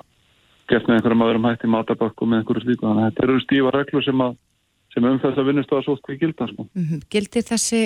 gert 0.71 0.87
með 0.87 0.97
einhverjum 0.97 1.23
öðrum 1.27 1.47
hætti 1.49 1.69
matabökkum 1.71 2.31
með 2.31 2.41
einhverju 2.41 2.65
slíku 2.65 2.87
þannig 2.87 3.03
að 3.03 3.09
þetta 3.09 3.25
eru 3.25 3.39
stífa 3.43 3.73
reglur 3.75 4.05
sem, 4.05 4.23
að, 4.25 4.35
sem 4.93 5.07
um 5.09 5.21
þess 5.23 5.41
að 5.41 5.49
vinnust 5.49 5.73
að 5.73 5.87
sótt 5.87 6.05
hví 6.07 6.19
gilda 6.21 6.49
sko. 6.51 6.67
Mhm. 6.79 7.01
Gildir 7.13 7.47
þessi 7.49 7.81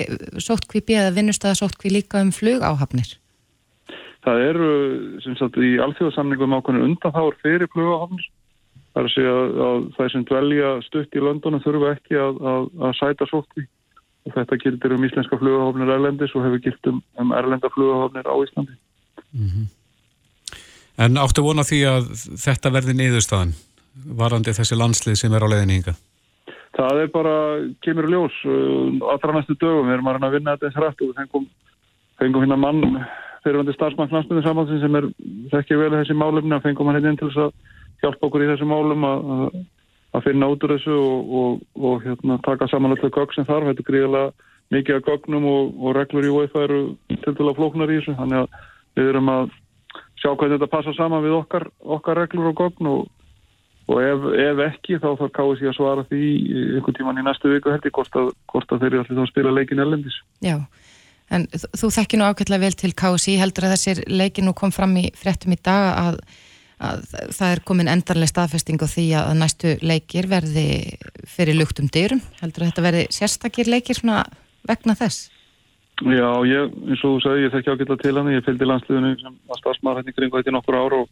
sóttkví 0.47 0.83
B 0.83 0.97
eða 0.99 1.15
vinnustada 1.15 1.57
sóttkví 1.57 1.93
líka 1.95 2.21
um 2.21 2.33
flugáhafnir? 2.35 3.15
Það 4.27 4.43
eru 4.43 4.71
sem 5.23 5.37
sagt 5.39 5.57
í 5.63 5.77
alþjóðsamningum 5.79 6.57
ákveðinu 6.57 6.89
undanþáur 6.91 7.37
fyrir 7.41 7.71
flugahafnir 7.71 8.27
það 8.97 9.03
er 9.03 9.07
að 9.07 9.13
segja 9.13 9.33
að, 9.37 9.57
að 9.67 9.87
það 9.95 10.11
sem 10.11 10.23
dvelja 10.25 10.69
stutt 10.87 11.15
í 11.17 11.21
Londonu 11.21 11.59
þurfa 11.61 11.89
ekki 11.93 12.17
að, 12.17 12.39
að, 12.51 12.63
að 12.87 12.95
sæta 12.97 13.27
sóttkví 13.29 13.65
og 14.27 14.33
þetta 14.35 14.57
gildir 14.63 14.95
um 14.95 15.05
íslenska 15.05 15.37
flugahafnir 15.39 15.93
erlendis 15.93 16.33
og 16.35 16.45
hefur 16.47 16.63
gilt 16.65 16.89
um, 16.89 17.01
um 17.21 17.33
erlenda 17.37 17.69
flugahafnir 17.75 18.25
á 18.25 18.35
Íslandi. 18.41 18.75
En 20.97 21.21
áttu 21.21 21.45
vona 21.45 21.65
því 21.67 21.83
að 21.91 22.09
þetta 22.41 22.73
verði 22.73 22.97
niðurstaðan 22.97 23.53
varandi 24.17 24.55
þessi 24.57 24.77
landslið 24.79 25.21
sem 25.21 25.37
er 25.37 25.45
á 25.45 25.51
leiðinni 25.53 25.79
hinga? 25.79 25.95
Það 26.77 27.03
er 27.03 27.13
bara, 27.13 27.37
kemur 27.85 28.09
ljós 28.09 28.35
uh, 28.49 29.13
allra 29.13 29.37
næstu 29.37 29.55
dögum, 29.61 29.87
við 29.87 29.97
erum 29.97 30.11
að 30.11 30.27
að 30.27 30.35
vinna 30.37 30.57
þetta 30.57 30.69
eins 30.69 30.81
rætt 30.81 31.01
og 31.01 31.11
við 31.11 31.21
fengum, 31.21 31.47
fengum 32.21 32.45
hérna 32.45 32.59
mann 32.65 32.83
fyrirvandi 33.45 33.73
starfsmann 33.77 34.11
landsmyndir 34.11 34.45
samhaldsins 34.45 34.83
sem 34.83 34.99
er 34.99 35.07
þekkja 35.53 35.79
vel 35.79 35.93
þessi 35.95 36.17
málefni 36.17 36.57
að 36.57 36.65
fengum 36.67 36.89
hann 36.89 36.99
hérna 36.99 37.13
inn 37.13 37.19
til 37.21 37.29
þess 37.29 37.47
að 37.47 37.76
hjálpa 38.03 38.27
okkur 38.29 38.45
í 38.45 38.49
þessu 38.51 38.67
málum 38.69 39.03
að, 39.07 39.27
að- 40.17 40.23
finna 40.25 40.47
út 40.49 40.63
úr 40.65 40.71
þessu 40.77 40.95
og, 40.97 41.33
og, 41.41 41.59
og 41.77 42.05
hérna, 42.07 42.39
taka 42.45 42.67
saman 42.71 42.95
alltaf 42.95 43.11
gögn 43.13 43.35
sem 43.35 43.45
þarf, 43.45 43.67
þetta 43.69 43.83
er 43.83 43.89
gríðilega 43.91 44.31
mikið 44.73 44.95
af 44.97 45.05
gögnum 45.07 45.45
og, 45.47 45.75
og 45.77 45.93
reglur 45.95 46.25
í 46.25 46.31
UEFA 46.33 46.63
eru 46.65 46.79
til 47.21 47.35
að 47.47 47.53
flóknar 47.59 47.91
í 47.93 47.99
þessu, 47.99 48.15
þannig 48.17 48.41
að 48.41 48.57
við 48.97 49.11
erum 49.13 49.29
að 49.35 49.51
sjá 50.17 50.31
hvernig 50.33 50.57
þetta 50.57 50.71
passa 50.73 50.93
saman 50.97 51.21
við 51.23 51.35
okkar, 51.37 51.67
okkar 51.85 52.17
reglur 52.23 52.49
og 52.53 52.59
gögn 52.63 52.91
og 52.95 53.05
Og 53.87 54.01
ef, 54.03 54.19
ef 54.35 54.57
ekki 54.65 54.97
þá 54.99 55.05
þarf 55.15 55.29
KSI 55.31 55.67
að 55.69 55.75
svara 55.77 56.01
því 56.09 56.17
einhvern 56.75 56.95
tíman 56.97 57.19
í 57.21 57.23
næstu 57.23 57.47
viku 57.53 57.71
heldur 57.71 57.93
hvort 57.95 58.17
hvort 58.51 58.73
að 58.75 58.81
þeir 58.81 58.89
eru 58.97 58.99
allir 59.05 59.15
þá 59.15 59.21
að 59.23 59.29
spila 59.29 59.53
leikin 59.55 59.79
ellendis. 59.79 60.17
Já, 60.43 60.57
en 61.31 61.45
þú- 61.53 61.69
þú 61.79 61.89
þekki 61.95 62.19
nú 62.19 62.25
ákveðlega 62.27 62.63
vel 62.65 62.75
til 62.81 62.91
KSI, 62.99 63.37
heldur 63.39 63.63
að 63.69 63.71
þessir 63.77 64.01
leiki 64.11 64.43
nú 64.43 64.51
kom 64.59 64.73
fram 64.75 64.91
í 64.99 65.05
fréttum 65.15 65.55
í 65.55 65.59
dag 65.63 65.87
að, 66.03 66.19
að 66.77 67.05
það 67.33 67.51
er 67.51 67.61
komin 67.65 67.89
endarlega 67.89 68.31
staðfesting 68.31 68.81
á 68.81 68.87
því 68.87 69.05
að 69.17 69.31
næstu 69.39 69.73
leikir 69.81 70.27
verði 70.29 70.67
fyrir 71.29 71.57
luktum 71.57 71.89
dyrum, 71.89 72.21
heldur 72.41 72.65
að 72.65 72.71
þetta 72.71 72.85
verði 72.85 73.07
sérstakir 73.15 73.71
leikir 73.71 74.03
vegna 74.03 74.97
þess? 74.97 75.31
Já, 76.05 76.29
ég, 76.45 76.73
eins 76.85 77.01
og 77.01 77.15
þú 77.15 77.21
sagði, 77.23 77.45
ég 77.47 77.53
þekki 77.55 77.73
ágætla 77.73 77.97
til 78.03 78.13
hann, 78.19 78.29
ég 78.29 78.43
fylgdi 78.45 78.67
landsliðinu 78.69 79.15
sem 79.17 79.37
var 79.49 79.61
starfsmaður 79.63 80.03
hérna 80.03 80.13
í 80.13 80.17
kringu 80.17 80.37
þetta 80.37 80.51
í 80.51 80.53
nokkur 80.53 80.77
ár 80.77 80.95
og, 80.99 81.07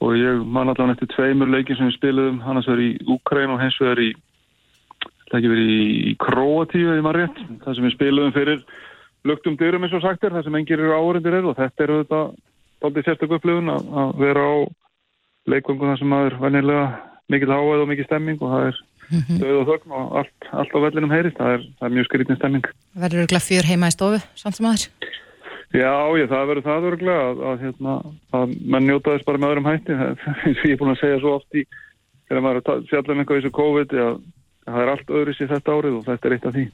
og 0.00 0.14
ég 0.16 0.40
man 0.56 0.72
allan 0.72 0.94
eftir 0.94 1.10
tveimur 1.12 1.50
leikin 1.52 1.76
sem 1.76 1.90
við 1.90 1.98
spiluðum, 1.98 2.38
annars 2.48 2.70
verið 2.70 2.94
í 2.94 3.10
Úkræn 3.12 3.52
og 3.52 3.60
hens 3.60 3.76
vegar 3.82 4.00
í, 4.00 4.14
það 5.28 5.36
ekki 5.36 5.52
verið 5.52 5.74
í, 5.74 5.82
í 6.00 6.14
Króatíu, 6.24 6.86
eða 6.94 7.04
maður 7.04 7.20
rétt, 7.26 7.42
það 7.66 7.76
sem 7.76 7.88
við 7.90 7.96
spiluðum 7.98 8.36
fyrir 8.38 8.64
luktum 9.28 9.60
dyrum 9.60 9.84
eins 9.84 9.98
og 9.98 10.06
sagt 10.06 10.24
er, 10.24 10.32
það 10.32 10.48
sem 10.48 10.56
engir 10.62 10.80
eru 10.80 10.96
áhörindir 10.96 11.36
eru 11.36 11.52
og 11.52 11.60
þetta 11.60 11.84
eru 11.84 12.00
þetta 12.00 12.22
daldið 12.82 13.06
sérstakku 13.06 13.38
upplifun 13.38 13.72
að, 13.72 13.88
að 14.02 14.12
vera 14.20 14.44
á 14.44 14.54
leikvöngu 15.50 15.90
þar 15.90 16.00
sem 16.00 16.12
maður 16.12 16.38
venjulega 16.42 16.86
mikil 17.30 17.52
áæð 17.54 17.84
og 17.84 17.90
mikil 17.90 18.06
stemming 18.08 18.42
og 18.42 18.54
það 18.54 18.68
er 18.68 18.80
döð 19.10 19.56
og 19.58 19.66
þögn 19.70 19.94
og 19.96 20.16
allt, 20.20 20.48
allt 20.54 20.74
á 20.76 20.78
vellinum 20.84 21.14
heyrist, 21.14 21.38
það 21.38 21.56
er, 21.56 21.66
það 21.80 21.88
er 21.88 21.94
mjög 21.96 22.08
skrýtin 22.08 22.38
stemming. 22.38 22.70
Verður 22.94 23.24
örgulega 23.24 23.42
fjör 23.42 23.68
heima 23.70 23.90
í 23.90 23.94
stofu, 23.94 24.20
samt 24.38 24.58
sem 24.58 24.68
aður? 24.70 24.86
Já, 25.70 25.94
ég, 26.18 26.26
það 26.30 26.48
verður 26.50 26.66
það 26.66 26.88
örgulega 26.90 27.26
að, 27.28 27.42
að, 27.50 27.64
hérna, 27.64 27.96
að 28.38 28.54
mann 28.74 28.88
njóta 28.88 29.14
þess 29.14 29.26
bara 29.28 29.42
með 29.42 29.54
öðrum 29.54 29.70
hætti 29.70 29.98
það 30.00 30.24
eins 30.46 30.62
og 30.62 30.66
ég 30.66 30.74
er 30.74 30.80
búin 30.82 30.94
að 30.94 31.02
segja 31.02 31.20
svo 31.22 31.36
oft 31.38 31.58
í 31.58 31.64
þegar 32.30 32.44
maður 32.46 32.60
er 32.60 32.72
að 32.74 32.88
fjalla 32.90 33.14
um 33.14 33.22
eitthvað 33.22 33.38
í 33.38 33.44
þessu 33.44 33.56
COVID 33.60 33.94
að 34.06 34.18
það 34.70 34.82
er 34.82 34.92
allt 34.94 35.14
öðru 35.20 35.36
sér 35.36 35.54
þetta 35.54 35.78
árið 35.78 36.00
og 36.00 36.04
þetta 36.10 36.28
er 36.28 36.36
eitt 36.36 36.50
af 36.50 36.58
því. 36.58 36.66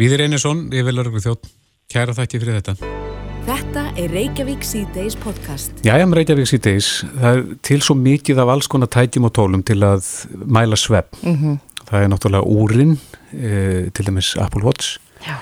Víðir 0.00 0.26
Einarsson, 0.26 0.66
ég 0.74 0.86
vil 0.86 0.98
örgu 1.02 1.22
þjótt, 1.22 1.54
kæra 1.90 2.16
þætti 2.16 2.42
fyrir 2.42 2.60
þetta. 2.60 3.09
Þetta 3.50 3.82
er 3.98 4.12
Reykjavík 4.14 4.60
C-Days 4.62 5.16
podcast. 5.18 5.72
Jæja, 5.82 6.04
með 6.06 6.20
Reykjavík 6.20 6.46
síðdeis, 6.46 6.90
það 7.18 7.30
er 7.32 7.40
til 7.66 7.78
svo 7.82 7.96
mikið 7.98 8.38
af 8.44 8.52
alls 8.52 8.68
konar 8.70 8.86
tækjum 8.94 9.26
og 9.26 9.32
tólum 9.34 9.64
til 9.66 9.80
að 9.82 10.06
mæla 10.46 10.78
svepp. 10.78 11.18
Mhm. 11.24 11.56
Það 11.88 12.04
er 12.04 12.12
náttúrulega 12.12 12.46
úrin, 12.46 12.92
e, 13.34 13.90
til 13.90 14.06
dæmis 14.06 14.36
Apple 14.38 14.62
Watch. 14.62 15.00
Já. 15.26 15.40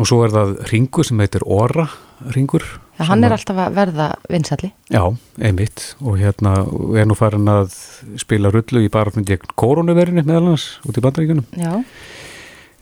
Og 0.00 0.10
svo 0.10 0.24
er 0.24 0.34
það 0.34 0.66
ringur 0.72 1.06
sem 1.06 1.18
heitir 1.22 1.46
Ora 1.46 1.86
ringur. 2.34 2.64
Já, 2.98 3.04
hann 3.04 3.22
er 3.22 3.30
alltaf 3.30 3.56
að 3.56 3.74
verða 3.78 4.08
vinsalli. 4.28 4.72
Já, 4.90 5.16
einmitt. 5.38 5.94
Og 6.02 6.18
hérna 6.18 6.66
er 6.98 7.06
nú 7.06 7.14
farin 7.14 7.46
að 7.46 7.70
spila 8.18 8.50
rullu 8.50 8.82
í 8.82 8.90
barafnum 8.90 9.24
gegn 9.24 9.54
koronaverinu 9.54 10.26
meðal 10.26 10.56
hans 10.56 10.80
út 10.82 10.98
í 10.98 11.00
bandaríkunum. 11.00 11.44
Já. 11.54 11.84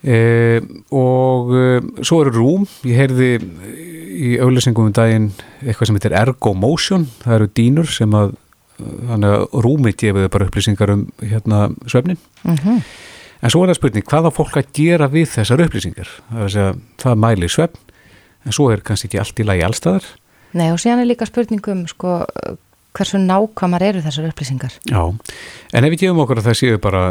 E, 0.02 0.60
og 0.90 1.52
e, 1.54 1.66
svo 2.02 2.22
eru 2.24 2.32
rúm, 2.34 2.66
ég 2.88 2.98
heyrði 2.98 3.28
í 4.12 4.32
auðlýsingum 4.42 4.88
um 4.90 4.96
daginn 4.96 5.28
eitthvað 5.62 5.88
sem 5.88 5.98
heitir 6.00 6.16
Ergo 6.18 6.54
Motion, 6.58 7.06
það 7.22 7.36
eru 7.38 7.50
dýnur 7.60 7.92
sem 7.92 8.18
að 8.18 8.34
að 8.82 9.44
rúmið 9.62 9.94
gefiði 10.00 10.30
bara 10.32 10.46
upplýsingar 10.48 10.90
um 10.90 11.04
hérna 11.22 11.68
svefnin. 11.86 12.18
Mm 12.42 12.82
en 13.42 13.50
svo 13.50 13.64
er 13.64 13.72
það 13.72 13.78
spurning, 13.80 14.06
hvað 14.06 14.28
á 14.30 14.36
fólk 14.36 14.58
að 14.60 14.68
gera 14.76 15.08
við 15.10 15.30
þessar 15.32 15.64
upplýsingar, 15.64 16.10
það 16.30 16.42
að 16.44 16.52
segja 16.54 16.74
það 17.02 17.22
mæli 17.24 17.48
svefn, 17.50 17.80
en 18.46 18.54
svo 18.54 18.68
er 18.70 18.82
kannski 18.86 19.08
ekki 19.10 19.22
allt 19.22 19.42
í 19.42 19.46
lagi 19.48 19.64
allstaðar, 19.66 20.10
Nei, 20.52 20.66
og 20.68 20.78
síðan 20.82 21.00
er 21.00 21.08
líka 21.08 21.24
spurningum, 21.24 21.86
sko, 21.88 22.20
hversu 22.92 23.18
nákvæmar 23.22 23.82
eru 23.86 24.02
þessar 24.04 24.28
upplýsingar? 24.28 24.74
já 24.86 25.00
en 25.00 25.84
ef 25.88 25.94
við 25.94 26.04
gefum 26.04 26.22
okkur 26.22 26.42
að 26.42 26.50
það 26.50 26.58
séu 26.60 26.80
bara 26.82 27.02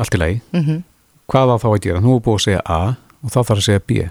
allt 0.00 0.16
í 0.16 0.22
lagi 0.22 0.40
Mm 0.54 0.82
hvað 1.30 1.54
á 1.54 1.56
þá 1.62 1.68
að 1.70 1.82
gera? 1.86 2.02
Nú 2.04 2.16
er 2.16 2.24
búið 2.26 2.40
að 2.40 2.46
segja 2.46 2.64
A 2.66 2.80
og 3.20 3.32
þá 3.32 3.38
þarf 3.40 3.58
að 3.58 3.66
segja 3.68 3.84
B. 3.86 4.08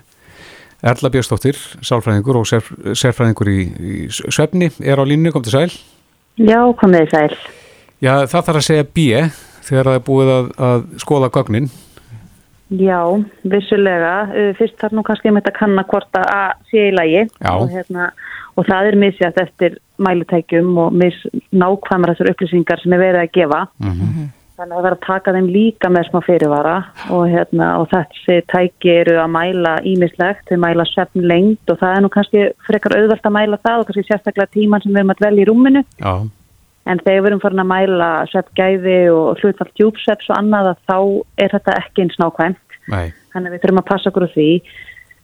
Erla 0.89 1.11
Björnsdóttir, 1.11 1.57
sálfræðingur 1.83 2.39
og 2.39 2.47
sérf, 2.47 2.69
sérfræðingur 2.95 3.49
í, 3.51 3.59
í 3.67 3.95
svefni, 4.15 4.69
er 4.79 5.01
á 5.01 5.03
línu, 5.03 5.33
kom 5.35 5.43
til 5.43 5.51
sæl. 5.57 5.73
Já, 6.39 6.61
komið 6.79 7.03
þið 7.03 7.11
sæl. 7.11 7.39
Já, 7.99 8.13
það 8.31 8.45
þarf 8.47 8.61
að 8.61 8.67
segja 8.69 8.87
B 8.87 9.05
þegar 9.67 9.89
það 9.89 9.97
er 9.99 10.05
búið 10.07 10.33
að, 10.37 10.49
að 10.69 10.87
skoða 11.03 11.31
gögnin. 11.35 11.69
Já, 12.79 13.01
vissulega. 13.49 14.15
Uh, 14.29 14.49
Fyrst 14.59 14.77
þarf 14.79 14.95
nú 14.95 15.03
kannski 15.03 15.33
með 15.33 15.43
þetta 15.43 15.55
að 15.55 15.59
kanna 15.59 15.85
hvort 15.89 16.19
að 16.19 16.31
A 16.31 16.41
sé 16.69 16.89
í 16.91 16.95
lagi 16.95 17.21
Já. 17.25 17.51
og, 17.51 17.67
hérna, 17.73 18.11
og 18.55 18.67
það 18.69 18.91
er 18.91 18.99
misjætt 19.03 19.39
eftir 19.41 19.79
mælutækjum 19.99 20.77
og 20.79 20.95
mis 20.95 21.17
nákvæmar 21.51 22.13
þessar 22.13 22.31
upplýsingar 22.31 22.79
sem 22.83 22.95
er 22.95 23.03
verið 23.03 23.25
að 23.25 23.33
gefa. 23.35 23.63
Þannig 24.59 24.73
að 24.73 24.79
það 24.79 24.83
verður 24.83 24.97
að 24.97 25.05
taka 25.05 25.31
þeim 25.31 25.45
líka 25.53 25.89
með 25.95 26.07
smá 26.09 26.17
fyrirvara 26.25 26.71
og, 27.15 27.21
hérna, 27.31 27.67
og 27.79 27.85
þessi 27.93 28.35
tæki 28.51 28.89
eru 28.91 29.13
að 29.21 29.29
mæla 29.31 29.75
ímislegt, 29.87 30.49
þau 30.49 30.57
mæla 30.59 30.85
svefn 30.89 31.27
lengt 31.31 31.71
og 31.71 31.77
það 31.79 31.93
er 31.95 32.03
nú 32.03 32.09
kannski 32.11 32.41
frekar 32.67 32.95
auðvelt 32.97 33.29
að 33.29 33.35
mæla 33.37 33.59
það 33.63 33.83
og 33.83 33.87
kannski 33.87 34.03
sérstaklega 34.09 34.51
tíman 34.57 34.83
sem 34.83 34.91
við 34.91 34.99
erum 34.99 35.13
að 35.13 35.21
dvelja 35.21 35.45
í 35.45 35.47
rúminu. 35.47 35.83
Já, 36.03 36.11
En 36.89 36.99
þegar 37.05 37.21
við 37.21 37.29
erum 37.29 37.41
farin 37.43 37.61
að 37.61 37.69
mæla 37.69 38.09
sveppgæði 38.31 38.97
og 39.13 39.39
hlutfall 39.39 39.69
djúpsvepps 39.77 40.29
og 40.31 40.37
annað 40.39 40.69
að 40.73 40.83
þá 40.89 40.97
er 41.45 41.51
þetta 41.53 41.77
ekki 41.83 42.03
eins 42.03 42.19
nákvæmt. 42.19 42.77
nei, 42.89 43.13
Þannig 43.31 43.47
að 43.47 43.55
við 43.55 43.63
þurfum 43.63 43.81
að 43.83 43.89
passa 43.91 44.09
okkur 44.11 44.25
á 44.25 44.29
því. 44.33 44.49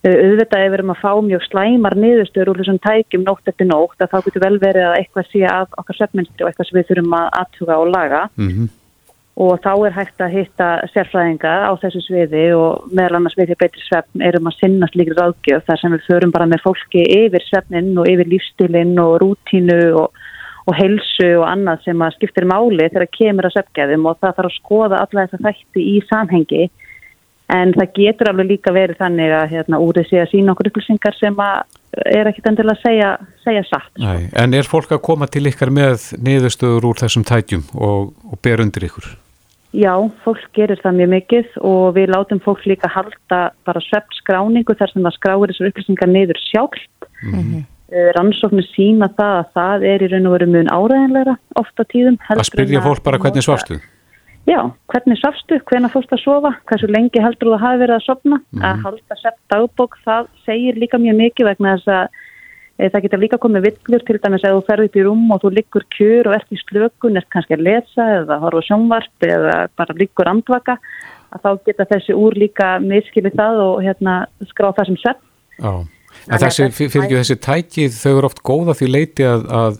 Auðvitað 0.05 0.61
ef 0.61 0.69
við 0.69 0.77
erum 0.77 0.93
að 0.93 1.01
fá 1.01 1.11
mjög 1.25 1.45
slæmar 1.49 1.95
niðurstöður 1.97 2.51
úr 2.51 2.59
þessum 2.61 2.81
tækjum 2.85 3.23
nótt 3.25 3.49
eftir 3.49 3.67
nótt 3.71 3.99
að 4.05 4.11
þá 4.11 4.17
getur 4.27 4.43
vel 4.45 4.57
verið 4.61 4.85
að 4.85 4.97
eitthvað 4.99 5.31
sé 5.31 5.41
að 5.49 5.79
okkar 5.81 5.97
sveppmynstri 5.97 6.45
og 6.45 6.51
eitthvað 6.51 6.69
sem 6.69 6.77
við 6.77 6.89
þurfum 6.91 7.15
að 7.17 7.29
aðtuga 7.41 7.79
og 7.81 7.89
laga 7.89 8.21
mm 8.37 8.67
og 9.35 9.57
þá 9.63 9.71
er 9.87 9.95
hægt 9.97 10.21
að 10.23 10.35
hitta 10.37 10.67
sérfræðinga 10.93 11.55
á 11.67 11.71
þessu 11.81 12.01
sviði 12.05 12.45
og 12.55 12.85
meðal 12.95 13.19
annars 13.19 13.35
við 13.35 13.51
því 13.51 13.57
betri 13.65 13.83
svefn 13.83 14.23
erum 14.23 14.47
að 14.47 14.61
sinna 14.61 14.87
slíkri 14.93 15.17
ráðgjöf 15.17 15.65
þar 15.67 15.81
sem 15.81 15.95
við 15.95 16.05
förum 16.07 16.31
bara 16.31 16.47
með 16.47 16.63
fólki 16.63 17.03
yfir 17.17 17.43
svefnin 17.43 17.91
og 17.99 18.07
yfir 18.07 18.31
lífstilinn 18.31 18.95
og 19.03 19.17
rútínu 19.25 19.81
og, 19.99 20.23
og 20.63 20.79
heilsu 20.79 21.33
og 21.41 21.49
annað 21.49 21.83
sem 21.89 22.05
að 22.07 22.15
skiptir 22.15 22.47
máli 22.47 22.87
þegar 22.87 23.11
kemur 23.17 23.49
að 23.49 23.57
söpgæðum 23.57 24.07
og 24.07 24.21
það 24.21 24.39
þarf 24.39 24.51
að 24.51 24.57
skoða 24.61 25.01
alla 25.03 25.27
þessa 25.27 25.43
þætti 25.49 25.85
í 25.91 25.97
samhengi 26.07 26.63
en 27.55 27.75
það 27.75 27.91
getur 27.99 28.31
alveg 28.31 28.49
líka 28.53 28.73
verið 28.73 29.01
þannig 29.03 29.35
að 29.35 29.51
hérna, 29.51 29.81
úrið 29.83 30.07
sé 30.09 30.23
að 30.23 30.31
sína 30.31 30.55
okkur 30.55 30.71
upplýsingar 30.71 31.19
sem 31.19 31.43
er 32.15 32.31
ekkit 32.31 32.49
endilega 32.49 32.79
að 32.79 32.87
segja, 32.87 33.11
segja 33.43 33.67
satt. 33.67 33.91
Nei, 34.01 34.31
en 34.31 34.55
er 34.57 34.71
fólk 34.71 34.95
að 34.95 35.03
koma 35.05 35.27
til 35.29 35.45
ykkar 35.51 35.75
með 35.75 36.09
niðurstöður 36.23 36.89
úr 36.89 37.03
þessum 37.03 37.27
tætjum 37.27 37.67
og, 37.75 38.15
og 38.31 38.41
ber 38.41 38.65
undir 38.65 38.87
ykkur? 38.89 39.11
Já, 39.75 39.93
fólk 40.23 40.43
gerir 40.55 40.79
það 40.79 40.99
mjög 40.99 41.09
mikið 41.11 41.55
og 41.67 41.85
við 41.97 42.11
látum 42.13 42.39
fólk 42.43 42.63
líka 42.69 42.87
halda 42.91 43.39
bara 43.67 43.81
svepp 43.83 44.13
skráningu 44.15 44.75
þar 44.77 44.91
sem 44.93 45.03
það 45.03 45.17
skráir 45.17 45.51
þessar 45.51 45.71
upplýsingar 45.71 46.11
niður 46.11 46.39
sjálft. 46.45 47.09
Mm 47.23 47.41
-hmm. 47.41 47.65
Rannsóknir 48.15 48.65
sína 48.71 49.09
það 49.17 49.35
að 49.39 49.49
það 49.57 49.83
er 49.91 50.05
í 50.05 50.07
raun 50.11 50.27
og 50.27 50.33
veru 50.35 50.47
mjög 50.53 50.71
áræðinlegra 50.77 51.35
ofta 51.61 51.83
tíðum. 51.91 52.17
Að 52.29 52.47
spyrja 52.47 52.81
fólk 52.81 53.03
bara 53.03 53.19
hvernig 53.19 53.43
svafstu? 53.43 53.79
Já, 54.45 54.61
hvernig 54.93 55.17
svafstu, 55.17 55.57
hvernig 55.65 55.91
fórst 55.91 56.11
að 56.13 56.21
sofa, 56.21 56.51
hversu 56.69 56.87
lengi 56.87 57.21
heldur 57.21 57.49
þú 57.49 57.53
að 57.57 57.63
hafi 57.65 57.79
verið 57.81 57.95
að 57.95 58.05
sopna, 58.05 58.37
mm. 58.53 58.61
að 58.61 58.83
halda 58.85 59.15
sepp 59.17 59.37
dagbók, 59.49 59.97
það 60.05 60.27
segir 60.45 60.77
líka 60.77 60.99
mjög 61.01 61.17
mikið 61.17 61.49
vegna 61.49 61.73
þess 61.75 61.87
að 61.95 62.19
það 62.77 63.05
getur 63.05 63.21
líka 63.21 63.39
komið 63.41 63.67
villur 63.69 64.05
til 64.07 64.19
dæmis 64.23 64.45
að 64.45 64.57
þú 64.57 64.63
ferði 64.67 64.89
upp 64.89 64.99
í 64.99 65.03
rúm 65.07 65.25
og 65.31 65.41
þú 65.43 65.51
liggur 65.55 65.85
kjur 65.95 66.29
og 66.29 66.37
ert 66.37 66.51
í 66.51 66.59
slökun, 66.59 67.19
ert 67.19 67.29
kannski 67.33 67.57
að 67.57 67.65
lesa 67.69 68.07
eða 68.19 68.39
horfa 68.43 68.63
sjónvarp 68.67 69.27
eða 69.27 69.57
bara 69.79 69.97
liggur 69.99 70.31
andvaka, 70.31 70.77
þá 71.35 71.49
geta 71.67 71.87
þessi 71.91 72.15
úr 72.19 72.37
líka 72.39 72.75
miskilið 72.83 73.37
það 73.39 73.61
og 73.65 73.83
hérna 73.85 74.15
skrá 74.51 74.71
það 74.75 74.91
sem 74.91 74.99
sepp. 75.03 75.21
Já, 75.59 75.71
en 76.27 76.43
þessi, 76.43 76.71
fyrir 76.75 77.05
ekki 77.05 77.21
þessi 77.21 77.39
tækið, 77.47 78.01
þau 78.01 78.11
eru 78.15 78.31
oft 78.31 78.43
góða 78.43 78.75
því 78.75 78.91
leiti 78.91 79.29
að, 79.29 79.47
að 79.61 79.79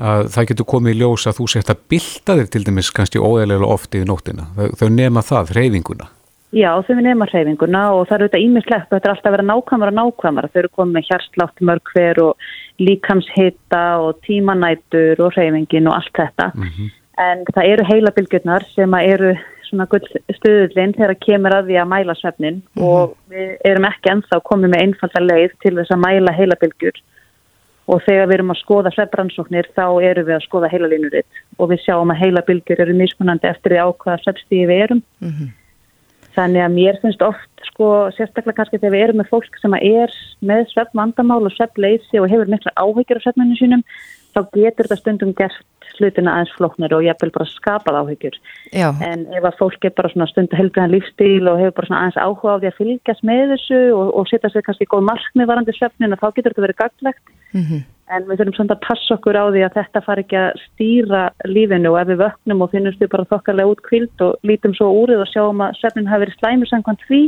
að 0.00 0.30
það 0.32 0.46
getur 0.50 0.68
komið 0.70 0.94
í 0.94 1.00
ljós 1.02 1.26
að 1.28 1.36
þú 1.40 1.46
sért 1.52 1.72
að 1.74 1.82
bilda 1.92 2.36
þér 2.38 2.46
til 2.54 2.62
dæmis 2.64 2.90
kannski 2.96 3.20
óæðilega 3.20 3.68
oft 3.68 3.96
í 3.98 4.00
nóttina. 4.08 4.46
Þau, 4.56 4.68
þau 4.80 4.88
nema 4.94 5.22
það, 5.26 5.52
hreyfinguna. 5.56 6.06
Já, 6.50 6.70
þau 6.82 6.96
nema 6.98 7.28
hreyfinguna 7.30 7.82
og 7.94 8.08
það 8.08 8.16
eru 8.16 8.26
þetta 8.28 8.42
ímislegt 8.42 8.88
og 8.88 8.96
þetta 8.96 9.08
er 9.08 9.12
alltaf 9.12 9.28
að 9.30 9.34
vera 9.36 9.48
nákvæmara 9.50 9.94
nákvæmara. 9.94 10.48
Þau 10.50 10.60
eru 10.62 10.70
komið 10.78 10.96
með 10.96 11.06
hjarslátt 11.10 11.62
mörg 11.68 11.92
hver 11.94 12.20
og 12.24 12.48
líkamshitta 12.82 13.84
og 14.02 14.18
tímanætur 14.26 15.22
og 15.22 15.36
hreyfingin 15.36 15.86
og 15.86 15.94
allt 16.00 16.14
þetta. 16.18 16.50
Mm 16.54 16.66
-hmm. 16.66 16.90
En 17.20 17.44
það 17.54 17.70
eru 17.72 17.84
heilabilgjurnar 17.84 18.66
sem 18.74 18.94
eru 18.94 19.36
svona 19.68 19.86
stuðlinn 19.86 20.96
þegar 20.96 21.14
kemur 21.22 21.54
að 21.54 21.70
því 21.70 21.78
að 21.78 21.90
mæla 21.92 22.14
svefnin 22.18 22.58
mm 22.58 22.62
-hmm. 22.74 22.88
og 22.88 23.16
við 23.30 23.56
erum 23.64 23.84
ekki 23.84 24.10
ennþá 24.10 24.40
komið 24.50 24.70
með 24.70 24.82
einfalda 24.82 25.20
leið 25.20 25.52
til 25.62 25.74
þess 25.76 25.94
að 25.94 26.04
mæla 26.06 26.32
heilabilgjur 26.32 26.96
og 27.90 28.02
þegar 28.06 28.28
við 28.28 28.34
erum 28.34 28.52
að 28.54 28.62
skoða 28.62 28.90
svefbransóknir 28.94 29.66
þá 29.76 29.86
eru 30.10 30.22
við 30.26 30.34
að 30.36 30.46
skoða 30.46 30.70
heila 30.72 30.90
línuritt 30.90 31.40
og 31.58 31.70
við 31.70 31.82
sjáum 31.84 32.10
að 32.10 32.20
heila 32.22 32.42
bylgjur 32.46 32.82
eru 32.84 32.94
mismunandi 32.94 33.50
eftir 33.50 33.74
því 33.74 33.80
ákvaða 33.86 34.22
svefstíði 34.24 34.66
við 34.70 34.82
erum 34.84 35.02
mm 35.20 35.30
-hmm. 35.30 35.48
Þannig 36.36 36.64
að 36.64 36.76
mér 36.76 37.00
finnst 37.02 37.22
oft 37.24 37.66
sko 37.70 37.90
sérstaklega 38.16 38.60
kannski 38.60 38.78
þegar 38.78 38.94
við 38.94 39.04
erum 39.06 39.20
með 39.20 39.32
fólk 39.32 39.58
sem 39.60 39.74
er 39.80 40.14
með 40.46 40.64
svefvandamál 40.72 41.42
og 41.42 41.54
svefleysi 41.56 42.20
og 42.20 42.30
hefur 42.30 42.50
mikla 42.50 42.74
áhyggjur 42.76 43.20
á 43.20 43.24
svefninu 43.24 43.58
sínum 43.58 43.84
þá 44.34 44.40
getur 44.54 44.86
þetta 44.86 45.00
stundum 45.00 45.34
gert 45.38 45.88
slutina 45.96 46.36
aðeins 46.36 46.52
flóknir 46.56 46.94
og 46.96 47.04
ég 47.04 47.18
vil 47.20 47.32
bara 47.34 47.48
skapa 47.50 47.92
það 47.92 48.00
áhyggjur 48.00 48.36
Já. 48.72 48.88
en 49.04 49.26
ef 49.36 49.46
að 49.48 49.58
fólk 49.58 49.86
er 49.86 49.94
bara 49.96 50.28
stundu 50.30 50.58
helgaðan 50.58 50.94
lífstíl 50.94 51.50
og 51.50 51.60
hefur 51.60 51.76
bara 51.80 52.00
aðeins 52.00 52.20
áhuga 52.20 52.56
á 52.56 52.60
því 52.60 52.70
að 52.70 52.78
fylgjast 52.78 53.26
með 53.26 53.54
þessu 53.54 53.80
og, 53.96 54.12
og 54.14 54.30
setja 54.30 54.52
sér 54.52 54.66
kannski 54.66 54.88
góð 54.90 55.08
markmið 55.10 55.50
varandi 55.50 55.76
svefnin 55.76 56.16
og 56.16 56.22
þá 56.22 56.28
getur 56.36 56.54
þetta 56.54 56.66
verið 56.66 56.80
gaglegt 56.84 57.34
mm 57.52 57.64
-hmm. 57.64 57.82
En 58.10 58.26
við 58.26 58.40
þurfum 58.40 58.56
svona 58.56 58.76
að 58.76 58.84
passa 58.86 59.16
okkur 59.16 59.38
á 59.38 59.44
því 59.54 59.62
að 59.66 59.76
þetta 59.78 60.02
far 60.04 60.20
ekki 60.22 60.38
að 60.40 60.60
stýra 60.64 61.22
lífinu 61.46 61.92
og 61.92 61.98
ef 62.00 62.10
við 62.10 62.20
vöknum 62.24 62.64
og 62.64 62.70
finnumst 62.74 63.02
við 63.02 63.10
bara 63.12 63.28
þokkarlega 63.30 63.72
út 63.72 63.82
kvild 63.86 64.24
og 64.26 64.46
lítum 64.50 64.74
svo 64.76 64.90
úrið 65.02 65.24
og 65.24 65.30
sjáum 65.30 65.62
að 65.64 65.76
svefnin 65.78 66.10
hafi 66.10 66.24
verið 66.26 66.38
slæmur 66.40 66.70
samkvæmt 66.70 67.04
því 67.08 67.22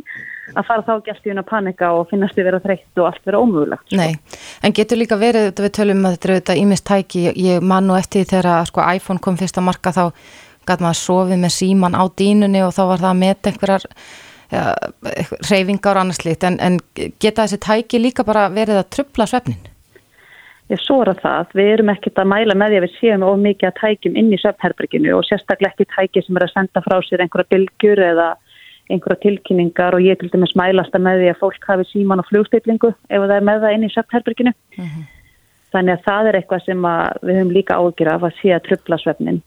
að 0.53 0.67
fara 0.69 0.85
þá 0.87 0.93
alltaf 0.97 1.27
í 1.27 1.33
una 1.33 1.45
panika 1.47 1.91
og 1.97 2.09
finnast 2.11 2.39
við 2.39 2.49
vera 2.51 2.61
þreytt 2.65 3.01
og 3.01 3.09
allt 3.09 3.29
vera 3.29 3.41
ómögulegt. 3.41 3.87
Sko. 3.87 4.01
Nei, 4.01 4.43
en 4.67 4.75
getur 4.77 5.01
líka 5.01 5.19
verið, 5.21 5.49
þetta 5.49 5.67
við 5.67 5.75
tölum 5.79 6.05
að 6.05 6.17
þetta 6.17 6.29
er 6.29 6.35
auðvitað 6.35 6.63
ímistæki, 6.65 7.25
ég 7.47 7.69
man 7.73 7.89
nú 7.89 7.97
eftir 7.99 8.27
þegar 8.29 8.69
sko 8.69 8.85
iPhone 8.99 9.23
kom 9.23 9.39
fyrst 9.41 9.61
að 9.61 9.69
marka 9.71 9.95
þá 9.95 10.05
gæti 10.67 10.85
maður 10.85 10.93
að 10.93 11.01
sofi 11.01 11.39
með 11.39 11.57
síman 11.57 11.97
á 11.99 12.03
dínunni 12.19 12.63
og 12.67 12.75
þá 12.75 12.83
var 12.91 13.03
það 13.03 13.11
að 13.13 13.21
meta 13.23 13.51
einhverjar 13.51 13.87
ja, 14.53 14.65
reyfingar 15.49 15.97
og 15.97 16.05
annars 16.05 16.25
lít, 16.27 16.45
en, 16.47 16.59
en 16.61 16.79
geta 17.23 17.47
þessi 17.47 17.63
tæki 17.63 18.03
líka 18.03 18.27
bara 18.27 18.49
verið 18.53 18.83
að 18.83 18.91
trubla 18.99 19.31
svefnin? 19.31 19.72
Ég 20.71 20.81
sóra 20.81 21.13
það, 21.19 21.51
við 21.59 21.69
erum 21.73 21.91
ekkert 21.93 22.21
að 22.23 22.31
mæla 22.31 22.55
með 22.57 22.73
því 22.73 22.79
að 22.79 22.85
við 22.85 22.95
séum 23.01 23.25
of 23.27 23.41
mikið 23.43 23.69
að 23.69 23.79
tækjum 23.81 24.19
inn 24.21 24.31
í 24.33 24.39
svefnherberginu 24.41 25.17
og 25.17 25.25
sérstaklega 25.27 25.75
ekki 25.75 25.89
tæki 25.91 26.23
sem 26.23 26.39
er 26.39 26.47
að 26.47 26.53
senda 26.55 26.83
frá 26.85 26.95
sér 27.05 27.25
einhverja 27.25 27.51
bylgjur 27.53 28.03
eða 28.07 28.29
einhverja 28.93 29.23
tilkynningar 29.25 29.97
og 29.97 30.05
ég 30.07 30.21
til 30.21 30.31
dæmis 30.33 30.55
mælast 30.59 30.95
að 30.97 31.05
með 31.07 31.23
því 31.23 31.33
að 31.33 31.41
fólk 31.43 31.67
hafi 31.69 31.89
síman 31.91 32.23
og 32.23 32.29
flugstillingu 32.31 32.93
ef 32.93 33.25
það 33.25 33.35
er 33.37 33.49
með 33.49 33.65
það 33.65 33.77
inn 33.77 33.89
í 33.89 33.91
svefnherberginu. 33.93 34.55
Uh 34.55 34.85
mhm. 34.85 34.95
-huh. 34.95 35.11
Þannig 35.73 35.93
að 35.97 36.05
það 36.05 36.27
er 36.29 36.37
eitthvað 36.37 36.65
sem 36.67 36.87
við 37.23 37.37
höfum 37.39 37.53
líka 37.53 37.77
ágjur 37.81 38.09
af 38.13 38.23
að 38.23 38.39
sé 38.41 38.49
að 38.53 38.65
trubla 38.67 38.99
svefnin. 39.01 39.43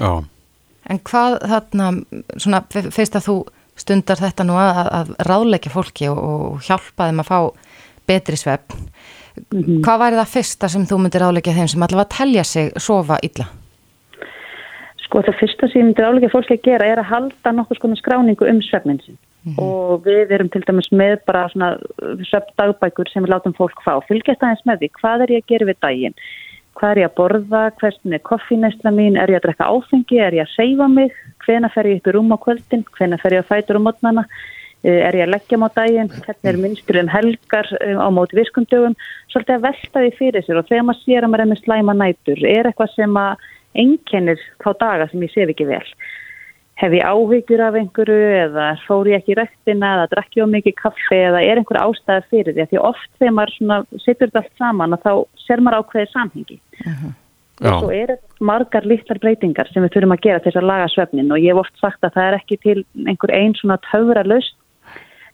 Já. 0.00 0.24
En 0.88 0.98
hvað 1.04 1.34
þarna, 1.50 1.88
svona, 2.36 2.60
feist 2.70 3.16
að 3.18 3.26
þú 3.28 3.36
stundar 3.76 4.16
þetta 4.16 4.44
nú 4.44 4.56
að, 4.56 4.88
að 4.98 5.10
ráðleika 5.28 5.70
fólki 5.70 6.08
og, 6.08 6.18
og 6.18 6.62
hjálpa 6.64 7.10
þeim 7.10 7.20
að 7.20 7.28
fá 7.28 7.38
betri 8.08 8.38
svefn 8.40 8.88
Mm 9.52 9.62
-hmm. 9.62 9.80
Hvað 9.84 10.00
væri 10.02 10.20
það 10.20 10.34
fyrsta 10.34 10.68
sem 10.68 10.84
þú 10.86 10.98
myndir 10.98 11.22
áleika 11.22 11.56
þeim 11.56 11.68
sem 11.68 11.82
allavega 11.82 12.14
telja 12.18 12.44
sig 12.44 12.72
sofa 12.76 13.18
illa? 13.22 13.46
Sko 15.04 15.22
það 15.22 15.38
fyrsta 15.40 15.68
sem 15.68 15.80
ég 15.80 15.86
myndir 15.86 16.08
áleika 16.08 16.34
fólki 16.34 16.54
að 16.54 16.66
gera 16.68 16.86
er 16.86 16.98
að 16.98 17.10
halda 17.12 17.52
nokkuð 17.52 17.76
skona 17.76 17.96
skráningu 17.96 18.44
um 18.50 18.60
svefninsin 18.62 19.16
mm 19.16 19.54
-hmm. 19.54 19.62
og 19.62 20.04
við 20.04 20.32
erum 20.32 20.48
til 20.48 20.62
dæmis 20.66 20.90
með 20.92 21.16
bara 21.26 21.48
svona 21.48 21.78
svefndagbækur 22.30 23.08
sem 23.12 23.24
við 23.24 23.30
látum 23.32 23.54
fólk 23.54 23.78
fá. 23.84 23.94
Fylgjast 24.08 24.42
aðeins 24.42 24.66
með 24.66 24.78
því, 24.78 24.88
hvað 25.00 25.22
er 25.22 25.30
ég 25.30 25.42
að 25.42 25.48
gera 25.50 25.66
við 25.66 25.78
daginn? 25.80 26.14
Hvað 26.78 26.90
er 26.90 26.98
ég 26.98 27.08
að 27.08 27.18
borða? 27.18 27.62
Hversin 27.80 28.12
er 28.12 28.22
koffinæsla 28.22 28.90
mín? 28.90 29.16
Er 29.18 29.30
ég 29.30 29.40
að 29.40 29.46
drekka 29.46 29.66
áfengi? 29.66 30.18
Er 30.22 30.34
ég 30.34 30.46
að 30.46 30.54
seifa 30.54 30.88
mig? 30.88 31.12
Hvena 31.42 31.68
fer 31.74 31.86
ég 31.86 31.96
upp 31.98 32.06
í 32.06 32.14
rúm 32.14 32.30
á 32.30 32.38
kvöldin? 32.38 32.84
Hvena 32.94 33.18
fer 33.18 33.32
ég 33.34 33.42
að 33.42 33.50
fæta 33.50 33.74
um 33.74 33.82
mótnana? 33.82 34.24
Eh, 34.86 35.00
er 35.02 35.16
ég 35.18 35.24
að 35.26 35.32
leggja 35.32 35.58
á 35.58 35.68
daginn, 35.74 36.10
hvernig 36.22 36.46
er 36.46 36.58
minnstur 36.62 36.98
um 37.00 37.08
helgar 37.10 37.66
eh, 37.80 37.98
á 37.98 38.06
móti 38.14 38.38
viskundögum, 38.38 38.94
svolítið 39.26 39.56
að 39.56 39.64
velta 39.64 40.02
því 40.04 40.10
fyrir 40.14 40.44
sér 40.46 40.60
og 40.60 40.68
þegar 40.68 40.84
maður 40.86 41.00
sér 41.02 41.26
að 41.26 41.32
maður 41.32 41.42
er 41.42 41.50
með 41.50 41.62
slæma 41.64 41.94
nætur, 41.98 42.42
er 42.46 42.68
eitthvað 42.68 42.92
sem 42.94 43.18
að 43.18 43.48
einkennir 43.82 44.44
þá 44.62 44.68
daga 44.78 45.08
sem 45.10 45.24
ég 45.26 45.32
séf 45.34 45.50
ekki 45.50 45.66
vel. 45.66 45.82
Hef 46.78 46.94
ég 46.94 47.10
áhyggjur 47.10 47.62
af 47.66 47.78
einhverju 47.80 48.28
eða 48.38 48.68
fór 48.84 49.10
ég 49.10 49.18
ekki 49.18 49.34
í 49.34 49.38
rektina 49.40 49.96
eða 49.96 50.10
drakk 50.12 50.38
ég 50.38 50.46
á 50.46 50.54
mikið 50.54 50.76
kaffe 50.78 51.18
eða 51.26 51.40
er 51.42 51.58
einhver 51.58 51.80
ástæði 51.82 52.28
fyrir 52.30 52.54
því 52.54 52.62
að 52.62 52.70
því 52.70 52.82
oft 52.92 53.10
þegar 53.18 53.34
maður 53.34 54.04
sittur 54.04 54.30
þetta 54.30 54.44
allt 54.44 54.62
saman 54.62 54.94
og 54.94 55.02
þá 55.02 55.12
ser 55.42 55.64
maður 55.64 55.82
ákveðið 55.82 56.12
samhengi. 56.12 56.60
Uh 56.84 56.92
-huh. 56.92 57.16
Og 57.58 57.82
svo 57.82 57.90
er 57.90 58.14
margar 58.38 58.86
litlar 58.86 59.18
breytingar 59.18 59.66
sem 59.72 59.82
við 59.82 59.96
þurfum 59.96 60.14
að 60.14 60.22
gera 60.22 60.38
til 60.38 60.52
þess 60.52 60.62
að 60.62 60.70
laga 60.70 60.88
svefnin 60.92 61.32
og 61.34 61.42
ég 61.42 61.50
hef 61.50 61.64
oft 61.64 61.80
sagt 61.82 62.04
að 62.06 62.14
það 62.14 62.28
er 62.28 62.36
ekki 62.38 62.56
til 62.62 62.78
einhver 63.10 63.34
einn 63.34 63.54
svona 63.58 63.80
töfra 63.90 64.22
löst 64.22 64.54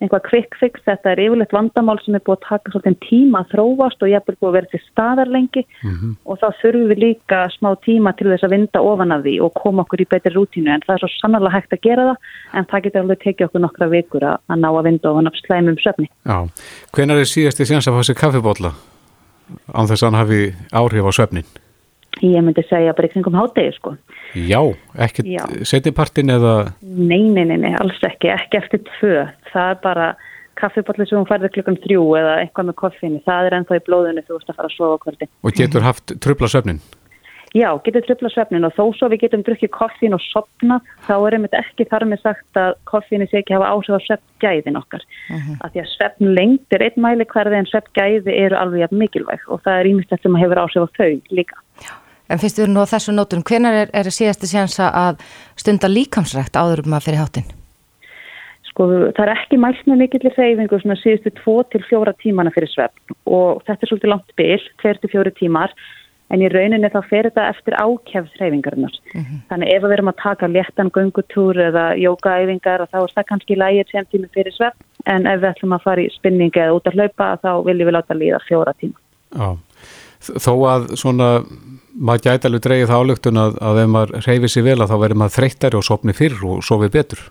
einhvað 0.04 0.24
quick 0.28 0.56
fix, 0.60 0.82
þetta 0.86 1.12
er 1.12 1.22
yfirleitt 1.24 1.54
vandamál 1.54 1.96
sem 2.04 2.16
er 2.16 2.22
búið 2.24 2.38
að 2.38 2.46
taka 2.48 2.72
svolítið 2.72 2.98
tíma 3.04 3.42
að 3.42 3.54
þróast 3.54 4.04
og 4.04 4.12
ég 4.12 4.20
er 4.20 4.36
búið 4.38 4.50
að 4.50 4.56
vera 4.58 4.70
til 4.72 4.80
staðar 4.84 5.32
lengi 5.32 5.64
mm 5.64 5.94
-hmm. 5.94 6.14
og 6.24 6.38
þá 6.40 6.46
þurfum 6.60 6.88
við 6.92 7.02
líka 7.04 7.40
smá 7.56 7.70
tíma 7.86 8.14
til 8.14 8.28
þess 8.30 8.46
að 8.46 8.54
vinda 8.56 8.84
ofan 8.92 9.12
af 9.12 9.24
því 9.24 9.34
og 9.40 9.54
koma 9.54 9.82
okkur 9.82 10.04
í 10.04 10.10
betri 10.10 10.34
rútínu 10.34 10.70
en 10.70 10.84
það 10.86 10.94
er 10.94 11.02
svo 11.02 11.10
sannarlega 11.20 11.56
hægt 11.56 11.72
að 11.72 11.84
gera 11.88 12.08
það 12.08 12.16
en 12.58 12.64
það 12.70 12.82
getur 12.84 13.00
alveg 13.00 13.18
tekið 13.24 13.46
okkur 13.46 13.60
nokkra 13.60 13.88
vikur 13.88 14.22
að, 14.22 14.36
að 14.48 14.58
ná 14.62 14.68
að 14.70 14.84
vinda 14.84 15.10
ofan 15.10 15.26
af 15.26 15.34
slæmum 15.42 15.78
söfni. 15.84 16.08
Já, 16.24 16.38
hvenar 16.92 17.18
er 17.18 17.28
síðast 17.28 17.60
í 17.60 17.68
séns 17.68 17.88
að 17.88 17.96
fá 17.96 18.02
sér 18.04 18.20
kaffibotla 18.22 18.72
án 19.74 19.88
þess 19.88 20.02
að 20.02 20.08
hann 20.08 20.20
hafi 20.22 20.40
áhrif 20.72 21.08
á 21.08 21.12
söfnin? 21.12 21.63
Ég 22.22 22.44
myndi 22.46 22.62
segja 22.68 22.94
bara 22.94 23.08
ykkur 23.08 23.32
um 23.32 23.40
hátegi 23.40 23.72
sko. 23.74 23.96
Já, 24.38 24.60
ekkert 25.06 25.66
setjapartin 25.66 26.30
eða? 26.30 26.54
Nei, 26.82 27.24
nei, 27.26 27.44
nei, 27.44 27.58
nei, 27.58 27.72
alls 27.80 27.98
ekki, 28.06 28.30
ekki 28.30 28.60
eftir 28.60 28.84
tvö. 28.94 29.26
Það 29.50 29.70
er 29.72 29.80
bara 29.82 30.08
kaffibotli 30.60 31.06
sem 31.08 31.18
hún 31.18 31.28
færði 31.28 31.50
klukkan 31.56 31.78
þrjú 31.82 32.04
eða 32.20 32.34
eitthvað 32.42 32.70
með 32.70 32.78
koffinni. 32.82 33.22
Það 33.26 33.48
er 33.48 33.56
ennþá 33.58 33.80
í 33.80 33.86
blóðinu 33.88 34.26
þú 34.26 34.36
veist 34.36 34.52
að 34.52 34.60
fara 34.60 34.70
að 34.70 34.76
sofa 34.76 35.00
kvöldi. 35.04 35.30
Og 35.42 35.58
getur 35.58 35.86
haft 35.86 36.14
tröfla 36.22 36.50
söfnin? 36.52 36.80
Já, 37.54 37.68
getur 37.86 38.02
tröfla 38.02 38.30
söfnin 38.34 38.66
og 38.66 38.74
þó 38.74 38.88
svo 38.98 39.08
við 39.12 39.26
getum 39.26 39.44
drukkið 39.46 39.70
koffin 39.74 40.16
og 40.16 40.22
sopna 40.26 40.80
þá 41.06 41.12
er 41.16 41.36
einmitt 41.36 41.54
ekki 41.54 41.86
þar 41.90 42.06
með 42.10 42.24
sagt 42.24 42.58
að 42.58 42.72
koffinni 42.90 43.28
sé 43.30 43.42
ekki 43.42 43.54
hafa 43.54 43.68
áhrif 43.70 43.94
á 43.94 44.06
söfngæðin 44.08 44.80
okkar. 44.80 45.04
Uh 45.30 45.36
-huh. 45.38 45.60
Af 45.62 45.70
því 45.70 45.84
að 45.84 45.92
söfn 45.92 46.34
lengt 46.34 46.74
er 46.74 46.82
einn 46.82 46.98
mæli 46.98 47.26
hverði 47.30 47.60
en 47.60 47.70
söfngæði 47.70 48.34
eru 48.46 48.58
alveg 48.58 48.90
mikilvæg 48.90 49.46
og 49.46 49.62
það 49.62 49.78
er 49.78 49.90
ímyndstætt 49.90 50.22
sem 50.22 50.34
hefur 50.42 50.62
áhrif 50.62 50.82
á 50.82 50.88
þau 50.98 51.20
líka. 51.30 51.56
En 52.32 52.40
finnst 52.40 52.56
þú 52.56 52.70
nú 52.72 52.84
á 52.84 52.88
þessu 52.88 53.12
nótum, 53.12 53.42
hvenar 53.44 53.82
er, 53.82 53.90
er 53.92 54.08
síðasti 54.08 54.48
sjansa 54.48 54.88
að 54.88 55.20
stunda 55.60 55.90
líkamsrækt 55.90 56.56
áður 56.56 56.86
um 56.86 56.96
að 56.96 57.08
fyrir 57.08 57.20
hátinn? 57.20 57.50
Sko 58.70 58.86
það 59.14 59.20
er 59.26 59.32
ekki 59.34 59.58
mælt 59.60 59.82
með 59.86 60.00
mikillir 60.02 60.34
reyfingu 60.38 60.80
svona 60.80 60.96
síðustu 60.98 61.30
2-4 61.44 62.14
tímana 62.24 62.50
fyrir 62.54 62.72
svefn 62.72 63.18
og 63.28 63.60
þetta 63.68 63.84
er 63.86 63.90
svolítið 63.92 64.12
langt 64.14 64.32
byl, 64.40 64.64
2-4 64.82 65.34
tímar 65.36 65.76
en 66.32 66.42
í 66.42 66.48
rauninni 66.50 66.88
þá 66.90 66.98
fer 67.06 67.28
þetta 67.28 67.44
eftir 67.52 67.76
ákjæfsreyfingarinnar. 67.78 68.96
Þannig 69.50 69.74
ef 69.74 69.84
við 69.84 69.94
erum 69.98 70.10
að 70.10 70.20
taka 70.22 70.48
léttan 70.50 70.90
göngutúr 70.96 71.60
eða 71.68 71.84
jókaæfingar 72.00 72.86
þá 72.88 72.98
er 73.02 73.14
það 73.14 73.28
kannski 73.28 73.58
lægir 73.60 73.90
sem 73.92 74.08
tími 74.10 74.30
fyrir 74.34 74.56
svepp 74.56 74.80
en 75.12 75.28
ef 75.28 75.42
við 75.42 75.50
ætlum 75.52 75.76
að 75.76 75.84
fara 75.84 76.02
í 76.02 76.10
spinningi 76.16 76.64
eða 76.64 76.78
út 76.78 76.88
að 76.88 76.98
hlaupa 76.98 77.28
þá 77.44 77.50
viljum 77.68 77.90
við 77.90 77.96
láta 77.98 78.18
líða 78.18 78.40
fjóra 78.48 78.74
tíma. 78.80 78.98
Já, 79.34 79.48
þó 80.40 80.52
að 80.72 80.88
svona 80.98 81.30
maður 81.94 82.26
gæti 82.26 82.48
alveg 82.48 82.66
dreigið 82.66 82.90
það 82.90 83.04
álugtun 83.04 83.40
að, 83.44 83.56
að 83.70 83.80
ef 83.84 83.94
maður 83.94 84.28
reyfið 84.28 84.52
sér 84.54 84.68
vel 84.68 84.80
að 84.80 84.90
þá 84.90 84.98
verður 85.04 85.22
maður 85.22 85.38
þreyttari 85.38 85.80
og 85.80 85.88
sopni 85.88 86.16
fyrr 86.16 86.44
og 86.50 86.62
sofið 86.66 86.94
betur. 86.98 87.24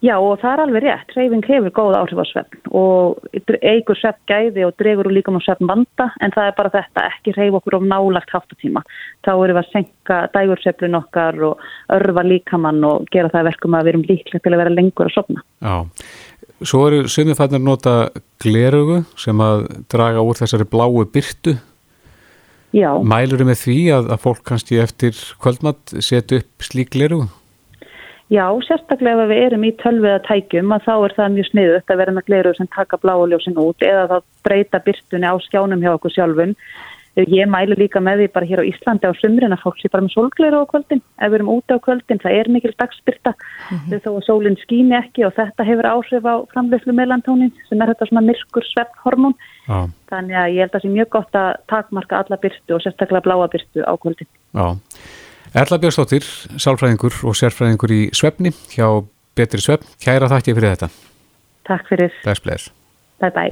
Já 0.00 0.14
og 0.16 0.38
það 0.40 0.54
er 0.54 0.60
alveg 0.62 0.84
rétt, 0.86 1.10
reyfing 1.12 1.44
hefur 1.44 1.72
góð 1.76 1.96
áhrif 1.98 2.20
á 2.24 2.26
svefn 2.30 2.70
og 2.72 3.18
eigur 3.60 3.98
svefn 4.00 4.22
gæði 4.30 4.64
og 4.64 4.72
dregur 4.80 5.10
úr 5.10 5.12
líka 5.12 5.34
með 5.34 5.44
svefn 5.44 5.68
vanda 5.68 6.06
en 6.24 6.32
það 6.32 6.48
er 6.48 6.54
bara 6.56 6.72
þetta, 6.72 7.04
ekki 7.10 7.34
reyf 7.36 7.58
okkur 7.58 7.76
á 7.76 7.80
nálagt 7.84 8.32
háttatíma. 8.32 8.80
Þá 9.20 9.30
erum 9.34 9.58
við 9.58 9.60
að 9.60 9.74
senka 9.74 10.20
dægurseflun 10.32 11.00
okkar 11.02 11.42
og 11.50 11.68
örfa 11.92 12.24
líkamann 12.24 12.80
og 12.88 13.12
gera 13.12 13.32
það 13.34 13.50
verkum 13.50 13.76
að 13.76 13.84
við 13.84 13.92
erum 13.92 14.06
líklega 14.08 14.44
til 14.46 14.54
að 14.54 14.62
vera 14.62 14.76
lengur 14.78 15.10
að 15.10 15.16
sopna. 15.18 15.44
Já, 15.60 15.76
svo 16.64 16.82
eru 16.88 17.02
sumið 17.04 17.40
fannir 17.42 17.64
nota 17.66 17.96
glerugu 18.40 19.02
sem 19.20 19.44
að 19.44 19.66
draga 19.92 20.24
úr 20.24 20.40
þessari 20.40 20.70
bláu 20.72 21.04
byrtu. 21.12 21.58
Já. 22.76 22.90
Mælur 23.02 23.42
með 23.48 23.64
því 23.64 23.78
að, 23.96 24.08
að 24.14 24.24
fólk 24.24 24.42
kannski 24.46 24.78
eftir 24.78 25.18
kvöldmatt 25.42 25.94
setja 25.98 26.38
upp 26.40 26.66
slík 26.66 26.92
glerugu? 26.94 27.26
Já, 28.30 28.44
sérstaklega 28.62 29.24
ef 29.24 29.30
við 29.32 29.40
erum 29.42 29.64
í 29.66 29.72
tölviða 29.80 30.20
tækjum 30.28 30.70
að 30.76 30.84
þá 30.84 30.92
er 30.94 31.14
það 31.16 31.32
mjög 31.34 31.46
sniðut 31.48 31.90
að 31.90 31.98
vera 31.98 32.12
með 32.14 32.26
gleru 32.28 32.52
sem 32.54 32.68
taka 32.70 32.98
bláuljósin 33.02 33.58
út 33.58 33.82
eða 33.82 34.04
þá 34.06 34.46
breyta 34.46 34.80
byrtunni 34.84 35.26
á 35.26 35.34
skjánum 35.42 35.82
hjá 35.82 35.90
okkur 35.96 36.14
sjálfum. 36.14 36.52
Ég 37.18 37.48
mælu 37.50 37.74
líka 37.74 37.98
með 37.98 38.22
því 38.22 38.26
bara 38.34 38.46
hér 38.46 38.60
á 38.62 38.68
Íslandi 38.70 39.08
á 39.10 39.12
sumrin 39.18 39.52
að 39.52 39.64
fólk 39.64 39.80
sé 39.80 39.88
bara 39.90 40.04
með 40.04 40.14
sólgleru 40.14 40.60
á 40.62 40.70
kvöldin. 40.70 41.02
Ef 41.18 41.32
við 41.32 41.38
erum 41.40 41.50
úti 41.50 41.74
á 41.74 41.78
kvöldin, 41.82 42.20
það 42.22 42.36
er 42.38 42.50
mikil 42.54 42.72
dagsbyrta 42.78 43.32
mm 43.34 43.78
-hmm. 43.78 44.02
þó 44.04 44.10
að 44.14 44.26
sólinn 44.28 44.58
skýni 44.62 44.94
ekki 44.94 45.26
og 45.26 45.34
þetta 45.34 45.66
hefur 45.66 45.90
áhrif 45.90 46.24
á 46.24 46.34
framleyslu 46.54 46.92
melantónin 46.94 47.52
sem 47.68 47.82
er 47.82 47.90
þetta 47.90 48.06
svona 48.06 48.26
myrkur 48.30 48.64
svepphormón. 48.64 49.34
Ah. 49.66 49.88
Þannig 50.06 50.36
að 50.38 50.52
ég 50.54 50.60
held 50.62 50.70
að 50.70 50.74
það 50.74 50.82
sé 50.82 50.88
mjög 50.88 51.08
gott 51.10 51.34
að 51.34 51.50
takmarka 51.66 52.18
alla 52.22 52.36
byrtu 52.36 52.74
og 52.74 52.82
sérstaklega 52.82 53.26
bláa 53.26 53.48
byrtu 53.48 53.80
á 53.82 53.92
kvöldin. 53.98 54.30
Já. 54.54 54.78
Erla 55.54 55.78
Björnstóttir, 55.82 56.22
sálfræðingur 56.62 57.14
og 57.26 57.34
sérfræðingur 57.34 57.90
í 57.90 58.02
Svefni 58.14 58.54
hjá 58.70 59.02
Betri 59.34 59.58
Svefn. 59.58 59.86
Kæra 59.98 60.30
þakki 60.30 60.54
fyrir 60.54 60.76
þetta. 60.76 60.88
Takk 61.66 61.90
fyrir. 61.90 62.14
Bless, 62.22 62.40
bless. 62.40 62.70
Bye 63.18 63.34
bye. 63.34 63.50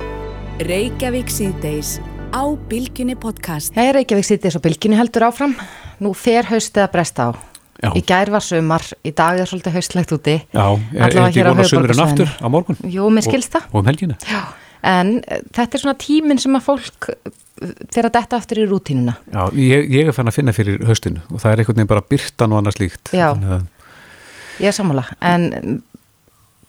Reykjavík 0.63 1.31
síðdeis 1.31 1.99
á 2.33 2.43
Bilginni 2.69 3.17
podcast. 3.19 3.75
Hei, 3.77 3.91
Reykjavík 3.97 4.27
síðdeis 4.27 4.59
á 4.59 4.61
Bilginni 4.63 4.99
heldur 4.99 5.29
áfram. 5.29 5.55
Nú 6.03 6.13
fer 6.17 6.49
haustið 6.51 6.85
að 6.85 6.93
bresta 6.95 7.29
á. 7.29 7.31
Já. 7.79 7.91
Í 7.95 8.03
gær 8.07 8.33
var 8.35 8.43
sumar, 8.43 8.85
í 9.07 9.13
dag 9.15 9.39
er 9.39 9.49
svolítið 9.49 9.77
haustlegt 9.79 10.15
úti. 10.17 10.37
Já, 10.51 10.65
er 10.99 11.19
ekki 11.29 11.45
vona 11.47 11.67
sumurinn 11.69 12.03
aftur 12.03 12.33
á 12.43 12.47
morgun? 12.51 12.79
Jú, 12.83 13.07
mér 13.15 13.27
skilst 13.29 13.55
það. 13.55 13.69
Og 13.71 13.83
um 13.83 13.91
helginu. 13.91 14.17
Já, 14.27 14.41
en 14.83 15.13
þetta 15.55 15.69
er 15.71 15.85
svona 15.85 15.99
tíminn 16.03 16.43
sem 16.43 16.59
að 16.59 16.67
fólk 16.67 17.13
fyrir 17.59 18.09
að 18.09 18.15
detta 18.15 18.39
aftur 18.39 18.61
í 18.63 18.67
rútínuna 18.71 19.17
Já, 19.33 19.49
ég, 19.59 19.89
ég 19.91 20.11
er 20.11 20.15
fann 20.15 20.31
að 20.31 20.37
finna 20.39 20.55
fyrir 20.55 20.85
höstinu 20.87 21.25
og 21.27 21.43
það 21.43 21.51
er 21.51 21.63
einhvern 21.63 21.81
veginn 21.81 21.91
bara 21.91 22.05
byrtan 22.13 22.55
og 22.55 22.61
annað 22.61 22.77
slíkt 22.77 23.11
Já, 23.17 23.33
ég 24.63 24.71
er 24.71 24.77
sammála 24.77 25.09
en 25.19 25.81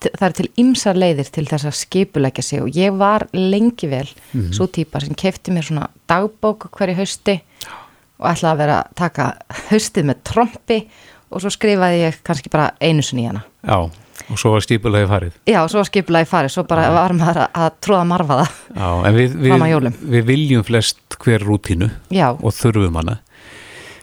það 0.08 0.26
er 0.30 0.36
til 0.38 0.50
ymsar 0.64 1.00
leiðir 1.00 1.30
til 1.36 1.46
þess 1.50 1.68
að 1.68 1.78
skipulegja 1.80 2.46
sig 2.46 2.64
og 2.64 2.76
ég 2.76 2.98
var 2.98 3.28
lengi 3.34 3.88
vel 3.88 4.08
mm 4.08 4.42
-hmm. 4.42 4.54
svo 4.56 4.68
típa 4.68 5.00
sem 5.00 5.16
kefti 5.16 5.52
mér 5.52 5.68
svona 5.68 5.90
dagbók 6.08 6.70
hverju 6.72 6.96
hösti 6.96 7.42
og 8.20 8.30
ætlaði 8.32 8.54
að 8.54 8.58
vera 8.58 8.80
að 8.80 8.96
taka 8.96 9.34
höstið 9.70 10.06
með 10.06 10.16
trombi 10.24 10.88
og 11.30 11.42
svo 11.42 11.50
skrifaði 11.50 12.04
ég 12.08 12.24
kannski 12.24 12.50
bara 12.50 12.72
einu 12.82 13.02
sinni 13.02 13.24
í 13.24 13.28
hana 13.28 13.42
Já 13.64 13.90
Og 14.30 14.38
svo 14.38 14.52
var 14.54 14.62
skipulagi 14.62 15.08
farið. 15.10 15.38
Já, 15.50 15.60
svo 15.72 15.80
var 15.82 15.88
skipulagi 15.90 16.28
farið, 16.30 16.54
svo 16.54 16.64
bara 16.70 16.90
var 16.94 17.16
maður 17.18 17.40
að, 17.48 17.70
tróða 17.82 18.04
marfa 18.10 18.38
það. 18.42 18.58
Já, 18.76 18.90
en 19.08 19.16
við, 19.16 19.38
við, 19.46 19.88
við 20.14 20.28
viljum 20.28 20.66
flest 20.68 21.18
hver 21.24 21.46
rútínu 21.46 21.90
Já. 22.14 22.28
og 22.36 22.54
þurfum 22.54 23.00
hana. 23.02 23.20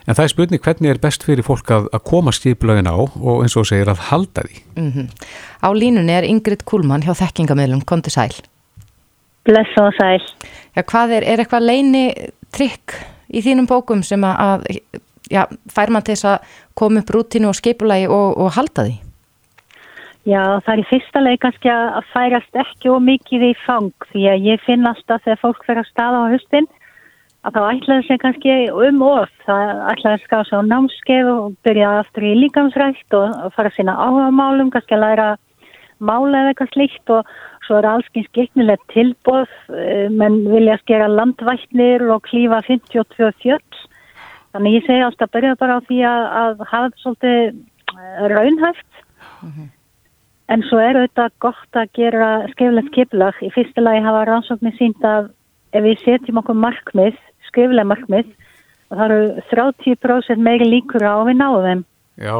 En 0.06 0.14
það 0.14 0.22
er 0.22 0.30
spurning 0.30 0.62
hvernig 0.62 0.92
er 0.92 1.00
best 1.02 1.24
fyrir 1.26 1.46
fólk 1.46 1.70
að, 1.74 1.88
að 1.96 2.04
koma 2.06 2.34
skipulagin 2.34 2.86
á 2.86 2.94
og 2.94 3.42
eins 3.42 3.56
og 3.58 3.66
segir 3.66 3.90
að 3.90 4.04
halda 4.10 4.44
því. 4.46 4.60
Mm 4.76 4.90
-hmm. 4.92 5.06
Á 5.66 5.68
línunni 5.74 6.12
er 6.14 6.24
Ingrid 6.24 6.62
Kúlmann 6.64 7.02
hjá 7.02 7.14
Þekkingamöðlum, 7.14 7.82
kom 7.84 8.02
til 8.02 8.12
sæl. 8.12 8.34
Bless 9.44 9.78
og 9.78 9.92
sæl. 9.98 10.22
Já, 10.76 10.82
hvað 10.82 11.10
er, 11.16 11.22
er 11.24 11.38
eitthvað 11.40 11.66
leini 11.66 12.04
trikk 12.52 12.94
í 13.28 13.42
þínum 13.42 13.66
bókum 13.66 14.02
sem 14.02 14.22
að, 14.24 14.36
að 14.38 14.60
já, 15.30 15.46
fær 15.74 15.90
mann 15.90 16.02
til 16.02 16.14
þess 16.14 16.24
að 16.24 16.38
koma 16.74 17.02
upp 17.02 17.10
rútínu 17.10 17.48
og 17.48 17.58
skipulagi 17.58 18.06
og, 18.06 18.38
og 18.38 18.54
halda 18.54 18.86
því? 18.86 18.96
Já, 20.26 20.42
það 20.66 20.72
er 20.72 20.80
í 20.82 20.88
fyrsta 20.90 21.20
leið 21.22 21.38
kannski 21.44 21.70
að 21.70 22.06
færast 22.12 22.58
ekki 22.62 22.90
og 22.90 23.02
mikið 23.06 23.42
í 23.46 23.52
fang 23.66 23.92
því 24.10 24.24
að 24.32 24.48
ég 24.50 24.64
finn 24.66 24.86
alltaf 24.86 25.22
þegar 25.22 25.42
fólk 25.42 25.66
fer 25.66 25.78
að 25.78 25.90
staða 25.92 26.22
á 26.26 26.32
höstin 26.34 26.66
að 27.46 27.54
þá 27.54 27.60
ætlaði 27.70 28.06
sig 28.06 28.20
kannski 28.22 28.54
um 28.74 29.02
of, 29.06 29.34
það 29.46 29.82
ætlaði 29.92 30.14
að 30.16 30.24
ská 30.24 30.38
sig 30.44 30.58
á 30.58 30.62
námskeið 30.66 31.28
og 31.30 31.58
byrja 31.66 31.90
aftur 32.00 32.26
í 32.26 32.32
líkamsrækt 32.42 33.18
og 33.18 33.52
fara 33.54 33.70
sína 33.76 33.94
áhugamálum, 33.94 34.72
kannski 34.74 34.96
að 34.96 35.04
læra 35.04 35.28
mála 36.02 36.42
eða 36.42 36.52
eitthvað 36.52 36.72
slíkt 36.74 37.12
og 37.14 37.30
svo 37.66 37.78
er 37.78 37.88
allskyns 37.90 38.32
gegnilegt 38.36 38.84
tilbóð, 38.92 39.52
menn 40.12 40.42
vilja 40.50 40.76
skera 40.82 41.06
landvæknir 41.10 42.04
og 42.10 42.26
klífa 42.26 42.60
52 42.66 43.30
fjöld, 43.44 43.80
þannig 44.52 44.80
ég 44.80 44.86
segi 44.88 45.06
alltaf 45.06 45.30
að 45.30 45.38
byrja 45.38 45.56
bara 45.62 45.78
á 45.78 45.86
því 45.86 46.02
að, 46.10 46.26
að 46.42 46.66
hafa 46.72 46.92
svolítið 47.02 47.40
raunhæft. 48.34 49.02
Mm 49.42 49.50
-hmm. 49.50 49.72
En 50.48 50.62
svo 50.62 50.78
er 50.78 50.94
auðvitað 50.94 51.32
gott 51.42 51.72
að 51.74 51.90
gera 51.94 52.46
skriflegt 52.52 52.92
skiplag. 52.92 53.34
Í 53.42 53.50
fyrsta 53.50 53.82
lagi 53.82 54.04
hafa 54.04 54.24
rannsóknir 54.24 54.76
sínt 54.78 55.02
að 55.02 55.30
ef 55.72 55.82
við 55.82 56.04
setjum 56.04 56.38
okkur 56.38 56.54
markmið, 56.54 57.16
skriflega 57.56 57.88
markmið, 57.88 58.28
og 58.90 59.00
það 59.00 59.16
eru 59.16 59.42
30% 59.50 60.44
meiri 60.44 60.68
líkur 60.68 61.02
á 61.02 61.16
að 61.16 61.26
við 61.30 61.40
náðum 61.40 61.66
þeim. 61.66 61.82
Já. 62.20 62.36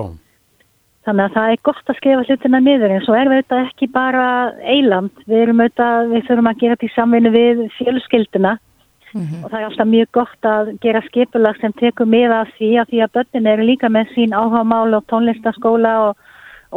Þannig 1.07 1.25
að 1.25 1.35
það 1.37 1.51
er 1.51 1.65
gott 1.69 1.91
að 1.91 1.99
skrifa 2.01 2.23
hlutina 2.27 2.61
niður 2.61 2.93
en 2.93 3.03
svo 3.07 3.15
er 3.15 3.29
við 3.31 3.41
auðvitað 3.41 3.67
ekki 3.71 3.89
bara 3.95 4.29
eiland. 4.63 5.25
Við 5.27 5.43
erum 5.43 5.61
auðvitað, 5.63 6.09
við 6.13 6.25
þurfum 6.29 6.51
að 6.51 6.63
gera 6.63 6.77
þetta 6.77 6.87
í 6.87 6.95
samvinni 6.95 7.35
við 7.35 7.61
fjölskylduna 7.79 8.53
mm 8.57 9.23
-hmm. 9.23 9.45
og 9.45 9.51
það 9.51 9.59
er 9.61 9.67
alltaf 9.69 9.89
mjög 9.91 10.09
gott 10.19 10.49
að 10.51 10.73
gera 10.83 11.03
skipulag 11.07 11.61
sem 11.61 11.73
tekur 11.73 12.07
miða 12.11 12.41
af 12.43 12.51
því 12.59 12.71
að 12.81 12.89
því 12.91 13.03
að 13.03 13.15
börnin 13.15 13.51
eru 13.53 13.69
líka 13.71 13.89
með 13.89 14.15
sín 14.15 14.35
áhagamál 14.35 14.95
og 14.99 15.07
tónlistaskóla 15.07 15.95
og 16.09 16.17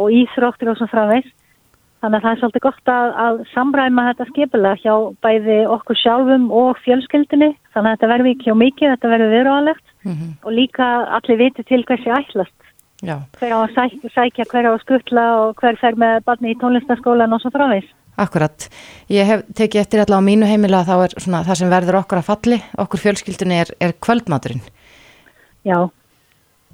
og 0.00 0.10
íþróttir 0.14 0.70
og 0.70 0.78
svo 0.78 0.88
framveist. 0.90 1.34
Þannig 2.00 2.16
að 2.16 2.24
það 2.24 2.32
er 2.32 2.38
svolítið 2.40 2.62
gott 2.64 2.90
að, 2.90 3.10
að 3.24 3.40
samræma 3.52 4.04
þetta 4.08 4.26
skipilega 4.30 4.80
hjá 4.80 4.94
bæði 5.24 5.58
okkur 5.74 5.98
sjálfum 6.00 6.46
og 6.56 6.80
fjölskyldinni. 6.86 7.50
Þannig 7.74 7.90
að 7.90 7.96
þetta 7.96 8.10
verður 8.12 8.30
ekki 8.30 8.54
á 8.54 8.56
mikið, 8.62 8.92
þetta 8.94 9.12
verður 9.12 9.34
viðráðalegt 9.34 9.86
mm 10.06 10.14
-hmm. 10.14 10.32
og 10.40 10.56
líka 10.56 10.88
allir 11.18 11.40
viti 11.42 11.66
til 11.68 11.82
hversi 11.84 12.14
ætlast. 12.16 12.56
Já. 13.04 13.16
Hver 13.36 13.52
á 13.52 13.58
að 13.60 13.74
sækja, 13.76 14.12
sækja, 14.16 14.48
hver 14.48 14.68
á 14.68 14.72
að 14.72 14.82
skuttla 14.84 15.24
og 15.44 15.60
hver 15.60 15.76
fer 15.80 16.00
með 16.00 16.24
barni 16.24 16.54
í 16.54 16.58
tónlistaskólan 16.60 17.36
og 17.36 17.44
svo 17.44 17.52
framveist. 17.52 17.92
Akkurat. 18.16 18.68
Ég 19.08 19.24
hef 19.24 19.44
tekið 19.56 19.80
eftir 19.80 20.00
allavega 20.00 20.24
á 20.24 20.28
mínu 20.28 20.48
heimila 20.48 20.80
að 20.80 20.88
þá 20.88 20.96
er 21.04 21.14
svona 21.20 21.44
það 21.44 21.60
sem 21.60 21.70
verður 21.70 22.00
okkur 22.00 22.20
að 22.20 22.28
falli, 22.28 22.58
okkur 22.76 23.00
fjölskyldinni 23.04 23.60
er, 23.60 23.72
er 23.80 23.96
kvöldmaturinn. 24.00 24.64
Já 25.64 25.88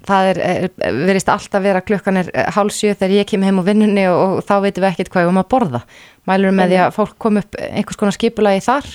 það 0.08 0.28
er, 0.32 0.40
er 0.86 1.00
verist 1.08 1.30
alltaf 1.32 1.64
vera 1.64 1.82
klukkan 1.84 2.20
er 2.22 2.30
hálsjö 2.56 2.94
þegar 2.94 3.16
ég 3.18 3.30
kem 3.30 3.46
heim 3.46 3.60
á 3.60 3.68
vinnunni 3.68 4.06
og, 4.10 4.20
og 4.38 4.44
þá 4.46 4.54
veitum 4.64 4.86
við 4.86 4.92
ekkert 4.92 5.12
hvað 5.12 5.24
við 5.24 5.30
erum 5.30 5.42
að 5.42 5.50
borða. 5.54 5.82
Mælur 6.26 6.54
með 6.56 6.72
því 6.72 6.78
að 6.84 6.94
fólk 6.96 7.18
kom 7.22 7.40
upp 7.42 7.58
einhvers 7.62 8.00
konar 8.00 8.16
skipulagi 8.16 8.64
þar? 8.66 8.92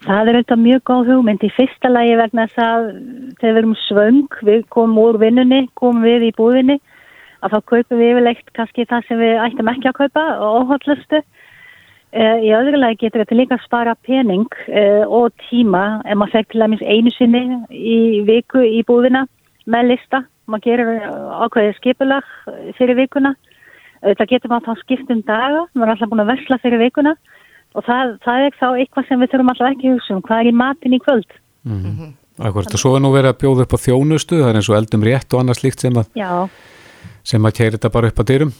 Það 0.00 0.30
er 0.30 0.38
auðvitað 0.38 0.62
mjög 0.64 0.84
góð 0.88 1.10
hugmynd. 1.12 1.42
Í 1.44 1.50
fyrsta 1.52 1.90
lagi 1.92 2.14
vegna 2.16 2.46
þess 2.48 2.62
að 2.64 2.86
þegar 3.40 3.50
við 3.50 3.60
erum 3.60 3.74
svöng, 3.84 4.38
við 4.48 4.62
komum 4.72 5.02
úr 5.02 5.18
vinnunni 5.20 5.66
komum 5.76 6.06
við 6.06 6.30
í 6.30 6.36
búðinni 6.38 6.78
að 7.40 7.54
þá 7.54 7.58
kaupum 7.72 8.00
við 8.00 8.14
yfirlegt 8.14 8.54
kannski 8.56 8.86
það 8.88 9.04
sem 9.08 9.20
við 9.20 9.42
ættum 9.44 9.70
ekki 9.72 9.90
að 9.90 9.98
kaupa 10.00 10.24
og 10.40 10.56
óhallustu 10.60 11.20
í 12.10 12.50
öðru 12.56 12.80
lagi 12.80 12.98
getur 13.04 13.22
þetta 13.22 13.36
líka 13.38 13.56
að 13.56 13.66
spara 13.66 13.94
pening 14.06 14.48
og 15.06 15.30
tíma. 15.46 16.00
Ef 16.04 16.18
maður 16.18 16.34
fekk 16.38 16.50
til 16.52 16.64
dæmis 16.64 16.82
einu 16.82 17.12
sinni 17.14 17.42
í 17.70 18.00
viku 18.26 18.64
í 18.64 18.80
búðina 18.88 19.26
með 19.70 19.92
lista, 19.92 20.22
maður 20.50 20.66
gerir 20.66 20.90
ákveðið 21.46 21.76
skipulag 21.78 22.30
fyrir 22.78 22.98
vikuna. 22.98 23.34
Það 24.00 24.30
getur 24.30 24.52
maður 24.52 24.70
þá 24.70 24.84
skipt 24.84 25.12
um 25.12 25.20
daga. 25.28 25.66
Maður 25.74 25.86
er 25.86 25.92
alltaf 25.94 26.12
búin 26.12 26.24
að 26.24 26.32
versla 26.32 26.58
fyrir 26.62 26.82
vikuna. 26.82 27.14
Og 27.78 27.84
það, 27.86 28.16
það 28.24 28.46
er 28.46 28.56
þá 28.58 28.68
eitthvað 28.70 29.06
sem 29.06 29.20
við 29.20 29.30
þurfum 29.32 29.52
alltaf 29.52 29.68
ekki 29.74 29.92
hugsa 29.92 30.16
um, 30.16 30.24
hvað 30.26 30.40
er 30.42 30.50
í 30.50 30.56
matin 30.58 30.96
í 30.96 31.02
kvöld? 31.04 31.36
Mm 31.68 31.82
-hmm. 31.84 32.16
Akkurat, 32.40 32.72
og 32.74 32.80
svo 32.80 32.94
er 32.96 33.02
nú 33.04 33.12
verið 33.12 33.34
að 33.34 33.40
bjóða 33.42 33.64
upp 33.66 33.76
á 33.76 33.84
þjónustu, 33.84 34.40
það 34.40 34.50
er 34.50 34.58
eins 34.58 34.70
og 34.70 34.76
eldum 34.78 35.02
rétt 35.04 35.34
og 35.34 35.40
annað 35.40 35.58
slíkt 35.60 35.82
sem 35.84 35.96
að 36.00 36.06
Já. 36.16 36.48
sem 37.22 37.46
að 37.46 37.56
kæri 37.58 37.76
þetta 37.76 37.90
bara 37.92 38.08
upp 38.08 38.20
á 38.20 38.24
dyrum. 38.24 38.52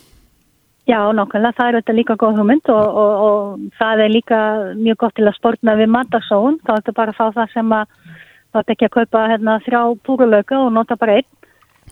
Já, 0.90 1.00
nákvæmlega, 1.16 1.56
það 1.56 1.68
er 1.68 1.76
þetta 1.78 1.96
líka 1.96 2.16
góð 2.20 2.38
hugmynd 2.40 2.68
og, 2.68 2.86
og, 3.02 3.12
og 3.24 3.60
það 3.78 4.02
er 4.04 4.10
líka 4.10 4.38
mjög 4.76 4.96
gott 4.96 5.14
til 5.16 5.28
að 5.28 5.38
spórna 5.38 5.76
við 5.80 5.88
matasón, 5.96 6.58
þá 6.66 6.72
er 6.74 6.80
þetta 6.80 6.96
bara 6.98 7.14
að 7.14 7.18
fá 7.20 7.26
það 7.38 7.52
sem 7.54 7.72
að 7.72 7.86
Það 8.50 8.62
er 8.62 8.74
ekki 8.74 8.88
að 8.88 8.96
kaupa 8.98 9.26
hérna, 9.30 9.58
þrjá 9.66 9.82
púrulöka 10.06 10.58
og 10.64 10.72
nota 10.74 10.96
bara 11.00 11.20
einn. 11.20 11.28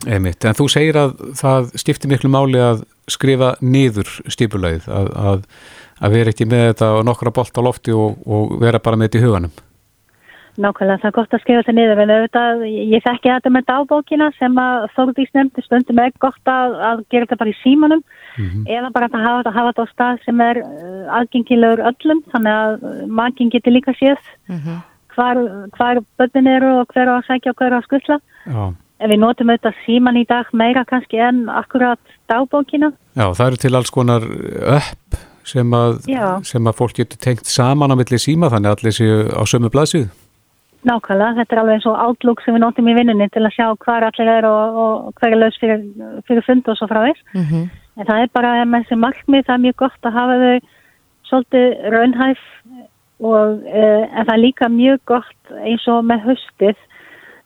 Einmitt, 0.07 0.45
en 0.47 0.55
þú 0.55 0.69
segir 0.71 0.99
að 0.99 1.15
það 1.39 1.73
skiptir 1.83 2.11
miklu 2.11 2.31
máli 2.31 2.61
að 2.63 2.85
skrifa 3.11 3.55
niður 3.61 4.11
stipulagið, 4.31 4.87
að, 4.95 5.09
að, 5.19 5.41
að 5.99 6.15
vera 6.15 6.35
ekki 6.35 6.47
með 6.47 6.69
þetta 6.69 6.91
og 6.99 7.09
nokkra 7.09 7.33
bolt 7.35 7.59
á 7.59 7.63
lofti 7.67 7.95
og, 7.97 8.21
og 8.27 8.61
vera 8.63 8.79
bara 8.83 8.99
með 8.99 9.11
þetta 9.11 9.19
í 9.19 9.25
huganum. 9.27 9.57
Nákvæmlega, 10.59 11.01
það 11.03 11.09
er 11.09 11.15
gott 11.15 11.35
að 11.35 11.43
skrifa 11.43 11.63
þetta 11.63 11.75
niður, 11.79 12.01
en 12.03 12.13
auðvitað, 12.15 12.63
ég 12.67 13.03
þekki 13.05 13.31
þetta 13.31 13.51
með 13.55 13.67
dagbókina 13.69 14.31
sem 14.39 14.57
að 14.59 14.87
Þórdís 14.97 15.35
nefndi 15.35 15.63
stundum 15.63 16.01
er 16.03 16.15
gott 16.19 16.51
að, 16.51 16.79
að 16.89 17.05
gera 17.11 17.29
þetta 17.29 17.43
bara 17.43 17.53
í 17.55 17.59
símanum 17.63 18.03
Mhm. 18.39 18.67
eða 18.71 18.91
bara 18.95 19.09
að 19.11 19.25
hafa, 19.25 19.51
hafa 19.51 19.73
þetta 19.73 19.83
á 19.85 19.93
stað 19.93 20.21
sem 20.25 20.41
er 20.45 20.61
uh, 20.63 21.17
aðgengilegur 21.19 21.83
öllum, 21.91 22.23
þannig 22.33 22.55
að 22.55 22.87
uh, 22.87 23.01
makinn 23.21 23.51
getur 23.51 23.75
líka 23.75 23.95
séð 23.99 24.21
hvar, 25.19 25.41
hvar 25.77 26.03
börnin 26.21 26.51
eru 26.51 26.75
og 26.81 26.93
hver 26.95 27.11
á 27.11 27.15
að 27.19 27.27
sækja 27.29 27.55
og 27.55 27.63
hver 27.63 27.75
á 27.75 27.79
að 27.79 27.89
skutla. 27.89 28.21
Já. 28.47 28.63
En 28.99 29.13
við 29.13 29.21
notum 29.23 29.51
auðvitað 29.53 29.83
síman 29.85 30.19
í 30.19 30.25
dag 30.27 30.49
meira 30.57 30.83
kannski 30.87 31.21
en 31.23 31.45
akkurat 31.53 32.01
dagbókina. 32.31 32.93
Já, 33.15 33.27
það 33.31 33.45
eru 33.47 33.61
til 33.63 33.75
alls 33.79 33.93
konar 33.95 34.25
upp 34.79 35.19
sem 35.49 35.75
að, 35.75 36.01
sem 36.45 36.67
að 36.67 36.79
fólk 36.81 36.97
getur 36.99 37.21
tengt 37.23 37.49
saman 37.49 37.95
á 37.95 37.97
milli 37.99 38.19
síma 38.21 38.51
þannig 38.53 38.73
að 38.73 38.81
allir 38.81 38.97
séu 38.97 39.21
á 39.33 39.43
sömu 39.49 39.71
blaðsíðu. 39.73 40.09
Nákvæmlega, 40.89 41.35
þetta 41.41 41.55
er 41.55 41.61
alveg 41.63 41.79
eins 41.79 41.87
og 41.91 42.03
outlook 42.03 42.43
sem 42.45 42.55
við 42.55 42.63
notum 42.63 42.89
í 42.91 42.95
vinnunni 42.95 43.27
til 43.35 43.43
að 43.43 43.55
sjá 43.57 43.67
hvar 43.83 44.07
allir 44.07 44.31
er 44.31 44.47
og, 44.47 44.77
og 44.83 45.19
hver 45.19 45.35
er 45.35 45.41
laus 45.41 45.59
fyrir, 45.59 45.81
fyrir 46.29 46.47
fund 46.47 46.71
og 46.71 46.79
svo 46.79 46.87
frá 46.91 47.03
þess. 47.07 47.25
Mhm. 47.35 47.65
En 47.99 48.07
það 48.07 48.23
er 48.23 48.35
bara 48.35 48.53
með 48.63 48.85
þessi 48.85 48.99
markmið, 49.03 49.47
það 49.47 49.57
er 49.57 49.65
mjög 49.65 49.79
gott 49.83 50.07
að 50.07 50.19
hafa 50.19 50.37
þau 50.43 50.69
svolítið 51.29 51.67
raunhæf 51.95 52.45
og 53.19 53.65
uh, 53.67 54.05
en 54.07 54.25
það 54.25 54.35
er 54.35 54.45
líka 54.45 54.69
mjög 54.71 55.03
gott 55.11 55.53
eins 55.65 55.87
og 55.91 56.05
með 56.07 56.27
höstið 56.31 56.77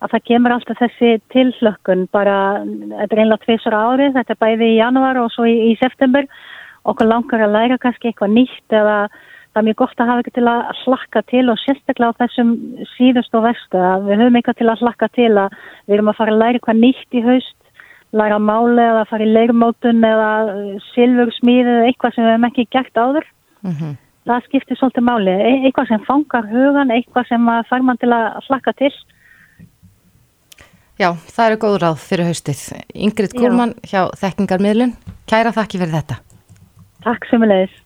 að 0.03 0.15
það 0.15 0.25
kemur 0.29 0.55
alltaf 0.57 0.81
þessi 0.81 1.11
tilhlökkun 1.33 2.07
bara, 2.13 2.37
þetta 2.65 3.15
er 3.15 3.23
einlega 3.23 3.45
tvisar 3.45 3.77
árið, 3.77 4.17
þetta 4.17 4.35
er 4.35 4.41
bæði 4.43 4.71
í 4.73 4.81
januar 4.81 5.21
og 5.23 5.31
svo 5.31 5.47
í, 5.47 5.55
í 5.71 5.77
september. 5.79 6.27
Okkur 6.91 7.07
langar 7.07 7.45
að 7.45 7.55
læra 7.55 7.79
kannski 7.79 8.11
eitthvað 8.11 8.35
nýtt 8.35 8.75
eða 8.75 8.97
það 9.53 9.61
er 9.61 9.67
mjög 9.69 9.79
gott 9.79 10.01
að 10.01 10.11
hafa 10.11 10.23
eitthvað 10.23 10.39
til 10.39 10.51
að 10.51 10.83
hlakka 10.83 11.23
til 11.31 11.45
og 11.53 11.61
sérstaklega 11.63 12.17
á 12.17 12.21
þessum 12.25 12.53
síðust 12.97 13.37
og 13.39 13.45
vestu 13.47 13.79
að 13.79 14.09
við 14.09 14.23
höfum 14.25 14.39
eitthvað 14.41 14.59
til 14.59 14.71
að 14.73 14.83
hlakka 14.83 15.09
til 15.15 15.33
að 15.45 15.59
við 15.87 15.97
erum 15.97 16.11
að 16.11 16.19
fara 16.19 16.35
að 16.35 16.41
læra 16.43 16.59
eitthvað 16.59 16.81
nýtt 16.83 17.19
í 17.21 17.25
haust 17.29 17.59
læra 18.13 18.39
máli 18.43 18.83
eða 18.85 19.05
fara 19.09 19.25
í 19.25 19.33
leirmótun 19.33 20.05
eða 20.05 20.31
silfursmíð 20.91 21.71
eða 21.75 21.85
eitthvað 21.89 22.17
sem 22.17 22.27
við 22.27 22.35
hefum 22.35 22.49
ekki 22.51 22.67
gert 22.75 22.99
áður. 22.99 23.29
Mhm. 23.63 23.95
Það 24.29 24.45
skiptir 24.47 24.79
svolítið 24.79 25.07
máli 25.09 25.33
e 25.35 25.55
eitthvað 25.67 25.91
sem 25.91 26.05
fangar 26.07 26.47
hugan, 26.51 26.93
eitthvað 26.95 27.29
sem 27.31 27.51
fær 27.71 27.87
mann 27.87 28.01
til 28.03 28.13
að 28.15 28.29
hlakka 28.49 28.77
til 28.79 28.93
Já, 31.01 31.09
það 31.35 31.47
eru 31.49 31.61
góð 31.65 31.77
ráð 31.83 32.03
fyrir 32.05 32.29
haustið. 32.29 32.61
Ingrid. 32.95 33.33
Kúlmann 33.35 33.73
hjá 33.89 34.05
Þekkingarmiðlun, 34.21 34.93
kæra 35.27 35.51
þakki 35.57 35.81
fyrir 35.81 35.97
þetta. 35.97 36.19
Takk 37.03 37.27
sem 37.31 37.43
við 37.43 37.51
leiðis 37.51 37.82